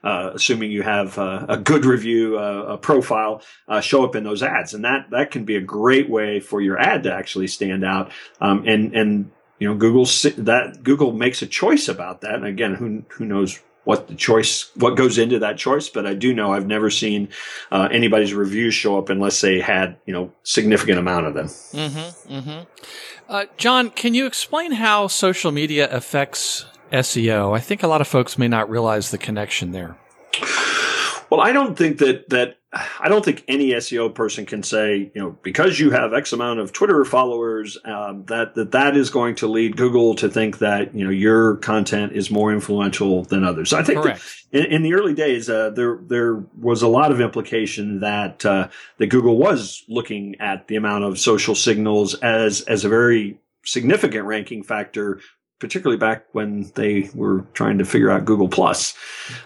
uh, 0.04 0.30
assuming 0.34 0.70
you 0.70 0.82
have 0.82 1.18
uh, 1.18 1.46
a 1.48 1.56
good 1.56 1.84
review 1.84 2.38
uh, 2.38 2.76
profile, 2.76 3.42
show 3.80 4.04
up 4.04 4.14
in 4.14 4.22
those 4.22 4.40
ads, 4.40 4.72
and 4.72 4.84
that 4.84 5.10
that 5.10 5.32
can 5.32 5.44
be 5.44 5.56
a 5.56 5.60
great 5.60 6.08
way 6.08 6.38
for 6.38 6.60
your 6.60 6.78
ad 6.78 7.02
to 7.02 7.12
actually 7.12 7.48
stand 7.48 7.84
out. 7.84 8.12
Um, 8.40 8.62
and 8.68 8.94
and 8.94 9.30
you 9.58 9.68
know, 9.68 9.74
Google 9.74 10.04
that 10.04 10.80
Google 10.82 11.12
makes 11.12 11.42
a 11.42 11.46
choice 11.46 11.88
about 11.88 12.20
that. 12.20 12.34
And 12.34 12.46
again, 12.46 12.74
who 12.74 13.04
who 13.08 13.24
knows 13.24 13.60
what 13.84 14.08
the 14.08 14.16
choice, 14.16 14.70
what 14.74 14.96
goes 14.96 15.16
into 15.16 15.38
that 15.38 15.56
choice? 15.56 15.88
But 15.88 16.06
I 16.06 16.14
do 16.14 16.34
know 16.34 16.52
I've 16.52 16.66
never 16.66 16.90
seen 16.90 17.28
uh, 17.70 17.88
anybody's 17.90 18.34
reviews 18.34 18.74
show 18.74 18.98
up 18.98 19.08
unless 19.08 19.40
they 19.40 19.60
had 19.60 19.96
you 20.06 20.12
know 20.12 20.32
significant 20.42 20.98
amount 20.98 21.26
of 21.26 21.34
them. 21.34 21.46
Mm-hmm, 21.46 22.34
mm-hmm. 22.34 22.62
Uh, 23.28 23.44
John, 23.56 23.90
can 23.90 24.14
you 24.14 24.26
explain 24.26 24.72
how 24.72 25.06
social 25.06 25.52
media 25.52 25.88
affects 25.90 26.66
SEO? 26.92 27.56
I 27.56 27.60
think 27.60 27.82
a 27.82 27.88
lot 27.88 28.00
of 28.00 28.08
folks 28.08 28.38
may 28.38 28.48
not 28.48 28.68
realize 28.68 29.10
the 29.10 29.18
connection 29.18 29.72
there. 29.72 29.96
Well, 31.30 31.40
I 31.40 31.52
don't 31.52 31.76
think 31.76 31.98
that 31.98 32.28
that 32.30 32.58
I 33.00 33.08
don't 33.08 33.24
think 33.24 33.44
any 33.48 33.70
SEO 33.72 34.14
person 34.14 34.46
can 34.46 34.62
say, 34.62 35.10
you 35.14 35.20
know, 35.20 35.38
because 35.42 35.78
you 35.78 35.90
have 35.90 36.12
X 36.12 36.32
amount 36.32 36.60
of 36.60 36.72
Twitter 36.72 37.04
followers, 37.04 37.78
um, 37.84 38.24
that 38.26 38.54
that 38.54 38.72
that 38.72 38.96
is 38.96 39.10
going 39.10 39.36
to 39.36 39.46
lead 39.46 39.76
Google 39.76 40.14
to 40.16 40.28
think 40.28 40.58
that 40.58 40.94
you 40.94 41.04
know 41.04 41.10
your 41.10 41.56
content 41.56 42.12
is 42.12 42.30
more 42.30 42.52
influential 42.52 43.24
than 43.24 43.44
others. 43.44 43.70
So 43.70 43.78
I 43.78 43.82
think 43.82 44.04
in, 44.52 44.64
in, 44.64 44.82
the 44.82 44.94
early 44.94 45.14
days, 45.14 45.48
uh, 45.48 45.70
there 45.70 45.98
there 46.06 46.44
was 46.60 46.82
a 46.82 46.88
lot 46.88 47.12
of 47.12 47.20
implication 47.20 48.00
that 48.00 48.44
uh, 48.44 48.68
that 48.98 49.06
Google 49.08 49.36
was 49.36 49.84
looking 49.88 50.36
at 50.40 50.68
the 50.68 50.76
amount 50.76 51.04
of 51.04 51.18
social 51.18 51.54
signals 51.54 52.14
as 52.14 52.62
as 52.62 52.84
a 52.84 52.88
very 52.88 53.38
significant 53.64 54.26
ranking 54.26 54.62
factor 54.62 55.20
particularly 55.58 55.98
back 55.98 56.26
when 56.32 56.70
they 56.74 57.08
were 57.14 57.46
trying 57.54 57.78
to 57.78 57.84
figure 57.84 58.10
out 58.10 58.26
Google 58.26 58.48
Plus. 58.48 58.94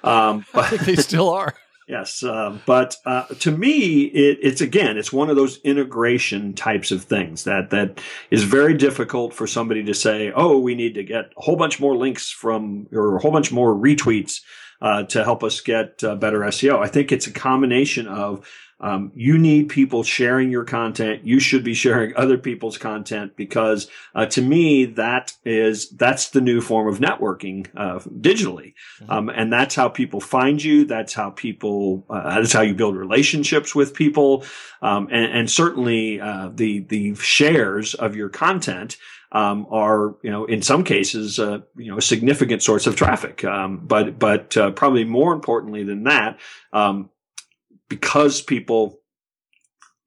Um, 0.03 0.45
I 0.55 0.63
think 0.69 0.83
they 0.83 0.97
still 0.97 1.31
are. 1.31 1.55
Yes, 1.91 2.23
uh, 2.23 2.57
but 2.67 2.97
uh, 3.05 3.25
to 3.41 3.51
me, 3.51 4.03
it, 4.05 4.39
it's 4.43 4.61
again, 4.61 4.97
it's 4.97 5.13
one 5.13 5.29
of 5.29 5.35
those 5.35 5.59
integration 5.63 6.53
types 6.53 6.93
of 6.93 7.03
things 7.03 7.43
that 7.43 7.71
that 7.71 8.01
is 8.31 8.45
very 8.45 8.75
difficult 8.75 9.35
for 9.35 9.49
somebody 9.49 9.83
to 9.83 9.93
say, 9.93 10.31
"Oh, 10.33 10.61
we 10.61 10.77
need 10.77 10.95
to 10.95 11.03
get 11.03 11.33
a 11.37 11.41
whole 11.43 11.57
bunch 11.57 11.81
more 11.81 11.97
links 11.97 12.31
from 12.31 12.87
or 12.93 13.17
a 13.17 13.19
whole 13.21 13.33
bunch 13.33 13.51
more 13.51 13.75
retweets 13.75 14.41
uh, 14.81 15.03
to 15.05 15.25
help 15.25 15.43
us 15.43 15.61
get 15.61 16.05
uh, 16.05 16.15
better 16.15 16.39
SEO." 16.39 16.79
I 16.79 16.87
think 16.87 17.11
it's 17.11 17.27
a 17.27 17.33
combination 17.33 18.07
of 18.07 18.49
um, 18.81 19.13
you 19.15 19.37
need 19.39 19.69
people 19.69 20.03
sharing 20.03 20.51
your 20.51 20.65
content. 20.65 21.25
You 21.25 21.39
should 21.39 21.63
be 21.65 21.75
sharing 21.75 22.17
other 22.17 22.39
people's 22.39 22.79
content 22.79 23.37
because, 23.37 23.89
uh, 24.15 24.27
to 24.27 24.43
me, 24.43 24.87
that 24.87 25.35
is 25.45 25.91
that's 25.91 26.31
the 26.31 26.41
new 26.41 26.61
form 26.61 26.89
of 26.89 26.99
networking 26.99 27.69
uh, 27.77 27.99
digitally, 27.99 28.75
mm-hmm. 29.01 29.11
um, 29.11 29.29
and 29.29 29.53
that's 29.53 29.75
how 29.75 29.89
people 29.89 30.21
find 30.21 30.63
you. 30.63 30.85
That's 30.87 31.13
how 31.13 31.31
people. 31.31 32.07
Uh, 32.09 32.41
that's 32.41 32.53
how 32.53 32.63
you 32.63 32.75
build 32.75 32.97
relationships 32.97 33.75
with 33.75 33.95
people, 33.95 34.45
um, 34.83 35.09
and, 35.11 35.33
and, 35.33 35.51
certainly 35.51 36.21
uh, 36.21 36.51
the 36.55 36.81
the 36.81 37.15
shares 37.17 37.95
of 37.95 38.17
your 38.17 38.29
content 38.29 38.97
um, 39.33 39.67
are, 39.71 40.17
you 40.23 40.31
know, 40.31 40.45
in 40.45 40.63
some 40.63 40.85
cases, 40.85 41.39
uh, 41.39 41.59
you 41.77 41.91
know, 41.91 41.99
a 41.99 42.03
significant 42.03 42.63
source 42.63 42.87
of 42.87 42.97
traffic. 42.97 43.45
Um, 43.45 43.87
but, 43.87 44.19
but, 44.19 44.57
uh, 44.57 44.71
probably 44.73 45.05
more 45.05 45.33
importantly 45.33 45.85
than 45.85 46.05
that, 46.05 46.41
um, 46.73 47.11
because 47.91 48.41
people, 48.41 49.01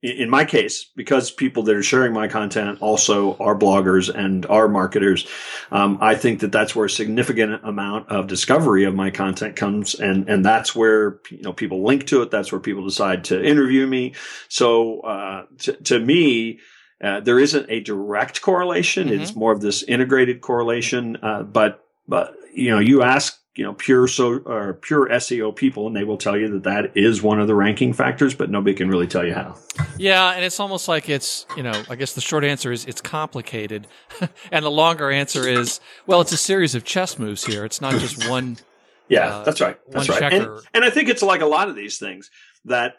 in 0.02 0.28
my 0.28 0.44
case, 0.44 0.90
because 0.96 1.30
people 1.30 1.62
that 1.62 1.76
are 1.76 1.82
sharing 1.84 2.12
my 2.12 2.26
content 2.26 2.82
also 2.82 3.36
are 3.36 3.56
bloggers 3.56 4.12
and 4.12 4.44
are 4.46 4.66
marketers, 4.66 5.28
um, 5.70 5.98
I 6.00 6.16
think 6.16 6.40
that 6.40 6.50
that's 6.50 6.74
where 6.74 6.86
a 6.86 6.90
significant 6.90 7.60
amount 7.62 8.08
of 8.08 8.26
discovery 8.26 8.82
of 8.82 8.94
my 8.96 9.10
content 9.10 9.54
comes, 9.54 9.94
and 9.94 10.28
and 10.28 10.44
that's 10.44 10.74
where 10.74 11.20
you 11.30 11.42
know 11.42 11.52
people 11.52 11.84
link 11.84 12.06
to 12.08 12.22
it. 12.22 12.32
That's 12.32 12.50
where 12.50 12.60
people 12.60 12.84
decide 12.84 13.22
to 13.26 13.40
interview 13.40 13.86
me. 13.86 14.14
So 14.48 15.00
uh, 15.02 15.46
to, 15.58 15.72
to 15.84 16.00
me, 16.00 16.58
uh, 17.02 17.20
there 17.20 17.38
isn't 17.38 17.70
a 17.70 17.80
direct 17.80 18.40
correlation. 18.40 19.08
Mm-hmm. 19.08 19.22
It's 19.22 19.36
more 19.36 19.52
of 19.52 19.60
this 19.60 19.82
integrated 19.82 20.40
correlation. 20.40 21.18
Uh, 21.22 21.42
but, 21.42 21.84
but, 22.08 22.34
you 22.54 22.70
know, 22.70 22.78
you 22.78 23.02
ask, 23.02 23.38
you 23.56 23.62
know, 23.62 23.72
pure 23.72 24.08
so 24.08 24.38
or 24.38 24.74
pure 24.74 25.08
SEO 25.08 25.54
people, 25.54 25.86
and 25.86 25.94
they 25.94 26.02
will 26.02 26.16
tell 26.16 26.36
you 26.36 26.48
that 26.48 26.64
that 26.64 26.96
is 26.96 27.22
one 27.22 27.40
of 27.40 27.46
the 27.46 27.54
ranking 27.54 27.92
factors, 27.92 28.34
but 28.34 28.50
nobody 28.50 28.74
can 28.74 28.88
really 28.88 29.06
tell 29.06 29.24
you 29.24 29.32
how. 29.32 29.56
Yeah, 29.96 30.30
and 30.32 30.44
it's 30.44 30.58
almost 30.58 30.88
like 30.88 31.08
it's, 31.08 31.46
you 31.56 31.62
know, 31.62 31.84
I 31.88 31.94
guess 31.94 32.14
the 32.14 32.20
short 32.20 32.44
answer 32.44 32.72
is 32.72 32.84
it's 32.84 33.00
complicated, 33.00 33.86
and 34.52 34.64
the 34.64 34.70
longer 34.70 35.10
answer 35.10 35.46
is, 35.48 35.80
well, 36.06 36.20
it's 36.20 36.32
a 36.32 36.36
series 36.36 36.74
of 36.74 36.84
chess 36.84 37.18
moves 37.18 37.44
here. 37.44 37.64
It's 37.64 37.80
not 37.80 37.94
just 37.94 38.28
one. 38.28 38.56
yeah, 39.08 39.28
uh, 39.28 39.44
that's 39.44 39.60
right. 39.60 39.78
That's 39.88 40.08
right. 40.08 40.32
And, 40.32 40.48
and 40.72 40.84
I 40.84 40.90
think 40.90 41.08
it's 41.08 41.22
like 41.22 41.40
a 41.40 41.46
lot 41.46 41.68
of 41.68 41.76
these 41.76 41.98
things 41.98 42.30
that, 42.64 42.96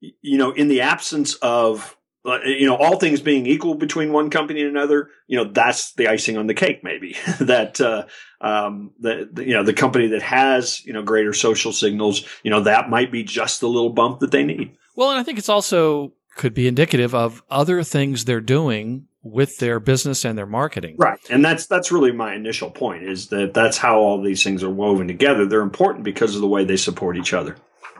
you 0.00 0.38
know, 0.38 0.52
in 0.52 0.68
the 0.68 0.82
absence 0.82 1.34
of 1.36 1.96
you 2.44 2.66
know, 2.66 2.76
all 2.76 2.98
things 2.98 3.20
being 3.20 3.46
equal 3.46 3.74
between 3.74 4.12
one 4.12 4.30
company 4.30 4.60
and 4.60 4.70
another, 4.70 5.10
you 5.26 5.36
know, 5.36 5.50
that's 5.50 5.92
the 5.94 6.08
icing 6.08 6.36
on 6.36 6.46
the 6.46 6.54
cake, 6.54 6.82
maybe 6.82 7.16
that, 7.40 7.80
uh, 7.80 8.06
um, 8.40 8.92
the, 9.00 9.28
you 9.38 9.54
know, 9.54 9.62
the 9.62 9.72
company 9.72 10.08
that 10.08 10.22
has, 10.22 10.84
you 10.84 10.92
know, 10.92 11.02
greater 11.02 11.32
social 11.32 11.72
signals, 11.72 12.26
you 12.42 12.50
know, 12.50 12.62
that 12.62 12.90
might 12.90 13.12
be 13.12 13.22
just 13.22 13.60
the 13.60 13.68
little 13.68 13.90
bump 13.90 14.20
that 14.20 14.30
they 14.30 14.44
need. 14.44 14.76
Well, 14.94 15.10
and 15.10 15.18
I 15.18 15.22
think 15.22 15.38
it's 15.38 15.48
also 15.48 16.12
could 16.36 16.54
be 16.54 16.68
indicative 16.68 17.14
of 17.14 17.42
other 17.50 17.82
things 17.82 18.24
they're 18.24 18.40
doing 18.40 19.06
with 19.22 19.58
their 19.58 19.80
business 19.80 20.24
and 20.24 20.36
their 20.36 20.46
marketing. 20.46 20.96
Right. 20.98 21.18
And 21.30 21.44
that's, 21.44 21.66
that's 21.66 21.90
really 21.90 22.12
my 22.12 22.34
initial 22.34 22.70
point 22.70 23.04
is 23.04 23.28
that 23.28 23.54
that's 23.54 23.78
how 23.78 23.98
all 23.98 24.22
these 24.22 24.44
things 24.44 24.62
are 24.62 24.70
woven 24.70 25.08
together. 25.08 25.46
They're 25.46 25.62
important 25.62 26.04
because 26.04 26.34
of 26.34 26.40
the 26.40 26.46
way 26.46 26.64
they 26.64 26.76
support 26.76 27.16
each 27.16 27.32
other. 27.32 27.56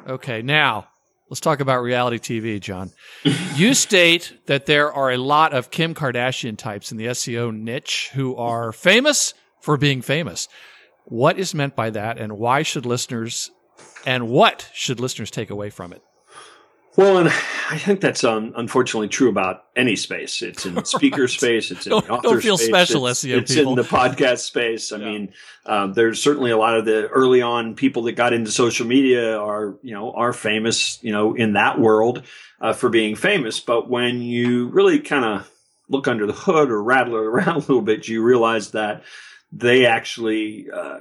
Okay. 0.07 0.43
Now, 0.43 0.89
Let's 1.29 1.41
talk 1.41 1.59
about 1.59 1.83
reality 1.83 2.19
TV, 2.19 2.61
John. 2.61 2.93
you 3.55 3.75
state 3.75 4.35
that 4.47 4.67
there 4.67 4.93
are 4.93 5.11
a 5.11 5.17
lot 5.17 5.53
of 5.53 5.71
Kim 5.71 5.93
Kardashian 5.93 6.57
types 6.57 6.93
in 6.93 6.99
the 6.99 7.07
SEO 7.07 7.53
niche 7.53 8.11
who 8.15 8.37
are 8.37 8.71
famous 8.71 9.35
for 9.61 9.77
being 9.77 10.03
famous. 10.03 10.49
What 11.05 11.39
is 11.39 11.55
meant 11.55 11.75
by 11.75 11.91
that, 11.91 12.19
and 12.19 12.39
why 12.39 12.63
should 12.63 12.87
listeners, 12.87 13.51
and 14.05 14.29
what 14.29 14.71
should 14.73 15.01
listeners 15.01 15.31
take 15.31 15.51
away 15.51 15.71
from 15.71 15.93
it? 15.93 16.03
Well, 16.97 17.19
and 17.19 17.29
I 17.29 17.77
think 17.77 18.01
that's 18.01 18.25
um, 18.25 18.55
unfortunately 18.57 19.09
true 19.09 19.29
about 19.29 19.65
any 19.77 19.97
space. 19.97 20.41
It's 20.41 20.65
in 20.65 20.75
the 20.77 20.85
speaker 20.85 21.29
space. 21.29 21.71
It's 21.71 21.87
in 21.87 21.91
don't, 21.91 22.07
the 22.07 22.13
author 22.13 22.23
don't 22.23 22.41
feel 22.41 22.57
space. 22.57 22.69
special, 22.69 23.07
it's, 23.07 23.23
SEO 23.23 23.39
it's 23.39 23.55
people. 23.55 23.73
in 23.73 23.77
the 23.77 23.83
podcast 23.83 24.39
space. 24.39 24.93
I 24.93 24.97
yeah. 24.97 25.05
mean, 25.05 25.33
um, 25.67 25.93
there's 25.93 26.23
certainly 26.23 26.51
a 26.51 26.57
lot 26.57 26.79
of 26.79 26.87
the 26.87 27.09
early 27.09 27.43
on 27.43 27.75
people 27.75 28.05
that 28.05 28.13
got 28.13 28.33
into 28.33 28.51
social 28.51 28.87
media 28.87 29.39
are, 29.39 29.77
you 29.83 29.93
know, 29.93 30.13
are 30.13 30.33
famous, 30.33 30.99
you 31.03 31.13
know, 31.13 31.35
in 31.35 31.53
that 31.53 31.79
world 31.79 32.23
uh, 32.63 32.73
for 32.73 32.89
being 32.89 33.15
famous. 33.15 33.61
But 33.61 33.91
when 33.91 34.23
you 34.23 34.69
really 34.69 34.99
kind 35.01 35.25
of 35.25 35.51
look 35.91 36.09
under 36.09 36.27
the 36.27 36.33
hood 36.33 36.71
or 36.71 36.83
rattle 36.83 37.17
it 37.17 37.27
around 37.27 37.49
a 37.57 37.59
little 37.59 37.83
bit, 37.83 38.09
you 38.09 38.23
realize 38.23 38.71
that 38.71 39.03
they 39.53 39.85
actually 39.85 40.71
uh, 40.71 41.01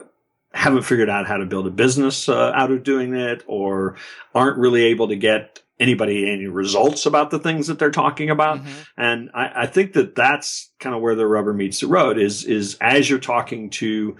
haven't 0.53 0.83
figured 0.83 1.09
out 1.09 1.25
how 1.25 1.37
to 1.37 1.45
build 1.45 1.67
a 1.67 1.71
business 1.71 2.27
uh, 2.27 2.51
out 2.53 2.71
of 2.71 2.83
doing 2.83 3.13
it 3.13 3.43
or 3.47 3.95
aren't 4.33 4.57
really 4.57 4.83
able 4.83 5.07
to 5.07 5.15
get 5.15 5.61
anybody 5.79 6.29
any 6.31 6.47
results 6.47 7.05
about 7.05 7.31
the 7.31 7.39
things 7.39 7.67
that 7.67 7.79
they're 7.79 7.91
talking 7.91 8.29
about. 8.29 8.59
Mm-hmm. 8.59 8.81
And 8.97 9.29
I, 9.33 9.63
I, 9.63 9.65
think 9.67 9.93
that 9.93 10.15
that's 10.15 10.71
kind 10.79 10.95
of 10.95 11.01
where 11.01 11.15
the 11.15 11.27
rubber 11.27 11.53
meets 11.53 11.81
the 11.81 11.87
road 11.87 12.17
is, 12.17 12.45
is 12.45 12.77
as 12.79 13.09
you're 13.09 13.19
talking 13.19 13.69
to, 13.71 14.15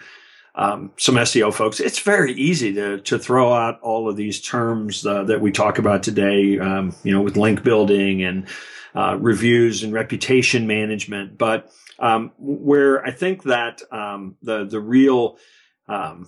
um, 0.56 0.92
some 0.98 1.16
SEO 1.16 1.54
folks, 1.54 1.80
it's 1.80 2.00
very 2.00 2.34
easy 2.34 2.74
to, 2.74 3.00
to 3.02 3.20
throw 3.20 3.54
out 3.54 3.80
all 3.82 4.10
of 4.10 4.16
these 4.16 4.42
terms 4.42 5.06
uh, 5.06 5.24
that 5.24 5.42
we 5.42 5.52
talk 5.52 5.78
about 5.78 6.04
today, 6.04 6.60
um, 6.60 6.94
you 7.04 7.14
know, 7.14 7.22
with 7.22 7.38
link 7.38 7.64
building 7.64 8.24
and, 8.24 8.48
uh, 8.94 9.18
reviews 9.20 9.84
and 9.84 9.94
reputation 9.94 10.68
management. 10.68 11.38
But, 11.38 11.72
um, 12.00 12.32
where 12.38 13.06
I 13.06 13.12
think 13.12 13.44
that, 13.44 13.82
um, 13.92 14.36
the, 14.42 14.66
the 14.66 14.80
real, 14.80 15.38
um, 15.88 16.28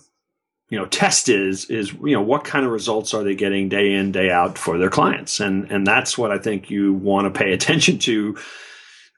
you 0.70 0.78
know 0.78 0.86
test 0.86 1.30
is 1.30 1.66
is 1.66 1.94
you 1.94 2.14
know 2.14 2.22
what 2.22 2.44
kind 2.44 2.66
of 2.66 2.72
results 2.72 3.14
are 3.14 3.24
they 3.24 3.36
getting 3.36 3.70
day 3.70 3.94
in 3.94 4.12
day 4.12 4.30
out 4.30 4.58
for 4.58 4.78
their 4.78 4.90
clients? 4.90 5.40
And 5.40 5.72
and 5.72 5.86
that's 5.86 6.18
what 6.18 6.32
i 6.32 6.38
think 6.38 6.70
you 6.70 6.94
want 6.94 7.32
to 7.32 7.40
pay 7.40 7.54
attention 7.58 8.00
to 8.00 8.38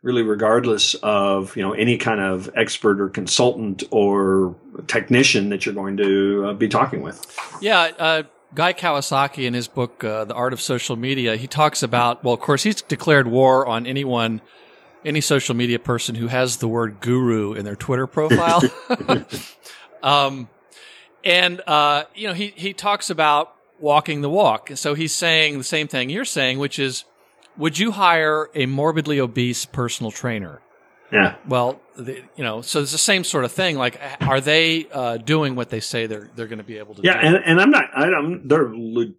really 0.01 0.21
regardless 0.21 0.93
of 0.95 1.55
you 1.57 1.63
know 1.63 1.73
any 1.73 1.97
kind 1.97 2.19
of 2.19 2.49
expert 2.55 3.01
or 3.01 3.09
consultant 3.09 3.83
or 3.91 4.55
technician 4.87 5.49
that 5.49 5.65
you're 5.65 5.75
going 5.75 5.97
to 5.97 6.45
uh, 6.49 6.53
be 6.53 6.67
talking 6.67 7.01
with. 7.01 7.35
Yeah 7.61 7.91
uh, 7.97 8.23
guy 8.53 8.73
kawasaki 8.73 9.45
in 9.45 9.53
his 9.53 9.67
book 9.67 10.03
uh, 10.03 10.25
the 10.25 10.35
art 10.35 10.53
of 10.53 10.61
social 10.61 10.95
media 10.95 11.35
he 11.35 11.47
talks 11.47 11.83
about 11.83 12.23
well 12.23 12.33
of 12.33 12.39
course 12.39 12.63
he's 12.63 12.81
declared 12.81 13.27
war 13.27 13.65
on 13.65 13.85
anyone 13.85 14.41
any 15.05 15.21
social 15.21 15.55
media 15.55 15.79
person 15.79 16.15
who 16.15 16.27
has 16.27 16.57
the 16.57 16.67
word 16.67 16.99
guru 16.99 17.53
in 17.53 17.65
their 17.65 17.75
twitter 17.75 18.05
profile. 18.05 18.61
Um, 20.01 20.49
and 21.23 21.61
uh, 21.67 22.03
you 22.15 22.27
know, 22.27 22.33
he 22.33 22.53
he 22.55 22.73
talks 22.73 23.09
about 23.09 23.53
walking 23.79 24.21
the 24.21 24.29
walk. 24.29 24.71
So 24.75 24.93
he's 24.93 25.13
saying 25.13 25.57
the 25.57 25.63
same 25.63 25.87
thing 25.87 26.09
you're 26.09 26.25
saying, 26.25 26.59
which 26.59 26.79
is, 26.79 27.05
would 27.57 27.79
you 27.79 27.91
hire 27.91 28.49
a 28.53 28.65
morbidly 28.65 29.19
obese 29.19 29.65
personal 29.65 30.11
trainer? 30.11 30.61
Yeah. 31.11 31.35
Well, 31.47 31.81
the, 31.97 32.21
you 32.35 32.43
know, 32.43 32.61
so 32.61 32.81
it's 32.81 32.91
the 32.91 32.97
same 32.97 33.23
sort 33.23 33.43
of 33.43 33.51
thing. 33.51 33.77
Like, 33.77 33.99
are 34.21 34.39
they 34.39 34.87
uh, 34.91 35.17
doing 35.17 35.55
what 35.55 35.69
they 35.69 35.79
say 35.79 36.05
they're 36.05 36.29
they're 36.35 36.47
going 36.47 36.59
to 36.59 36.63
be 36.63 36.77
able 36.77 36.95
to? 36.95 37.01
Yeah, 37.01 37.19
do? 37.19 37.27
and 37.27 37.35
and 37.45 37.61
I'm 37.61 37.71
not. 37.71 37.85
I, 37.95 38.07
am 38.07 38.47
there 38.47 38.67
are 38.67 38.75
le- 38.75 39.13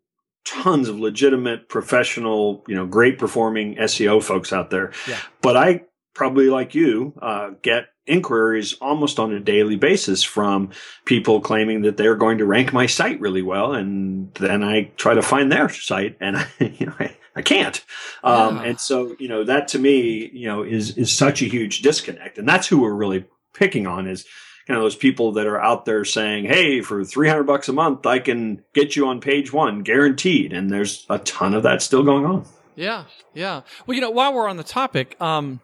tons 0.44 0.88
of 0.88 0.98
legitimate, 0.98 1.68
professional, 1.68 2.64
you 2.66 2.74
know, 2.74 2.86
great 2.86 3.18
performing 3.18 3.76
SEO 3.76 4.22
folks 4.22 4.52
out 4.52 4.70
there. 4.70 4.92
Yeah. 5.08 5.18
But 5.42 5.56
I 5.56 5.82
probably 6.14 6.48
like 6.48 6.74
you 6.74 7.14
uh, 7.20 7.50
get 7.62 7.86
inquiries 8.10 8.74
almost 8.74 9.18
on 9.18 9.32
a 9.32 9.40
daily 9.40 9.76
basis 9.76 10.22
from 10.22 10.70
people 11.04 11.40
claiming 11.40 11.82
that 11.82 11.96
they're 11.96 12.16
going 12.16 12.38
to 12.38 12.46
rank 12.46 12.72
my 12.72 12.86
site 12.86 13.20
really 13.20 13.42
well. 13.42 13.72
And 13.72 14.32
then 14.34 14.62
I 14.62 14.92
try 14.96 15.14
to 15.14 15.22
find 15.22 15.50
their 15.50 15.68
site 15.68 16.16
and 16.20 16.36
I, 16.38 16.46
you 16.60 16.86
know, 16.86 16.94
I, 16.98 17.16
I 17.36 17.42
can't. 17.42 17.82
Um, 18.24 18.56
yeah. 18.56 18.62
and 18.64 18.80
so, 18.80 19.16
you 19.18 19.28
know, 19.28 19.44
that 19.44 19.68
to 19.68 19.78
me, 19.78 20.30
you 20.32 20.46
know, 20.46 20.62
is, 20.62 20.96
is 20.96 21.12
such 21.12 21.42
a 21.42 21.46
huge 21.46 21.82
disconnect. 21.82 22.38
And 22.38 22.48
that's 22.48 22.66
who 22.66 22.80
we're 22.80 22.92
really 22.92 23.24
picking 23.54 23.86
on 23.86 24.06
is 24.06 24.26
kind 24.66 24.76
of 24.76 24.84
those 24.84 24.96
people 24.96 25.32
that 25.32 25.46
are 25.46 25.60
out 25.60 25.84
there 25.84 26.04
saying, 26.04 26.44
Hey, 26.44 26.80
for 26.80 27.04
300 27.04 27.44
bucks 27.44 27.68
a 27.68 27.72
month, 27.72 28.06
I 28.06 28.18
can 28.18 28.62
get 28.74 28.96
you 28.96 29.06
on 29.06 29.20
page 29.20 29.52
one 29.52 29.82
guaranteed. 29.82 30.52
And 30.52 30.70
there's 30.70 31.06
a 31.08 31.18
ton 31.18 31.54
of 31.54 31.62
that 31.62 31.82
still 31.82 32.02
going 32.02 32.24
on. 32.24 32.44
Yeah. 32.76 33.04
Yeah. 33.34 33.62
Well, 33.86 33.94
you 33.94 34.00
know, 34.00 34.10
while 34.10 34.32
we're 34.32 34.48
on 34.48 34.56
the 34.56 34.64
topic, 34.64 35.20
um, 35.20 35.60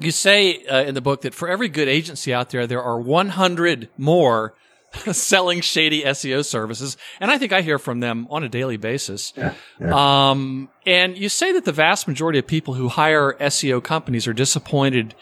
you 0.00 0.10
say 0.10 0.64
uh, 0.66 0.82
in 0.84 0.94
the 0.94 1.00
book 1.00 1.22
that 1.22 1.34
for 1.34 1.48
every 1.48 1.68
good 1.68 1.88
agency 1.88 2.32
out 2.32 2.50
there, 2.50 2.66
there 2.66 2.82
are 2.82 2.98
100 3.00 3.88
more 3.96 4.54
selling 5.12 5.60
shady 5.60 6.02
SEO 6.02 6.44
services. 6.44 6.96
And 7.20 7.30
I 7.30 7.38
think 7.38 7.52
I 7.52 7.62
hear 7.62 7.78
from 7.78 8.00
them 8.00 8.26
on 8.30 8.44
a 8.44 8.48
daily 8.48 8.76
basis. 8.76 9.32
Yeah, 9.36 9.54
yeah. 9.80 10.30
Um, 10.30 10.68
and 10.86 11.16
you 11.16 11.28
say 11.28 11.52
that 11.52 11.64
the 11.64 11.72
vast 11.72 12.08
majority 12.08 12.38
of 12.38 12.46
people 12.46 12.74
who 12.74 12.88
hire 12.88 13.34
SEO 13.34 13.82
companies 13.82 14.26
are 14.26 14.32
disappointed 14.32 15.14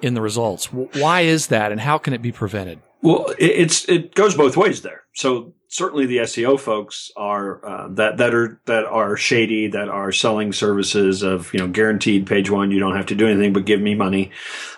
in 0.00 0.14
the 0.14 0.20
results. 0.20 0.66
Why 0.72 1.22
is 1.22 1.48
that 1.48 1.70
and 1.70 1.80
how 1.80 1.98
can 1.98 2.12
it 2.12 2.22
be 2.22 2.32
prevented? 2.32 2.80
Well, 3.02 3.34
it's, 3.38 3.88
it 3.88 4.14
goes 4.14 4.36
both 4.36 4.56
ways 4.56 4.82
there. 4.82 5.02
So 5.14 5.54
certainly 5.72 6.04
the 6.04 6.18
SEO 6.18 6.60
folks 6.60 7.10
are 7.16 7.64
uh, 7.64 7.88
that 7.92 8.18
that 8.18 8.34
are 8.34 8.60
that 8.66 8.84
are 8.84 9.16
shady, 9.16 9.68
that 9.68 9.88
are 9.88 10.12
selling 10.12 10.52
services 10.52 11.22
of 11.22 11.52
you 11.52 11.60
know 11.60 11.66
guaranteed 11.66 12.26
page 12.26 12.50
one. 12.50 12.70
You 12.70 12.78
don't 12.78 12.94
have 12.96 13.06
to 13.06 13.14
do 13.14 13.26
anything 13.26 13.52
but 13.52 13.64
give 13.64 13.80
me 13.80 13.94
money. 13.94 14.30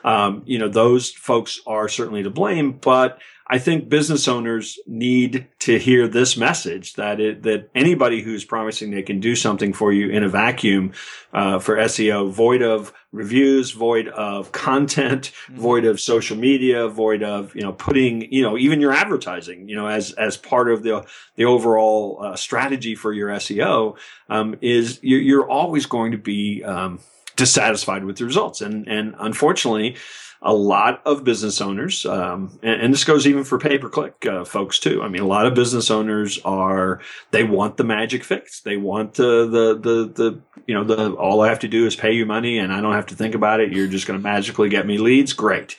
Um, 0.05 0.42
you 0.47 0.59
know 0.59 0.68
those 0.68 1.11
folks 1.11 1.61
are 1.66 1.88
certainly 1.88 2.22
to 2.22 2.30
blame, 2.30 2.72
but 2.72 3.18
I 3.47 3.59
think 3.59 3.90
business 3.90 4.26
owners 4.26 4.78
need 4.86 5.49
to 5.61 5.78
hear 5.78 6.09
this 6.09 6.36
message 6.36 6.95
that 6.95 7.20
it, 7.20 7.42
that 7.42 7.68
anybody 7.74 8.22
who's 8.22 8.42
promising 8.45 8.90
they 8.90 9.03
can 9.03 9.20
do 9.20 9.36
something 9.36 9.74
for 9.74 9.92
you 9.92 10.09
in 10.09 10.22
a 10.22 10.28
vacuum 10.30 10.92
uh, 11.34 11.59
for 11.59 11.76
SEO, 11.76 12.30
void 12.30 12.62
of 12.62 12.95
reviews, 13.12 13.72
void 13.72 14.09
of 14.09 14.53
content, 14.53 15.32
mm-hmm. 15.47 15.61
void 15.61 15.84
of 15.84 16.01
social 16.01 16.38
media, 16.38 16.88
void 16.88 17.22
of 17.22 17.55
you 17.55 17.61
know 17.61 17.72
putting 17.72 18.32
you 18.32 18.40
know 18.40 18.57
even 18.57 18.80
your 18.80 18.92
advertising 18.92 19.68
you 19.68 19.76
know 19.76 19.88
as 19.88 20.12
as 20.12 20.38
part 20.38 20.70
of 20.70 20.82
the 20.85 21.05
the 21.37 21.45
overall 21.45 22.18
uh, 22.22 22.37
strategy 22.37 22.95
for 22.95 23.12
your 23.12 23.30
SEO 23.30 23.97
um, 24.28 24.57
is 24.61 25.01
you're, 25.03 25.20
you're, 25.20 25.51
always 25.51 25.87
going 25.87 26.12
to 26.12 26.18
be 26.18 26.62
um, 26.64 27.01
dissatisfied 27.37 28.05
with 28.05 28.18
the 28.18 28.24
results, 28.24 28.61
and 28.61 28.87
and 28.87 29.14
unfortunately 29.18 29.97
a 30.45 30.53
lot 30.53 31.01
of 31.07 31.24
business 31.24 31.62
owners, 31.62 32.05
um, 32.05 32.59
and, 32.62 32.82
and, 32.82 32.93
this 32.93 33.03
goes 33.03 33.26
even 33.26 33.45
for 33.45 33.59
pay 33.59 33.78
per 33.78 33.89
click 33.89 34.26
uh, 34.26 34.45
folks 34.45 34.78
too. 34.78 35.03
I 35.03 35.09
mean, 35.09 35.22
a 35.22 35.26
lot 35.26 35.47
of 35.47 35.55
business 35.55 35.91
owners 35.91 36.39
are 36.45 37.01
they 37.30 37.45
want 37.45 37.78
the 37.78 37.85
magic 37.85 38.22
fix. 38.22 38.61
They 38.61 38.76
want 38.76 39.18
uh, 39.18 39.47
the 39.47 39.78
the 39.80 40.12
the 40.14 40.41
you 40.66 40.74
know 40.74 40.85
the 40.85 41.12
all 41.14 41.41
I 41.41 41.49
have 41.49 41.61
to 41.61 41.68
do 41.68 41.87
is 41.87 41.97
pay 41.97 42.12
you 42.12 42.26
money 42.26 42.59
and 42.59 42.74
I 42.74 42.82
don't 42.82 42.93
have 42.93 43.07
to 43.07 43.16
think 43.16 43.35
about 43.35 43.61
it. 43.61 43.72
You're 43.72 43.89
just 43.89 44.07
going 44.07 44.18
to 44.18 44.22
magically 44.22 44.68
get 44.68 44.87
me 44.87 44.99
leads. 44.99 45.32
Great. 45.32 45.76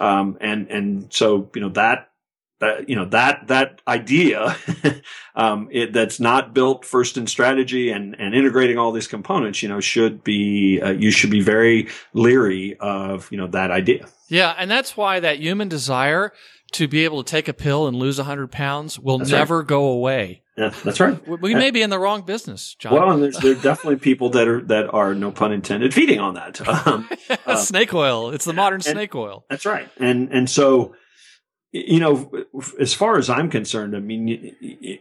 Um, 0.00 0.36
and 0.40 0.68
and 0.68 1.12
so 1.12 1.48
you 1.54 1.60
know 1.60 1.70
that 1.70 2.07
that 2.60 2.88
you 2.88 2.96
know 2.96 3.04
that 3.06 3.46
that 3.48 3.80
idea 3.86 4.56
um, 5.34 5.68
it, 5.70 5.92
that's 5.92 6.18
not 6.18 6.54
built 6.54 6.84
first 6.84 7.16
in 7.16 7.26
strategy 7.26 7.90
and 7.90 8.18
and 8.18 8.34
integrating 8.34 8.78
all 8.78 8.92
these 8.92 9.08
components 9.08 9.62
you 9.62 9.68
know 9.68 9.80
should 9.80 10.24
be 10.24 10.80
uh, 10.80 10.90
you 10.90 11.10
should 11.10 11.30
be 11.30 11.40
very 11.40 11.88
leery 12.14 12.76
of 12.80 13.30
you 13.30 13.38
know 13.38 13.46
that 13.46 13.70
idea 13.70 14.06
yeah 14.28 14.54
and 14.58 14.70
that's 14.70 14.96
why 14.96 15.20
that 15.20 15.38
human 15.38 15.68
desire 15.68 16.32
to 16.72 16.86
be 16.86 17.04
able 17.04 17.22
to 17.22 17.30
take 17.30 17.48
a 17.48 17.54
pill 17.54 17.86
and 17.86 17.96
lose 17.96 18.18
100 18.18 18.50
pounds 18.50 18.98
will 18.98 19.18
that's 19.18 19.30
never 19.30 19.58
right. 19.58 19.66
go 19.66 19.86
away 19.86 20.42
yeah, 20.58 20.74
that's 20.82 20.98
right. 20.98 21.40
We 21.40 21.54
may 21.54 21.70
be 21.70 21.82
in 21.82 21.90
the 21.90 22.00
wrong 22.00 22.22
business, 22.22 22.74
John. 22.80 22.92
Well, 22.92 23.12
and 23.12 23.22
there's 23.22 23.38
there 23.38 23.52
are 23.52 23.62
definitely 23.62 24.00
people 24.00 24.30
that 24.30 24.48
are 24.48 24.60
that 24.62 24.92
are 24.92 25.14
no 25.14 25.30
pun 25.30 25.52
intended 25.52 25.94
feeding 25.94 26.18
on 26.18 26.34
that. 26.34 26.60
Um, 26.88 27.08
snake 27.56 27.94
oil. 27.94 28.30
It's 28.30 28.44
the 28.44 28.52
modern 28.52 28.78
and, 28.78 28.84
snake 28.84 29.14
oil. 29.14 29.44
That's 29.48 29.64
right. 29.64 29.88
And 29.98 30.30
and 30.32 30.50
so 30.50 30.96
you 31.70 32.00
know, 32.00 32.30
as 32.80 32.94
far 32.94 33.18
as 33.18 33.28
I'm 33.28 33.50
concerned, 33.50 33.94
I 33.94 34.00
mean, 34.00 34.56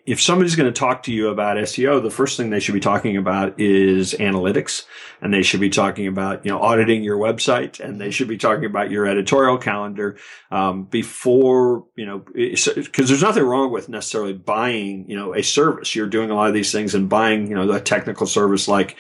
if 0.05 0.22
somebody's 0.22 0.57
going 0.57 0.72
to 0.72 0.78
talk 0.78 1.03
to 1.03 1.13
you 1.13 1.30
about 1.30 1.55
SEO, 1.55 2.03
the 2.03 2.11
first 2.11 2.36
thing 2.36 2.49
they 2.49 2.59
should 2.59 2.74
be 2.74 2.82
talking 2.82 3.15
about 3.15 3.57
is 3.57 4.13
analytics 4.13 4.84
and 5.22 5.34
they 5.34 5.43
should 5.43 5.61
be 5.61 5.70
talking 5.70 6.07
about, 6.07 6.43
you 6.45 6.51
know, 6.51 6.59
auditing 6.59 7.03
your 7.03 7.18
website 7.18 7.80
and 7.80 8.01
they 8.01 8.11
should 8.11 8.28
be 8.28 8.38
talking 8.38 8.65
about 8.65 8.91
your 8.91 9.05
editorial 9.05 9.57
calendar, 9.57 10.18
um, 10.51 10.84
before, 10.84 11.86
you 11.95 12.05
know, 12.05 12.20
because 12.20 13.07
there's 13.07 13.24
nothing 13.24 13.43
wrong 13.43 13.72
with 13.72 13.88
necessarily 13.88 14.34
buying, 14.34 15.09
you 15.09 15.15
know, 15.15 15.34
a 15.34 15.43
service. 15.43 15.95
You're 15.95 16.07
doing 16.07 16.32
a 16.32 16.36
lot 16.36 16.49
of 16.49 16.53
these 16.53 16.74
things 16.74 16.93
and 16.95 17.07
buying, 17.07 17.47
you 17.47 17.55
know, 17.55 17.72
a 17.72 17.80
technical 17.80 18.28
service 18.28 18.68
like, 18.68 18.97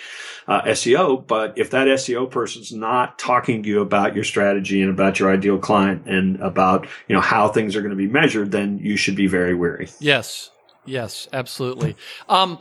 uh, 0.47 0.61
SEO. 0.63 1.25
But 1.25 1.57
if 1.57 1.71
that 1.71 1.87
SEO 1.87 2.29
person's 2.29 2.71
not 2.71 3.19
talking 3.19 3.63
to 3.63 3.69
you 3.69 3.81
about 3.81 4.15
your 4.15 4.23
strategy 4.23 4.81
and 4.81 4.89
about 4.89 5.19
your 5.19 5.31
ideal 5.31 5.57
client 5.57 6.05
and 6.05 6.39
about, 6.41 6.87
you 7.07 7.15
know, 7.15 7.21
how 7.21 7.49
things 7.49 7.75
are 7.75 7.81
going 7.81 7.91
to 7.91 7.97
be 7.97 8.07
measured, 8.07 8.51
then 8.51 8.79
you 8.79 8.97
should 8.97 9.15
be 9.15 9.27
very 9.27 9.55
wary. 9.55 9.89
Yes. 9.99 10.51
Yes, 10.85 11.27
absolutely. 11.33 11.97
Um, 12.29 12.59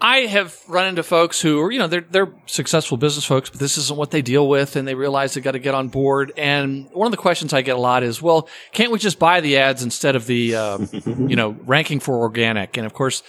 I 0.00 0.18
have 0.18 0.60
run 0.68 0.88
into 0.88 1.02
folks 1.02 1.40
who 1.40 1.60
are, 1.62 1.70
you 1.70 1.78
know, 1.78 1.86
they're, 1.86 2.04
they're 2.10 2.32
successful 2.44 2.98
business 2.98 3.24
folks, 3.24 3.48
but 3.48 3.60
this 3.60 3.78
isn't 3.78 3.96
what 3.96 4.10
they 4.10 4.20
deal 4.20 4.46
with 4.46 4.76
and 4.76 4.86
they 4.86 4.94
realize 4.94 5.32
they 5.32 5.40
got 5.40 5.52
to 5.52 5.58
get 5.58 5.74
on 5.74 5.88
board. 5.88 6.32
And 6.36 6.90
one 6.92 7.06
of 7.06 7.12
the 7.12 7.16
questions 7.16 7.54
I 7.54 7.62
get 7.62 7.76
a 7.76 7.80
lot 7.80 8.02
is, 8.02 8.20
well, 8.20 8.48
can't 8.72 8.92
we 8.92 8.98
just 8.98 9.18
buy 9.18 9.40
the 9.40 9.56
ads 9.56 9.82
instead 9.82 10.14
of 10.16 10.26
the, 10.26 10.54
uh, 10.54 10.78
you 11.06 11.36
know, 11.36 11.56
ranking 11.64 12.00
for 12.00 12.18
organic? 12.18 12.76
And 12.76 12.84
of 12.84 12.92
course, 12.92 13.22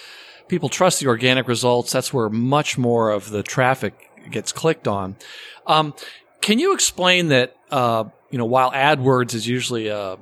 people 0.48 0.70
trust 0.70 1.00
the 1.00 1.08
organic 1.08 1.48
results. 1.48 1.92
That's 1.92 2.14
where 2.14 2.30
much 2.30 2.78
more 2.78 3.12
of 3.12 3.30
the 3.30 3.44
traffic 3.44 4.10
gets 4.30 4.52
clicked 4.52 4.88
on. 4.88 5.16
Um, 5.66 5.94
can 6.42 6.60
you 6.60 6.74
explain 6.74 7.30
that, 7.30 7.56
uh, 7.72 8.06
you 8.30 8.38
know, 8.38 8.46
while 8.46 8.72
AdWords 8.72 9.34
is 9.34 9.48
usually 9.48 9.88
a, 9.88 10.18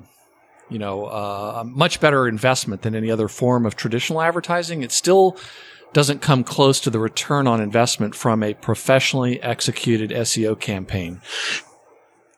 you 0.69 0.79
know, 0.79 1.05
uh, 1.05 1.61
a 1.61 1.63
much 1.63 1.99
better 1.99 2.27
investment 2.27 2.81
than 2.81 2.95
any 2.95 3.11
other 3.11 3.27
form 3.27 3.65
of 3.65 3.75
traditional 3.75 4.21
advertising, 4.21 4.81
it 4.81 4.91
still 4.91 5.37
doesn't 5.93 6.21
come 6.21 6.43
close 6.43 6.79
to 6.81 6.89
the 6.89 6.99
return 6.99 7.47
on 7.47 7.61
investment 7.61 8.15
from 8.15 8.43
a 8.43 8.53
professionally 8.53 9.41
executed 9.41 10.09
SEO 10.09 10.59
campaign. 10.59 11.21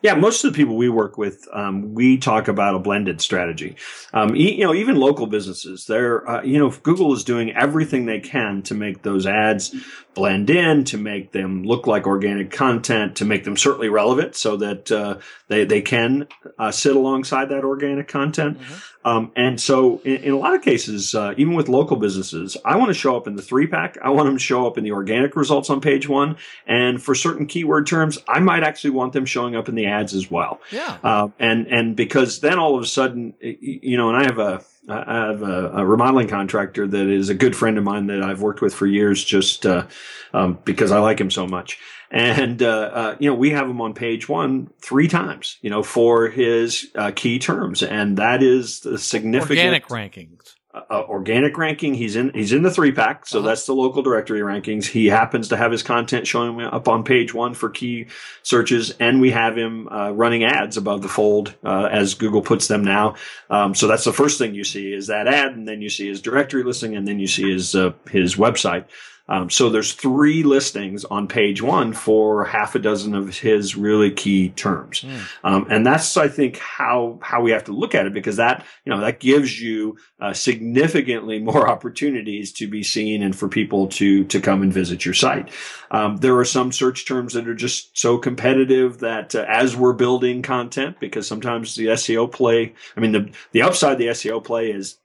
Yeah, 0.03 0.13
most 0.13 0.43
of 0.43 0.53
the 0.53 0.55
people 0.55 0.77
we 0.77 0.89
work 0.89 1.17
with, 1.17 1.47
um, 1.51 1.95
we 1.95 2.19
talk 2.19 2.47
about 2.47 2.75
a 2.75 2.79
blended 2.79 3.19
strategy. 3.19 3.75
Um, 4.13 4.35
e- 4.35 4.53
you 4.53 4.63
know, 4.63 4.75
even 4.75 4.95
local 4.95 5.25
businesses, 5.25 5.85
they're, 5.85 6.27
uh, 6.29 6.43
you 6.43 6.59
know, 6.59 6.69
Google 6.69 7.13
is 7.13 7.23
doing 7.23 7.51
everything 7.55 8.05
they 8.05 8.19
can 8.19 8.61
to 8.63 8.75
make 8.75 9.01
those 9.01 9.25
ads 9.25 9.75
blend 10.17 10.49
in, 10.49 10.83
to 10.83 10.97
make 10.97 11.31
them 11.31 11.63
look 11.63 11.85
like 11.85 12.07
organic 12.07 12.49
content, 12.49 13.15
to 13.17 13.23
make 13.23 13.43
them 13.43 13.55
certainly 13.55 13.87
relevant 13.87 14.35
so 14.35 14.57
that 14.57 14.91
uh, 14.91 15.19
they, 15.47 15.63
they 15.63 15.79
can 15.79 16.27
uh, 16.57 16.71
sit 16.71 16.95
alongside 16.95 17.49
that 17.49 17.63
organic 17.63 18.07
content. 18.07 18.59
Mm-hmm. 18.59 19.07
Um, 19.07 19.31
and 19.35 19.61
so 19.61 19.99
in, 19.99 20.15
in, 20.23 20.33
a 20.33 20.37
lot 20.37 20.55
of 20.55 20.63
cases, 20.63 21.13
uh, 21.13 21.35
even 21.37 21.53
with 21.53 21.69
local 21.69 21.97
businesses, 21.97 22.57
I 22.65 22.77
want 22.77 22.89
to 22.89 22.95
show 22.95 23.15
up 23.15 23.27
in 23.27 23.35
the 23.35 23.43
three 23.43 23.67
pack. 23.67 23.97
I 24.03 24.09
want 24.09 24.25
them 24.25 24.37
to 24.37 24.43
show 24.43 24.65
up 24.65 24.79
in 24.79 24.83
the 24.83 24.91
organic 24.91 25.35
results 25.35 25.69
on 25.69 25.81
page 25.81 26.09
one. 26.09 26.37
And 26.65 27.01
for 27.01 27.13
certain 27.13 27.45
keyword 27.45 27.85
terms, 27.85 28.17
I 28.27 28.39
might 28.39 28.63
actually 28.63 28.89
want 28.89 29.13
them 29.13 29.25
showing 29.25 29.55
up 29.55 29.69
in 29.69 29.75
the 29.75 29.85
ads 29.85 30.15
as 30.15 30.31
well. 30.31 30.59
Yeah. 30.71 30.97
Uh, 31.03 31.27
and, 31.37 31.67
and 31.67 31.95
because 31.95 32.39
then 32.39 32.57
all 32.57 32.75
of 32.75 32.81
a 32.81 32.87
sudden, 32.87 33.35
you 33.39 33.97
know, 33.97 34.09
and 34.09 34.17
I 34.17 34.23
have 34.23 34.39
a, 34.39 34.65
I 34.87 35.27
have 35.27 35.41
a, 35.41 35.71
a, 35.75 35.85
remodeling 35.85 36.29
contractor 36.29 36.87
that 36.87 37.07
is 37.07 37.27
a 37.29 37.33
good 37.33 37.55
friend 37.55 37.77
of 37.77 37.83
mine 37.83 38.07
that 38.07 38.23
I've 38.23 38.41
worked 38.41 38.61
with 38.61 38.73
for 38.73 38.87
years, 38.87 39.23
just 39.23 39.65
uh, 39.65 39.85
um, 40.33 40.59
because 40.63 40.91
I 40.91 40.99
like 40.99 41.19
him 41.19 41.29
so 41.29 41.45
much. 41.45 41.77
And 42.09 42.63
uh, 42.63 42.67
uh, 42.93 43.15
you 43.19 43.29
know, 43.29 43.35
we 43.35 43.49
have 43.49 43.69
him 43.69 43.81
on 43.81 43.93
page 43.93 44.29
one 44.29 44.69
three 44.81 45.09
times, 45.09 45.57
you 45.61 45.69
know, 45.69 45.83
for 45.83 46.29
his 46.29 46.87
uh, 46.95 47.11
key 47.13 47.37
terms, 47.37 47.83
and 47.83 48.17
that 48.17 48.41
is 48.41 48.79
the 48.79 48.97
significant 48.97 49.59
organic 49.59 49.87
rankings 49.87 50.56
uh, 50.89 51.03
organic 51.03 51.57
ranking. 51.57 51.93
He's 51.93 52.15
in 52.15 52.31
he's 52.33 52.53
in 52.53 52.63
the 52.63 52.71
three 52.71 52.91
pack, 52.91 53.25
so 53.25 53.39
uh-huh. 53.39 53.47
that's 53.47 53.65
the 53.65 53.73
local 53.73 54.01
directory 54.01 54.41
rankings. 54.41 54.85
He 54.85 55.07
happens 55.07 55.49
to 55.49 55.57
have 55.57 55.71
his 55.71 55.83
content 55.83 56.27
showing 56.27 56.61
up 56.61 56.87
on 56.87 57.03
page 57.03 57.33
one 57.33 57.53
for 57.53 57.69
key 57.69 58.07
searches, 58.43 58.91
and 58.99 59.21
we 59.21 59.31
have 59.31 59.57
him 59.57 59.87
uh, 59.89 60.11
running 60.11 60.43
ads 60.43 60.77
above 60.77 61.01
the 61.01 61.09
fold 61.09 61.55
uh, 61.63 61.89
as 61.91 62.13
Google 62.13 62.41
puts 62.41 62.67
them 62.67 62.83
now. 62.83 63.15
Um, 63.49 63.75
so 63.75 63.87
that's 63.87 64.05
the 64.05 64.13
first 64.13 64.37
thing 64.37 64.55
you 64.55 64.63
see 64.63 64.93
is 64.93 65.07
that 65.07 65.27
ad, 65.27 65.53
and 65.53 65.67
then 65.67 65.81
you 65.81 65.89
see 65.89 66.07
his 66.07 66.21
directory 66.21 66.63
listing, 66.63 66.95
and 66.95 67.07
then 67.07 67.19
you 67.19 67.27
see 67.27 67.51
his 67.51 67.75
uh, 67.75 67.93
his 68.09 68.35
website. 68.35 68.85
Um, 69.29 69.49
so 69.49 69.69
there's 69.69 69.93
three 69.93 70.43
listings 70.43 71.03
on 71.05 71.27
page 71.27 71.61
one 71.61 71.93
for 71.93 72.45
half 72.45 72.75
a 72.75 72.79
dozen 72.79 73.13
of 73.13 73.37
his 73.37 73.75
really 73.75 74.11
key 74.11 74.49
terms, 74.49 75.01
mm. 75.01 75.27
um, 75.43 75.67
and 75.69 75.85
that's 75.85 76.15
I 76.15 76.29
think 76.29 76.57
how 76.57 77.19
how 77.21 77.41
we 77.41 77.51
have 77.51 77.65
to 77.65 77.73
look 77.73 77.93
at 77.93 78.05
it 78.05 78.13
because 78.13 78.37
that 78.37 78.65
you 78.85 78.93
know 78.93 79.01
that 79.01 79.19
gives 79.19 79.59
you 79.59 79.97
uh, 80.21 80.33
significantly 80.33 81.39
more 81.47 81.67
opportunities 81.67 82.53
to 82.53 82.67
be 82.67 82.83
seen 82.83 83.21
and 83.21 83.35
for 83.35 83.49
people 83.49 83.87
to 83.87 84.23
to 84.25 84.39
come 84.39 84.61
and 84.61 84.71
visit 84.71 85.03
your 85.03 85.13
site. 85.13 85.49
Um, 85.91 86.17
there 86.17 86.37
are 86.37 86.45
some 86.45 86.71
search 86.71 87.05
terms 87.05 87.33
that 87.33 87.47
are 87.47 87.55
just 87.55 87.97
so 87.97 88.17
competitive 88.17 88.99
that 88.99 89.35
uh, 89.35 89.45
as 89.47 89.75
we're 89.75 89.93
building 89.93 90.41
content, 90.41 90.99
because 90.99 91.27
sometimes 91.27 91.75
the 91.75 91.87
SEO 91.87 92.31
play, 92.31 92.73
I 92.95 92.99
mean 93.01 93.11
the 93.11 93.29
the 93.51 93.61
upside 93.61 93.97
the 93.97 94.07
SEO 94.07 94.43
play 94.43 94.71
is 94.71 94.97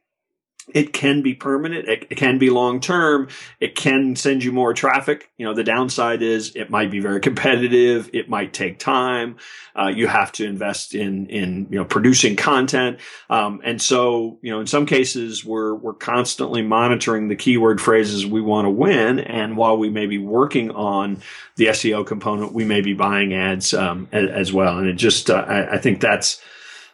it 0.72 0.92
can 0.92 1.22
be 1.22 1.34
permanent. 1.34 1.88
It, 1.88 2.06
it, 2.10 2.14
can 2.16 2.38
be 2.38 2.50
long 2.50 2.80
term. 2.80 3.28
It 3.60 3.74
can 3.74 4.14
send 4.16 4.44
you 4.44 4.52
more 4.52 4.72
traffic. 4.72 5.30
You 5.36 5.46
know, 5.46 5.54
the 5.54 5.64
downside 5.64 6.22
is 6.22 6.54
it 6.54 6.70
might 6.70 6.90
be 6.90 7.00
very 7.00 7.20
competitive. 7.28 8.10
It 8.12 8.28
might 8.28 8.52
take 8.52 8.78
time. 8.78 9.36
Uh, 9.74 9.88
you 9.88 10.06
have 10.06 10.32
to 10.32 10.44
invest 10.44 10.94
in, 10.94 11.26
in, 11.26 11.66
you 11.70 11.78
know, 11.78 11.84
producing 11.84 12.36
content. 12.36 12.98
Um, 13.30 13.60
and 13.64 13.80
so, 13.80 14.38
you 14.42 14.52
know, 14.52 14.60
in 14.60 14.66
some 14.66 14.86
cases 14.86 15.44
we're, 15.44 15.74
we're 15.74 15.94
constantly 15.94 16.62
monitoring 16.62 17.28
the 17.28 17.36
keyword 17.36 17.80
phrases 17.80 18.26
we 18.26 18.40
want 18.40 18.66
to 18.66 18.70
win. 18.70 19.18
And 19.18 19.56
while 19.56 19.76
we 19.76 19.90
may 19.90 20.06
be 20.06 20.18
working 20.18 20.70
on 20.70 21.22
the 21.56 21.66
SEO 21.66 22.06
component, 22.06 22.52
we 22.52 22.64
may 22.64 22.82
be 22.82 22.92
buying 22.92 23.34
ads, 23.34 23.74
um, 23.74 24.08
as, 24.12 24.30
as, 24.30 24.52
well. 24.52 24.78
And 24.78 24.86
it 24.86 24.94
just, 24.94 25.30
uh, 25.30 25.44
I, 25.46 25.74
I, 25.74 25.78
think 25.78 26.00
that's, 26.00 26.42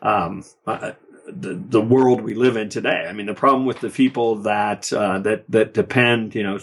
um, 0.01 0.45
uh, 0.67 0.93
the, 1.33 1.55
the 1.55 1.81
world 1.81 2.21
we 2.21 2.35
live 2.35 2.57
in 2.57 2.69
today. 2.69 3.07
I 3.09 3.13
mean, 3.13 3.27
the 3.27 3.35
problem 3.35 3.67
with 3.67 3.81
the 3.81 3.91
people 3.91 4.37
that 4.43 4.93
uh, 4.93 5.19
that 5.21 5.51
that 5.51 5.75
depend, 5.75 6.35
you 6.35 6.43
know, 6.43 6.59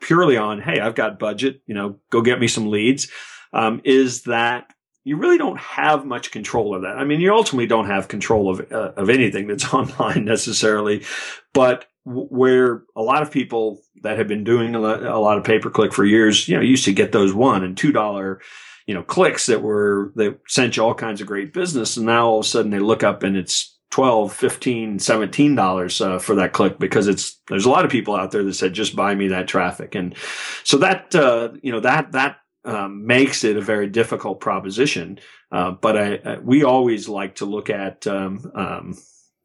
purely 0.00 0.36
on, 0.36 0.60
hey, 0.60 0.80
I've 0.80 0.94
got 0.94 1.18
budget, 1.18 1.62
you 1.66 1.74
know, 1.74 1.98
go 2.10 2.20
get 2.20 2.40
me 2.40 2.48
some 2.48 2.70
leads, 2.70 3.10
um, 3.52 3.80
is 3.84 4.22
that 4.22 4.72
you 5.04 5.16
really 5.16 5.38
don't 5.38 5.58
have 5.58 6.04
much 6.04 6.30
control 6.30 6.74
of 6.74 6.82
that. 6.82 6.98
I 6.98 7.04
mean, 7.04 7.20
you 7.20 7.32
ultimately 7.32 7.66
don't 7.66 7.86
have 7.86 8.08
control 8.08 8.50
of 8.50 8.72
uh, 8.72 8.92
of 8.96 9.10
anything 9.10 9.46
that's 9.46 9.72
online 9.74 10.24
necessarily, 10.24 11.04
but 11.52 11.86
where 12.04 12.84
a 12.96 13.02
lot 13.02 13.22
of 13.22 13.30
people 13.30 13.80
that 14.02 14.16
have 14.16 14.28
been 14.28 14.44
doing 14.44 14.74
a 14.74 14.80
lot, 14.80 15.36
of 15.36 15.44
pay 15.44 15.58
per 15.58 15.68
click 15.68 15.92
for 15.92 16.04
years, 16.04 16.48
you 16.48 16.56
know, 16.56 16.62
used 16.62 16.86
to 16.86 16.92
get 16.92 17.12
those 17.12 17.34
one 17.34 17.62
and 17.62 17.76
two 17.76 17.92
dollar 17.92 18.40
you 18.86 18.94
know 18.94 19.02
clicks 19.02 19.46
that 19.46 19.62
were 19.62 20.12
that 20.16 20.40
sent 20.48 20.76
you 20.76 20.82
all 20.82 20.94
kinds 20.94 21.20
of 21.20 21.26
great 21.26 21.52
business 21.52 21.98
and 21.98 22.06
now 22.06 22.26
all 22.26 22.38
of 22.38 22.46
a 22.46 22.48
sudden 22.48 22.70
they 22.70 22.78
look 22.78 23.02
up 23.02 23.22
and 23.22 23.36
it's 23.36 23.77
12 23.98 24.32
15 24.32 24.98
17 25.00 25.56
dollars 25.56 26.00
uh, 26.00 26.20
for 26.20 26.36
that 26.36 26.52
click 26.52 26.78
because 26.78 27.08
it's 27.08 27.40
there's 27.48 27.66
a 27.66 27.68
lot 27.70 27.84
of 27.84 27.90
people 27.90 28.14
out 28.14 28.30
there 28.30 28.44
that 28.44 28.54
said 28.54 28.72
just 28.72 28.94
buy 28.94 29.12
me 29.12 29.26
that 29.26 29.48
traffic 29.48 29.96
and 29.96 30.14
so 30.62 30.76
that 30.78 31.12
uh, 31.16 31.48
you 31.62 31.72
know 31.72 31.80
that 31.80 32.12
that 32.12 32.36
um, 32.64 33.04
makes 33.06 33.42
it 33.42 33.56
a 33.56 33.60
very 33.60 33.88
difficult 33.88 34.38
proposition 34.38 35.18
uh, 35.50 35.72
but 35.72 35.96
I, 35.98 36.20
I, 36.24 36.38
we 36.38 36.62
always 36.62 37.08
like 37.08 37.34
to 37.36 37.44
look 37.44 37.70
at 37.70 38.06
um, 38.06 38.48
um, 38.54 38.96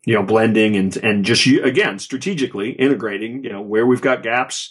you 0.05 0.13
know 0.13 0.21
blending 0.21 0.75
and 0.75 0.95
and 0.97 1.25
just 1.25 1.47
again 1.47 1.97
strategically 1.97 2.73
integrating 2.73 3.43
you 3.43 3.51
know 3.51 3.61
where 3.61 3.87
we've 3.87 4.01
got 4.03 4.21
gaps 4.21 4.69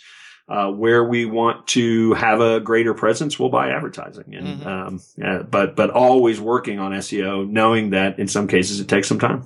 Uh, 0.48 0.70
where 0.70 1.04
we 1.04 1.24
want 1.24 1.66
to 1.68 2.12
have 2.14 2.40
a 2.42 2.58
greater 2.60 2.94
presence, 2.94 3.38
we'll 3.38 3.48
buy 3.48 3.70
advertising, 3.70 4.34
and 4.34 4.60
Mhm. 4.60 4.66
um, 4.66 5.00
yeah, 5.16 5.40
but 5.48 5.76
but 5.76 5.88
always 5.90 6.40
working 6.40 6.80
on 6.80 6.92
SEO, 6.92 7.46
knowing 7.48 7.90
that 7.90 8.18
in 8.18 8.26
some 8.28 8.48
cases 8.48 8.80
it 8.80 8.88
takes 8.88 9.08
some 9.08 9.20
time. 9.20 9.42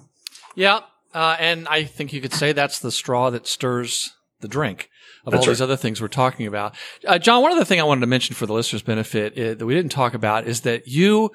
Yeah, 0.56 0.80
uh, 1.14 1.36
and 1.38 1.68
I 1.68 1.84
think 1.84 2.12
you 2.12 2.20
could 2.20 2.32
say 2.32 2.52
that's 2.52 2.80
the 2.80 2.90
straw 2.90 3.30
that 3.30 3.46
stirs 3.46 4.14
the 4.40 4.48
drink 4.48 4.90
of 5.24 5.32
That's 5.32 5.46
all 5.46 5.52
these 5.52 5.60
right. 5.60 5.64
other 5.64 5.76
things 5.76 6.00
we're 6.00 6.08
talking 6.08 6.46
about. 6.46 6.74
Uh, 7.06 7.18
John, 7.18 7.42
one 7.42 7.52
other 7.52 7.64
thing 7.64 7.80
I 7.80 7.84
wanted 7.84 8.00
to 8.00 8.06
mention 8.06 8.34
for 8.34 8.46
the 8.46 8.52
listeners' 8.52 8.82
benefit 8.82 9.32
uh, 9.38 9.54
that 9.54 9.66
we 9.66 9.74
didn't 9.74 9.92
talk 9.92 10.14
about 10.14 10.46
is 10.46 10.62
that 10.62 10.88
you 10.88 11.30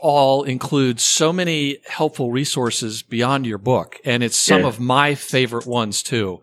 all 0.00 0.42
include 0.42 1.00
so 1.00 1.32
many 1.32 1.78
helpful 1.86 2.30
resources 2.32 3.02
beyond 3.02 3.46
your 3.46 3.58
book, 3.58 4.00
and 4.04 4.22
it's 4.24 4.36
some 4.36 4.62
Yeah. 4.62 4.68
of 4.68 4.80
my 4.80 5.14
favorite 5.14 5.66
ones 5.66 6.02
too. 6.02 6.42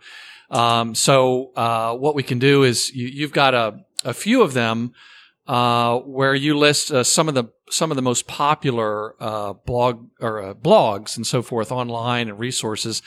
Um, 0.49 0.95
so 0.95 1.51
uh, 1.55 1.93
what 1.95 2.15
we 2.15 2.23
can 2.23 2.39
do 2.39 2.63
is 2.63 2.89
you, 2.95 3.07
you've 3.07 3.33
got 3.33 3.53
a, 3.53 3.79
a 4.03 4.13
few 4.13 4.41
of 4.41 4.53
them 4.53 4.93
uh, 5.49 5.97
where 6.01 6.35
you 6.35 6.55
list 6.55 6.91
uh, 6.91 7.03
some 7.03 7.27
of 7.27 7.33
the 7.33 7.45
some 7.71 7.89
of 7.91 7.95
the 7.95 8.03
most 8.03 8.27
popular 8.27 9.15
uh, 9.19 9.53
blog 9.53 10.07
or 10.21 10.43
uh, 10.43 10.53
blogs 10.53 11.17
and 11.17 11.25
so 11.25 11.41
forth 11.41 11.71
online 11.71 12.29
and 12.29 12.39
resources. 12.39 13.01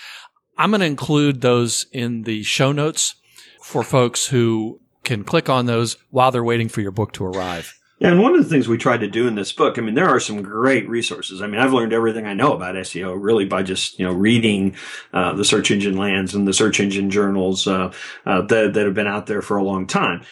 I'm 0.59 0.73
going 0.73 0.81
to 0.81 0.87
include 0.87 1.41
those 1.41 1.87
in 1.93 2.23
the 2.23 2.43
show 2.43 2.73
notes 2.73 3.15
for 3.63 3.85
folks 3.85 4.27
who 4.27 4.81
can 5.05 5.23
click 5.23 5.49
on 5.49 5.67
those 5.67 5.97
while 6.11 6.33
they're 6.33 6.43
waiting 6.43 6.69
for 6.69 6.81
your 6.81 6.91
book 6.91 7.13
to 7.13 7.25
arrive. 7.25 7.79
Yeah, 8.01 8.11
and 8.11 8.21
one 8.21 8.35
of 8.35 8.43
the 8.43 8.51
things 8.51 8.67
we 8.67 8.77
tried 8.77 9.01
to 9.01 9.09
do 9.09 9.29
in 9.29 9.37
this 9.37 9.53
book, 9.53 9.79
I 9.79 9.81
mean, 9.81 9.95
there 9.95 10.09
are 10.09 10.19
some 10.19 10.43
great 10.43 10.89
resources. 10.89 11.41
I 11.41 11.47
mean, 11.47 11.61
I've 11.61 11.73
learned 11.73 11.93
everything 11.93 12.27
I 12.27 12.35
know 12.35 12.53
about 12.53 12.75
SEO 12.75 13.17
really 13.17 13.45
by 13.45 13.63
just 13.63 14.01
you 14.01 14.05
know 14.05 14.13
reading 14.13 14.75
uh, 15.13 15.35
the 15.35 15.45
search 15.45 15.71
engine 15.71 15.97
lands 15.97 16.35
and 16.35 16.49
the 16.49 16.53
search 16.53 16.81
engine 16.81 17.11
journals 17.11 17.69
uh, 17.69 17.93
uh, 18.27 18.43
that 18.43 18.75
that 18.75 18.85
have 18.85 18.95
been 18.95 19.07
out 19.07 19.27
there 19.27 19.43
for 19.43 19.57
a 19.57 19.63
long 19.63 19.87
time. 19.87 20.23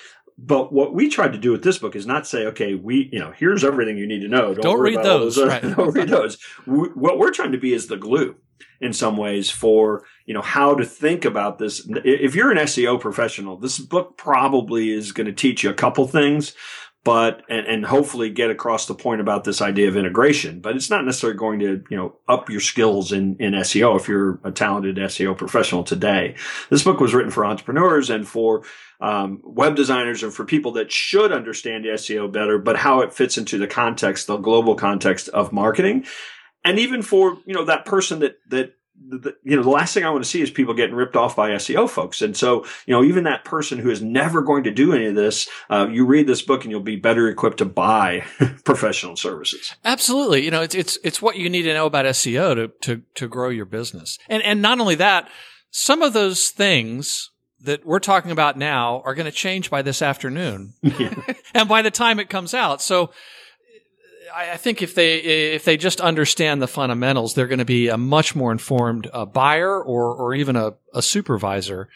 But 0.43 0.73
what 0.73 0.95
we 0.95 1.11
tried 1.11 1.35
to 1.35 1.39
do 1.39 1.53
with 1.53 1.63
this 1.63 1.79
book 1.79 1.95
is 1.95 2.07
not 2.07 2.27
say, 2.27 2.47
okay, 2.47 2.75
we, 2.75 3.11
you 3.13 3.19
know, 3.19 3.33
here's 3.37 3.63
everything 3.63 3.99
you 3.99 4.07
need 4.07 4.21
to 4.21 4.29
know. 4.29 4.55
Don't, 4.55 4.63
Don't 4.63 4.81
read 4.81 5.03
those, 5.03 5.37
uh, 5.37 5.47
right. 5.47 5.63
don't 5.77 5.95
read 5.95 6.09
those. 6.09 6.39
We, 6.67 6.89
what 6.95 7.19
we're 7.19 7.31
trying 7.31 7.53
to 7.53 7.59
be 7.59 7.75
is 7.75 7.89
the 7.89 7.99
glue 7.99 8.37
in 8.81 8.95
some 8.95 9.19
ways 9.19 9.51
for, 9.51 10.05
you 10.25 10.33
know, 10.33 10.41
how 10.41 10.75
to 10.75 10.85
think 10.85 11.27
about 11.27 11.59
this. 11.59 11.87
If 12.05 12.35
you're 12.35 12.51
an 12.51 12.57
SEO 12.57 12.99
professional, 12.99 13.59
this 13.59 13.79
book 13.79 14.17
probably 14.17 14.91
is 14.91 15.13
going 15.13 15.27
to 15.27 15.33
teach 15.33 15.63
you 15.63 15.69
a 15.69 15.75
couple 15.75 16.07
things, 16.09 16.55
but, 17.03 17.43
and, 17.49 17.67
and 17.67 17.87
hopefully 17.87 18.29
get 18.29 18.51
across 18.51 18.87
the 18.87 18.95
point 18.95 19.23
about 19.23 19.45
this 19.45 19.63
idea 19.63 19.89
of 19.89 19.97
integration. 19.97 20.61
But 20.61 20.77
it's 20.77 20.91
not 20.91 21.05
necessarily 21.05 21.39
going 21.39 21.61
to, 21.61 21.83
you 21.89 21.97
know, 21.97 22.17
up 22.29 22.51
your 22.51 22.61
skills 22.61 23.11
in, 23.11 23.37
in 23.39 23.53
SEO 23.55 23.99
if 23.99 24.07
you're 24.07 24.39
a 24.45 24.53
talented 24.53 24.97
SEO 24.97 25.37
professional 25.37 25.83
today. 25.83 26.35
This 26.69 26.83
book 26.83 27.01
was 27.01 27.15
written 27.15 27.31
for 27.31 27.47
entrepreneurs 27.47 28.11
and 28.11 28.29
for 28.29 28.65
um, 29.01 29.41
web 29.43 29.77
designers 29.77 30.23
and 30.23 30.33
for 30.33 30.45
people 30.45 30.73
that 30.73 30.93
should 30.93 31.33
understand 31.33 31.87
SEO 31.87 32.31
better, 32.31 32.59
but 32.59 32.77
how 32.77 33.01
it 33.01 33.15
fits 33.15 33.39
into 33.39 33.57
the 33.57 33.67
context, 33.67 34.27
the 34.27 34.37
global 34.37 34.75
context 34.75 35.29
of 35.31 35.53
marketing. 35.53 36.05
And 36.65 36.79
even 36.79 37.01
for, 37.01 37.39
you 37.47 37.55
know, 37.55 37.65
that 37.65 37.87
person 37.87 38.19
that, 38.21 38.37
that, 38.49 38.75
the, 39.09 39.37
you 39.43 39.57
know, 39.57 39.63
the 39.63 39.71
last 39.71 39.95
thing 39.95 40.05
I 40.05 40.11
want 40.11 40.25
to 40.25 40.31
see 40.31 40.43
is 40.43 40.51
people 40.51 40.75
getting 40.75 40.95
ripped 40.95 41.17
off 41.17 41.37
by 41.37 41.51
SEO 41.51 41.89
folks. 41.89 42.23
And 42.23 42.37
so, 42.37 42.65
you 42.87 42.95
know, 42.95 43.03
even 43.03 43.25
that 43.25 43.45
person 43.45 43.79
who 43.79 43.91
is 43.91 44.03
never 44.03 44.43
going 44.43 44.65
to 44.65 44.71
do 44.71 44.93
any 44.93 45.07
of 45.07 45.15
this, 45.15 45.49
uh, 45.71 45.89
you 45.91 46.05
read 46.05 46.27
this 46.27 46.43
book 46.43 46.65
and 46.65 46.71
you'll 46.71 46.81
be 46.81 46.97
better 46.97 47.29
equipped 47.29 47.59
to 47.59 47.65
buy 47.65 48.25
professional 48.65 49.17
services. 49.17 49.75
Absolutely. 49.85 50.45
You 50.45 50.51
know, 50.51 50.63
it's, 50.63 50.75
it's, 50.75 50.99
it's 51.03 51.23
what 51.23 51.37
you 51.37 51.49
need 51.49 51.63
to 51.63 51.75
know 51.75 51.87
about 51.87 52.05
SEO 52.07 52.55
to, 52.55 52.69
to, 52.83 53.03
to 53.15 53.29
grow 53.29 53.49
your 53.49 53.67
business. 53.67 54.19
And, 54.29 54.43
and 54.43 54.61
not 54.63 54.81
only 54.81 54.97
that, 54.97 55.29
some 55.71 56.03
of 56.03 56.13
those 56.13 56.49
things 56.49 57.31
that 57.63 57.85
we're 57.85 58.01
talking 58.01 58.31
about 58.31 58.57
now 58.57 59.03
are 59.05 59.15
going 59.15 59.27
to 59.27 59.33
change 59.33 59.71
by 59.71 59.83
this 59.83 60.03
afternoon 60.03 60.75
and 61.55 61.69
by 61.69 61.83
the 61.83 61.91
time 61.91 62.19
it 62.19 62.29
comes 62.29 62.55
out. 62.55 62.83
So 62.83 63.11
I, 64.35 64.57
think 64.57 64.83
if 64.83 64.95
they, 64.95 65.19
if 65.19 65.65
they 65.65 65.77
just 65.77 66.01
understand 66.01 66.63
the 66.63 66.69
fundamentals, 66.69 67.35
they're 67.35 67.47
going 67.47 67.59
to 67.59 67.65
be 67.65 67.89
a 67.89 67.97
much 67.97 68.35
more 68.35 68.53
informed 68.53 69.09
uh, 69.13 69.25
buyer 69.25 69.83
or, 69.83 70.15
or 70.15 70.35
even 70.35 70.57
a, 70.57 70.75
a 70.95 71.03
supervisor. 71.03 71.89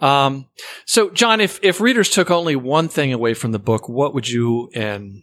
Um, 0.00 0.46
so 0.84 1.10
John, 1.10 1.40
if, 1.40 1.58
if 1.62 1.80
readers 1.80 2.10
took 2.10 2.30
only 2.30 2.56
one 2.56 2.88
thing 2.88 3.12
away 3.12 3.34
from 3.34 3.52
the 3.52 3.58
book, 3.58 3.88
what 3.88 4.14
would 4.14 4.28
you 4.28 4.70
and 4.74 5.22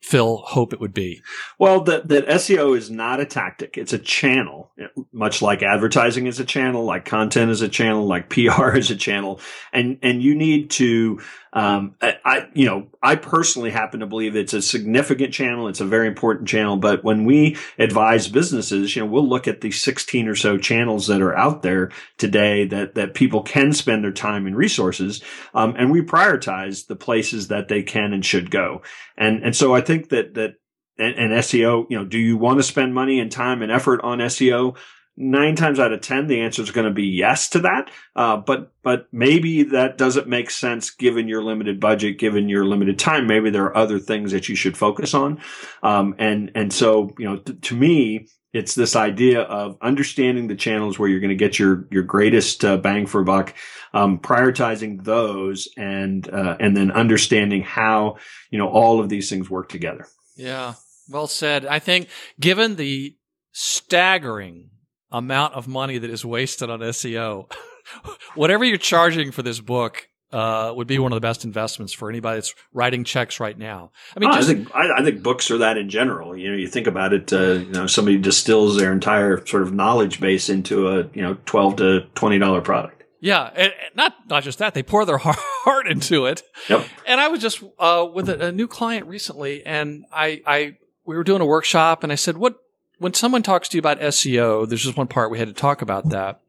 Phil 0.00 0.38
hope 0.38 0.72
it 0.72 0.80
would 0.80 0.94
be? 0.94 1.22
Well, 1.58 1.82
that, 1.82 2.08
that 2.08 2.26
SEO 2.26 2.76
is 2.76 2.90
not 2.90 3.20
a 3.20 3.26
tactic. 3.26 3.76
It's 3.76 3.92
a 3.92 3.98
channel, 3.98 4.72
much 5.12 5.42
like 5.42 5.62
advertising 5.62 6.26
is 6.26 6.40
a 6.40 6.44
channel, 6.44 6.84
like 6.84 7.04
content 7.04 7.50
is 7.50 7.60
a 7.60 7.68
channel, 7.68 8.06
like 8.06 8.30
PR 8.30 8.70
is 8.76 8.90
a 8.90 8.96
channel. 8.96 9.40
And, 9.72 9.98
and 10.02 10.22
you 10.22 10.34
need 10.34 10.70
to, 10.72 11.20
um, 11.52 11.96
I, 12.00 12.16
I, 12.24 12.48
you 12.54 12.66
know, 12.66 12.88
I 13.02 13.16
personally 13.16 13.70
happen 13.70 14.00
to 14.00 14.06
believe 14.06 14.36
it's 14.36 14.54
a 14.54 14.62
significant 14.62 15.32
channel. 15.32 15.66
It's 15.66 15.80
a 15.80 15.86
very 15.86 16.06
important 16.06 16.48
channel. 16.48 16.76
But 16.76 17.02
when 17.02 17.24
we 17.24 17.56
advise 17.78 18.28
businesses, 18.28 18.94
you 18.94 19.02
know, 19.02 19.10
we'll 19.10 19.28
look 19.28 19.48
at 19.48 19.60
the 19.60 19.70
16 19.70 20.28
or 20.28 20.36
so 20.36 20.58
channels 20.58 21.08
that 21.08 21.20
are 21.20 21.36
out 21.36 21.62
there 21.62 21.90
today 22.18 22.66
that, 22.66 22.94
that 22.94 23.14
people 23.14 23.42
can 23.42 23.72
spend 23.72 24.04
their 24.04 24.12
time 24.12 24.46
and 24.46 24.56
resources. 24.56 25.22
Um, 25.52 25.74
and 25.76 25.90
we 25.90 26.02
prioritize 26.02 26.86
the 26.86 26.96
places 26.96 27.48
that 27.48 27.68
they 27.68 27.82
can 27.82 28.12
and 28.12 28.24
should 28.24 28.50
go. 28.50 28.82
And, 29.16 29.42
and 29.42 29.56
so 29.56 29.74
I 29.74 29.80
think 29.80 30.10
that, 30.10 30.34
that, 30.34 30.54
and, 30.98 31.14
and 31.16 31.32
SEO, 31.32 31.86
you 31.88 31.98
know, 31.98 32.04
do 32.04 32.18
you 32.18 32.36
want 32.36 32.58
to 32.58 32.62
spend 32.62 32.94
money 32.94 33.18
and 33.18 33.32
time 33.32 33.62
and 33.62 33.72
effort 33.72 34.00
on 34.02 34.18
SEO? 34.18 34.76
Nine 35.22 35.54
times 35.54 35.78
out 35.78 35.92
of 35.92 36.00
10, 36.00 36.28
the 36.28 36.40
answer 36.40 36.62
is 36.62 36.70
going 36.70 36.86
to 36.86 36.94
be 36.94 37.04
yes 37.04 37.50
to 37.50 37.58
that. 37.58 37.90
Uh, 38.16 38.38
but, 38.38 38.72
but 38.82 39.06
maybe 39.12 39.64
that 39.64 39.98
doesn't 39.98 40.26
make 40.26 40.50
sense 40.50 40.88
given 40.88 41.28
your 41.28 41.42
limited 41.42 41.78
budget, 41.78 42.18
given 42.18 42.48
your 42.48 42.64
limited 42.64 42.98
time. 42.98 43.26
Maybe 43.26 43.50
there 43.50 43.64
are 43.64 43.76
other 43.76 43.98
things 43.98 44.32
that 44.32 44.48
you 44.48 44.56
should 44.56 44.78
focus 44.78 45.12
on. 45.12 45.42
Um, 45.82 46.14
and, 46.18 46.50
and 46.54 46.72
so, 46.72 47.14
you 47.18 47.26
know, 47.26 47.36
t- 47.36 47.52
to 47.52 47.76
me, 47.76 48.28
it's 48.54 48.74
this 48.74 48.96
idea 48.96 49.42
of 49.42 49.76
understanding 49.82 50.48
the 50.48 50.56
channels 50.56 50.98
where 50.98 51.06
you're 51.06 51.20
going 51.20 51.28
to 51.28 51.36
get 51.36 51.58
your, 51.58 51.86
your 51.90 52.02
greatest 52.02 52.64
uh, 52.64 52.78
bang 52.78 53.04
for 53.04 53.22
buck, 53.22 53.54
um, 53.92 54.18
prioritizing 54.20 55.04
those 55.04 55.68
and, 55.76 56.30
uh, 56.30 56.56
and 56.58 56.74
then 56.74 56.90
understanding 56.90 57.60
how, 57.60 58.16
you 58.50 58.56
know, 58.56 58.68
all 58.68 59.00
of 59.00 59.10
these 59.10 59.28
things 59.28 59.50
work 59.50 59.68
together. 59.68 60.06
Yeah, 60.34 60.76
well 61.10 61.26
said. 61.26 61.66
I 61.66 61.78
think 61.78 62.08
given 62.40 62.76
the 62.76 63.16
staggering 63.52 64.70
amount 65.12 65.54
of 65.54 65.66
money 65.68 65.98
that 65.98 66.10
is 66.10 66.24
wasted 66.24 66.70
on 66.70 66.80
SEO, 66.80 67.50
whatever 68.34 68.64
you're 68.64 68.76
charging 68.78 69.32
for 69.32 69.42
this 69.42 69.60
book 69.60 70.08
uh, 70.32 70.72
would 70.76 70.86
be 70.86 70.98
one 70.98 71.12
of 71.12 71.16
the 71.16 71.20
best 71.20 71.44
investments 71.44 71.92
for 71.92 72.08
anybody 72.08 72.36
that's 72.36 72.54
writing 72.72 73.02
checks 73.02 73.40
right 73.40 73.58
now. 73.58 73.90
I 74.16 74.20
mean, 74.20 74.30
Oh, 74.30 74.34
just, 74.36 74.48
I 74.48 74.54
think 74.54 74.74
I, 74.74 75.00
I 75.00 75.02
think 75.04 75.22
books 75.22 75.50
are 75.50 75.58
that 75.58 75.76
in 75.76 75.88
general. 75.88 76.36
You 76.36 76.52
know, 76.52 76.56
you 76.56 76.68
think 76.68 76.86
about 76.86 77.12
it. 77.12 77.32
Uh, 77.32 77.52
you 77.54 77.72
know, 77.72 77.86
somebody 77.88 78.16
distills 78.18 78.76
their 78.76 78.92
entire 78.92 79.44
sort 79.44 79.64
of 79.64 79.72
knowledge 79.72 80.20
base 80.20 80.48
into 80.48 80.86
a 80.88 81.08
you 81.14 81.22
know 81.22 81.36
twelve 81.46 81.76
to 81.76 82.02
twenty 82.14 82.38
dollar 82.38 82.60
product. 82.60 83.02
yeah, 83.20 83.50
and, 83.54 83.72
and 83.72 83.96
not 83.96 84.14
not 84.28 84.44
just 84.44 84.60
that, 84.60 84.72
they 84.74 84.84
pour 84.84 85.04
their 85.04 85.18
heart 85.20 85.88
into 85.88 86.26
it. 86.26 86.44
Yep. 86.68 86.86
And 87.08 87.20
I 87.20 87.26
was 87.26 87.40
just 87.40 87.64
uh, 87.80 88.06
with 88.12 88.28
a, 88.28 88.46
a 88.46 88.52
new 88.52 88.68
client 88.68 89.08
recently, 89.08 89.66
and 89.66 90.04
I, 90.12 90.42
I 90.46 90.76
we 91.04 91.16
were 91.16 91.24
doing 91.24 91.40
a 91.42 91.46
workshop, 91.46 92.04
and 92.04 92.12
I 92.12 92.14
said, 92.14 92.38
"What 92.38 92.54
when 93.00 93.12
someone 93.14 93.42
talks 93.42 93.68
to 93.70 93.76
you 93.76 93.80
about 93.80 93.98
SEO, 94.00 94.68
there's 94.68 94.84
just 94.84 94.96
one 94.96 95.08
part 95.08 95.30
we 95.32 95.38
had 95.40 95.48
to 95.48 95.54
talk 95.54 95.82
about 95.82 96.10
that." 96.10 96.40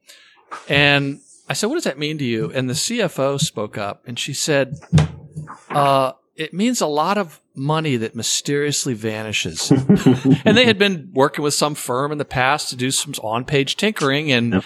And 0.69 1.21
I 1.49 1.53
said, 1.53 1.67
"What 1.67 1.75
does 1.75 1.85
that 1.85 1.97
mean 1.97 2.17
to 2.19 2.23
you?" 2.23 2.51
And 2.53 2.69
the 2.69 2.75
CFO 2.75 3.39
spoke 3.39 3.77
up, 3.77 4.03
and 4.05 4.19
she 4.19 4.33
said, 4.33 4.79
uh, 5.69 6.11
"It 6.35 6.53
means 6.53 6.81
a 6.81 6.87
lot 6.87 7.17
of 7.17 7.39
money 7.55 7.95
that 7.97 8.15
mysteriously 8.15 8.93
vanishes." 8.93 9.71
and 10.45 10.55
they 10.57 10.65
had 10.65 10.77
been 10.77 11.09
working 11.13 11.43
with 11.43 11.53
some 11.53 11.73
firm 11.75 12.11
in 12.11 12.17
the 12.17 12.25
past 12.25 12.69
to 12.69 12.75
do 12.75 12.91
some 12.91 13.13
on-page 13.23 13.77
tinkering, 13.77 14.31
and 14.31 14.53
Yep. 14.53 14.63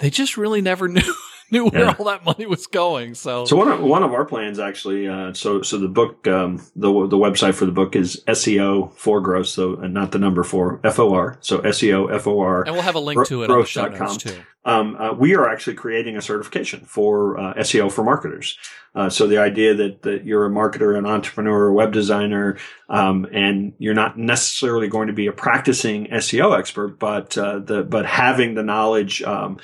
they 0.00 0.10
just 0.10 0.36
really 0.36 0.60
never 0.62 0.86
knew 0.96 1.14
knew 1.52 1.66
where 1.66 1.82
Yeah. 1.84 1.94
all 1.98 2.06
that 2.06 2.24
money 2.24 2.46
was 2.46 2.66
going. 2.66 3.14
So, 3.14 3.44
So 3.44 3.54
one 3.56 3.68
of, 3.70 3.80
one 3.80 4.02
of 4.02 4.12
our 4.12 4.24
plans 4.24 4.58
actually. 4.58 5.06
Uh, 5.06 5.32
so 5.34 5.62
so 5.62 5.78
the 5.78 5.88
book 5.88 6.26
um, 6.26 6.56
the 6.74 6.88
the 7.06 7.16
website 7.18 7.54
for 7.54 7.66
the 7.66 7.72
book 7.72 7.94
is 7.94 8.22
SEO 8.26 8.92
for 8.94 9.20
growth. 9.20 9.46
So 9.48 9.76
uh, 9.76 9.86
not 9.86 10.10
the 10.12 10.18
number 10.18 10.42
four 10.42 10.80
F 10.82 10.98
O 10.98 11.14
R. 11.14 11.38
So 11.40 11.58
SEO 11.60 12.12
F 12.12 12.26
O 12.26 12.40
R. 12.40 12.62
and 12.64 12.72
we'll 12.74 12.82
have 12.82 12.94
a 12.96 13.00
link 13.00 13.24
to 13.26 13.42
it 13.44 13.50
on 13.50 13.60
the 13.60 13.66
show 13.66 13.82
growth.com. 13.88 14.06
notes 14.08 14.16
too. 14.24 14.36
um, 14.64 14.96
uh, 14.98 15.12
we 15.12 15.34
are 15.34 15.48
actually 15.48 15.74
creating 15.76 16.16
a 16.16 16.22
certification 16.22 16.80
for 16.86 17.38
uh, 17.38 17.54
SEO 17.54 17.90
for 17.92 18.02
marketers. 18.02 18.56
Uh, 18.94 19.08
so 19.08 19.26
the 19.26 19.38
idea 19.38 19.72
that, 19.74 20.02
that 20.02 20.26
you're 20.26 20.44
a 20.44 20.50
marketer, 20.50 20.98
an 20.98 21.06
entrepreneur, 21.06 21.68
a 21.68 21.72
web 21.72 21.92
designer, 21.94 22.58
um, 22.90 23.26
and 23.32 23.72
you're 23.78 23.94
not 23.94 24.18
necessarily 24.18 24.86
going 24.86 25.06
to 25.06 25.14
be 25.14 25.26
a 25.26 25.32
practicing 25.32 26.06
SEO 26.08 26.56
expert, 26.58 26.98
but 26.98 27.36
uh, 27.38 27.58
the 27.58 27.82
but 27.84 28.04
having 28.04 28.54
the 28.54 28.62
knowledge. 28.62 29.22
Um, 29.22 29.58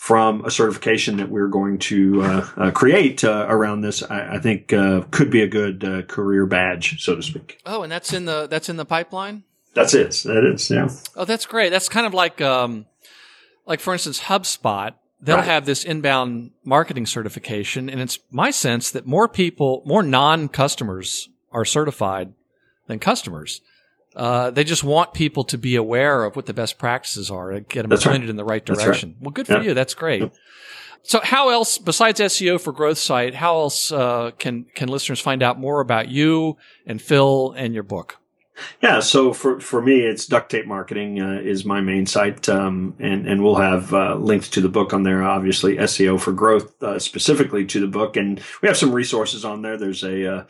from 0.00 0.42
a 0.46 0.50
certification 0.50 1.18
that 1.18 1.28
we're 1.28 1.46
going 1.46 1.76
to 1.76 2.22
uh, 2.22 2.48
uh, 2.56 2.70
create 2.70 3.22
uh, 3.22 3.44
around 3.50 3.82
this, 3.82 4.02
I, 4.02 4.36
I 4.36 4.38
think 4.38 4.72
uh, 4.72 5.02
could 5.10 5.28
be 5.28 5.42
a 5.42 5.46
good 5.46 5.84
uh, 5.84 6.00
career 6.02 6.46
badge, 6.46 7.04
so 7.04 7.16
to 7.16 7.22
speak. 7.22 7.60
Oh, 7.66 7.82
and 7.82 7.92
that's 7.92 8.14
in 8.14 8.24
the 8.24 8.46
that's 8.46 8.70
in 8.70 8.78
the 8.78 8.86
pipeline. 8.86 9.44
That's 9.74 9.92
it. 9.92 10.22
That 10.24 10.50
is, 10.54 10.70
yeah. 10.70 10.88
Oh, 11.16 11.26
that's 11.26 11.44
great. 11.44 11.68
That's 11.68 11.90
kind 11.90 12.06
of 12.06 12.14
like 12.14 12.40
um, 12.40 12.86
like 13.66 13.80
for 13.80 13.92
instance, 13.92 14.20
HubSpot 14.20 14.94
they'll 15.20 15.36
Right. 15.36 15.44
have 15.44 15.66
this 15.66 15.84
inbound 15.84 16.52
marketing 16.64 17.04
certification. 17.04 17.90
And 17.90 18.00
it's 18.00 18.18
my 18.30 18.50
sense 18.50 18.90
that 18.92 19.06
more 19.06 19.28
people, 19.28 19.82
more 19.84 20.02
non 20.02 20.48
customers 20.48 21.28
are 21.52 21.66
certified 21.66 22.32
than 22.86 23.00
customers. 23.00 23.60
Uh, 24.16 24.50
they 24.50 24.64
just 24.64 24.82
want 24.82 25.14
people 25.14 25.44
to 25.44 25.56
be 25.58 25.76
aware 25.76 26.24
of 26.24 26.34
what 26.36 26.46
the 26.46 26.54
best 26.54 26.78
practices 26.78 27.30
are 27.30 27.50
and 27.52 27.68
get 27.68 27.82
them 27.82 27.90
That's 27.90 28.04
right. 28.04 28.12
pointed 28.12 28.28
in 28.30 28.36
the 28.36 28.44
right 28.44 28.64
That's 28.64 28.78
right. 28.78 28.84
direction. 28.86 29.16
Well, 29.20 29.30
good 29.30 29.46
for 29.46 29.54
Yeah. 29.54 29.62
you. 29.62 29.74
That's 29.74 29.94
great. 29.94 30.30
So, 31.02 31.20
how 31.22 31.48
else, 31.48 31.78
besides 31.78 32.20
SEO 32.20 32.60
for 32.60 32.72
Growth 32.72 32.98
site, 32.98 33.34
how 33.34 33.56
else 33.58 33.90
uh, 33.90 34.32
can 34.38 34.66
can 34.74 34.88
listeners 34.88 35.20
find 35.20 35.42
out 35.42 35.58
more 35.58 35.80
about 35.80 36.08
you 36.08 36.56
and 36.86 37.00
Phil 37.00 37.54
and 37.56 37.72
your 37.72 37.82
book? 37.84 38.18
Yeah, 38.82 39.00
so 39.00 39.32
for, 39.32 39.58
for 39.58 39.80
me, 39.80 40.00
it's 40.00 40.26
duct 40.26 40.50
tape 40.50 40.66
marketing 40.66 41.18
uh, 41.18 41.40
is 41.42 41.64
my 41.64 41.80
main 41.80 42.04
site, 42.04 42.46
um, 42.50 42.94
and 42.98 43.26
and 43.26 43.42
we'll 43.42 43.54
have 43.54 43.94
uh, 43.94 44.16
links 44.16 44.50
to 44.50 44.60
the 44.60 44.68
book 44.68 44.92
on 44.92 45.02
there. 45.02 45.22
Obviously, 45.22 45.76
SEO 45.76 46.20
for 46.20 46.32
growth 46.32 46.82
uh, 46.82 46.98
specifically 46.98 47.64
to 47.64 47.80
the 47.80 47.86
book, 47.86 48.16
and 48.18 48.38
we 48.60 48.68
have 48.68 48.76
some 48.76 48.92
resources 48.92 49.46
on 49.46 49.62
there. 49.62 49.78
There's 49.78 50.04
a 50.04 50.46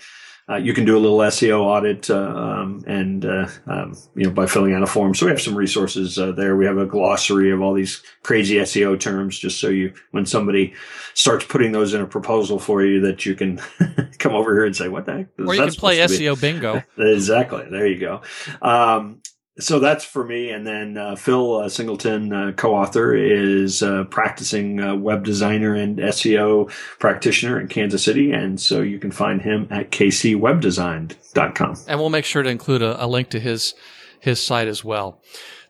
uh, 0.51 0.57
you 0.57 0.75
can 0.75 0.85
do 0.85 0.97
a 0.97 0.99
little 0.99 1.19
SEO 1.19 1.61
audit, 1.61 2.11
uh, 2.11 2.17
um, 2.17 2.83
and 2.87 3.25
uh, 3.25 3.49
um, 3.67 3.97
you 4.17 4.25
know 4.25 4.31
by 4.31 4.47
filling 4.47 4.75
out 4.75 4.83
a 4.83 4.87
form. 4.87 5.15
So 5.15 5.27
we 5.27 5.31
have 5.31 5.41
some 5.41 5.55
resources 5.55 6.19
uh, 6.19 6.33
there. 6.33 6.57
We 6.57 6.67
have 6.67 6.79
a 6.79 6.87
glossary 6.87 7.53
of 7.53 7.61
all 7.61 7.73
these 7.73 8.03
crazy 8.23 8.57
SEO 8.57 8.99
terms, 8.99 9.39
just 9.39 9.61
so 9.61 9.69
you 9.69 9.93
when 10.11 10.27
somebody 10.27 10.75
starts 11.15 11.45
putting 11.45 11.71
those 11.71 11.95
in 11.95 12.01
a 12.01 12.07
proposal 12.07 12.59
for 12.59 12.85
you, 12.85 13.01
that 13.03 13.25
you 13.25 13.37
can 13.37 13.59
come 14.19 14.35
over 14.35 14.53
here 14.55 14.65
and 14.65 14.75
say, 14.75 14.89
"What 14.89 15.07
the 15.07 15.13
heck?" 15.13 15.27
Or 15.39 15.55
you 15.55 15.61
can 15.61 15.73
play 15.75 15.97
supposed 15.99 16.15
to 16.15 16.19
be?" 16.19 16.25
SEO 16.25 16.41
bingo. 16.41 16.83
Exactly. 16.99 17.67
There 17.71 17.87
you 17.87 17.99
go. 17.99 18.23
Um, 18.61 19.21
so 19.61 19.79
that's 19.79 20.05
for 20.05 20.25
me. 20.25 20.51
And 20.51 20.67
then 20.67 20.97
uh, 20.97 21.17
Phil 21.17 21.57
uh, 21.57 21.69
Singleton, 21.69 22.33
uh, 22.33 22.53
co-author, 22.53 23.15
is 23.15 23.83
uh, 23.83 24.05
practicing 24.05 24.81
uh, 24.81 24.95
web 24.95 25.25
designer 25.25 25.75
and 25.75 25.99
SEO 25.99 26.71
practitioner 26.99 27.61
in 27.61 27.69
Kansas 27.69 28.03
City. 28.03 28.33
And 28.33 28.61
so 28.61 28.83
you 28.83 28.99
can 28.99 29.11
find 29.11 29.41
him 29.43 29.69
at 29.71 29.91
kcwebdesign.com. 29.91 31.77
and 31.89 32.01
we'll 32.01 32.11
make 32.11 32.25
sure 32.25 32.43
to 32.43 32.51
include 32.51 32.83
a, 32.83 33.05
a 33.05 33.07
link 33.07 33.31
to 33.31 33.41
his 33.41 33.75
his 34.21 34.43
site 34.43 34.69
as 34.69 34.85
well. 34.85 35.23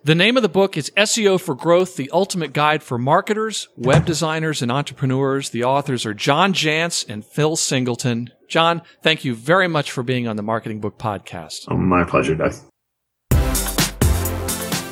The 0.03 0.15
name 0.15 0.37
of 0.39 0.43
the 0.43 0.49
book 0.49 0.79
is 0.79 0.91
SEO 0.97 1.39
for 1.39 1.55
Growth: 1.55 1.97
The 1.97 2.11
Ultimate 2.11 2.55
Guide 2.55 2.83
for 2.83 2.97
Marketers, 2.97 3.69
Web 3.77 4.07
Designers, 4.07 4.63
and 4.63 4.73
Entrepreneurs. 4.73 5.51
The 5.51 5.65
authors 5.65 6.07
are 6.07 6.15
John 6.15 6.55
Jantsch 6.55 7.07
and 7.09 7.25
Phil 7.25 7.55
Singleton. 7.55 8.31
John, 8.49 8.81
thank 9.03 9.25
you 9.25 9.35
very 9.35 9.69
much 9.69 9.93
for 9.93 10.03
being 10.03 10.27
on 10.27 10.37
the 10.37 10.43
Marketing 10.43 10.81
Book 10.81 10.99
Podcast. 10.99 11.67
Oh, 11.69 11.77
my 11.77 12.05
pleasure, 12.05 12.35
Doug. 12.35 12.55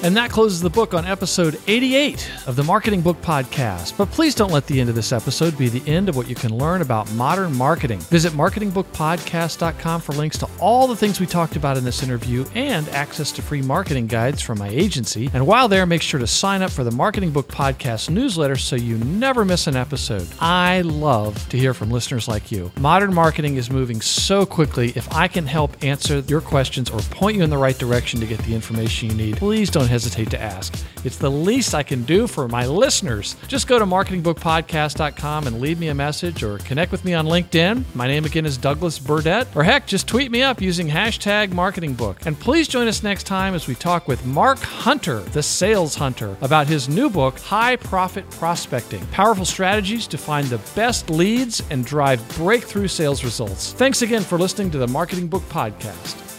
And 0.00 0.16
that 0.16 0.30
closes 0.30 0.60
the 0.60 0.70
book 0.70 0.94
on 0.94 1.04
episode 1.04 1.60
88 1.66 2.30
of 2.46 2.54
the 2.54 2.62
Marketing 2.62 3.00
Book 3.00 3.20
Podcast. 3.20 3.96
But 3.96 4.08
please 4.12 4.32
don't 4.32 4.52
let 4.52 4.64
the 4.66 4.80
end 4.80 4.88
of 4.88 4.94
this 4.94 5.10
episode 5.10 5.58
be 5.58 5.68
the 5.68 5.86
end 5.90 6.08
of 6.08 6.14
what 6.16 6.28
you 6.28 6.36
can 6.36 6.56
learn 6.56 6.82
about 6.82 7.10
modern 7.14 7.52
marketing. 7.56 7.98
Visit 8.02 8.32
marketingbookpodcast.com 8.32 10.00
for 10.00 10.12
links 10.12 10.38
to 10.38 10.48
all 10.60 10.86
the 10.86 10.94
things 10.94 11.18
we 11.18 11.26
talked 11.26 11.56
about 11.56 11.76
in 11.76 11.82
this 11.84 12.04
interview 12.04 12.44
and 12.54 12.88
access 12.90 13.32
to 13.32 13.42
free 13.42 13.60
marketing 13.60 14.06
guides 14.06 14.40
from 14.40 14.58
my 14.58 14.68
agency. 14.68 15.30
And 15.32 15.44
while 15.48 15.66
there, 15.66 15.84
make 15.84 16.02
sure 16.02 16.20
to 16.20 16.28
sign 16.28 16.62
up 16.62 16.70
for 16.70 16.84
the 16.84 16.92
Marketing 16.92 17.32
Book 17.32 17.48
Podcast 17.48 18.08
newsletter 18.08 18.56
so 18.56 18.76
you 18.76 18.98
never 18.98 19.44
miss 19.44 19.66
an 19.66 19.74
episode. 19.74 20.28
I 20.38 20.82
love 20.82 21.48
to 21.48 21.58
hear 21.58 21.74
from 21.74 21.90
listeners 21.90 22.28
like 22.28 22.52
you. 22.52 22.70
Modern 22.78 23.12
marketing 23.12 23.56
is 23.56 23.68
moving 23.68 24.00
so 24.00 24.46
quickly. 24.46 24.92
If 24.94 25.12
I 25.12 25.26
can 25.26 25.46
help 25.46 25.82
answer 25.82 26.20
your 26.20 26.40
questions 26.40 26.88
or 26.88 27.00
point 27.00 27.36
you 27.36 27.42
in 27.42 27.50
the 27.50 27.58
right 27.58 27.76
direction 27.76 28.20
to 28.20 28.26
get 28.26 28.38
the 28.44 28.54
information 28.54 29.10
you 29.10 29.16
need, 29.16 29.36
please 29.38 29.68
don't 29.88 29.92
hesitate 29.92 30.30
to 30.30 30.40
ask. 30.40 30.74
It's 31.04 31.16
the 31.16 31.30
least 31.30 31.74
I 31.74 31.82
can 31.82 32.02
do 32.02 32.26
for 32.26 32.46
my 32.48 32.66
listeners. 32.66 33.36
Just 33.46 33.66
go 33.66 33.78
to 33.78 33.86
marketingbookpodcast.com 33.86 35.46
and 35.46 35.60
leave 35.60 35.78
me 35.78 35.88
a 35.88 35.94
message 35.94 36.42
or 36.42 36.58
connect 36.58 36.92
with 36.92 37.04
me 37.04 37.14
on 37.14 37.26
LinkedIn. 37.26 37.84
My 37.94 38.06
name 38.06 38.24
again 38.24 38.44
is 38.44 38.58
Douglas 38.58 38.98
Burdett. 38.98 39.48
Or 39.56 39.62
heck, 39.62 39.86
just 39.86 40.06
tweet 40.06 40.30
me 40.30 40.42
up 40.42 40.60
using 40.60 40.88
hashtag 40.88 41.48
marketingbook. 41.48 42.26
And 42.26 42.38
please 42.38 42.68
join 42.68 42.88
us 42.88 43.02
next 43.02 43.24
time 43.24 43.54
as 43.54 43.66
we 43.66 43.74
talk 43.74 44.08
with 44.08 44.24
Mark 44.26 44.58
Hunter, 44.58 45.20
the 45.20 45.42
sales 45.42 45.94
hunter, 45.94 46.36
about 46.42 46.66
his 46.66 46.88
new 46.88 47.08
book, 47.08 47.38
High 47.38 47.76
Profit 47.76 48.28
Prospecting 48.30 49.06
Powerful 49.06 49.46
Strategies 49.46 50.06
to 50.08 50.18
Find 50.18 50.46
the 50.48 50.60
Best 50.74 51.08
Leads 51.08 51.62
and 51.70 51.84
Drive 51.84 52.26
Breakthrough 52.36 52.88
Sales 52.88 53.24
Results. 53.24 53.72
Thanks 53.72 54.02
again 54.02 54.22
for 54.22 54.38
listening 54.38 54.70
to 54.72 54.78
the 54.78 54.88
Marketing 54.88 55.28
Book 55.28 55.42
Podcast. 55.44 56.37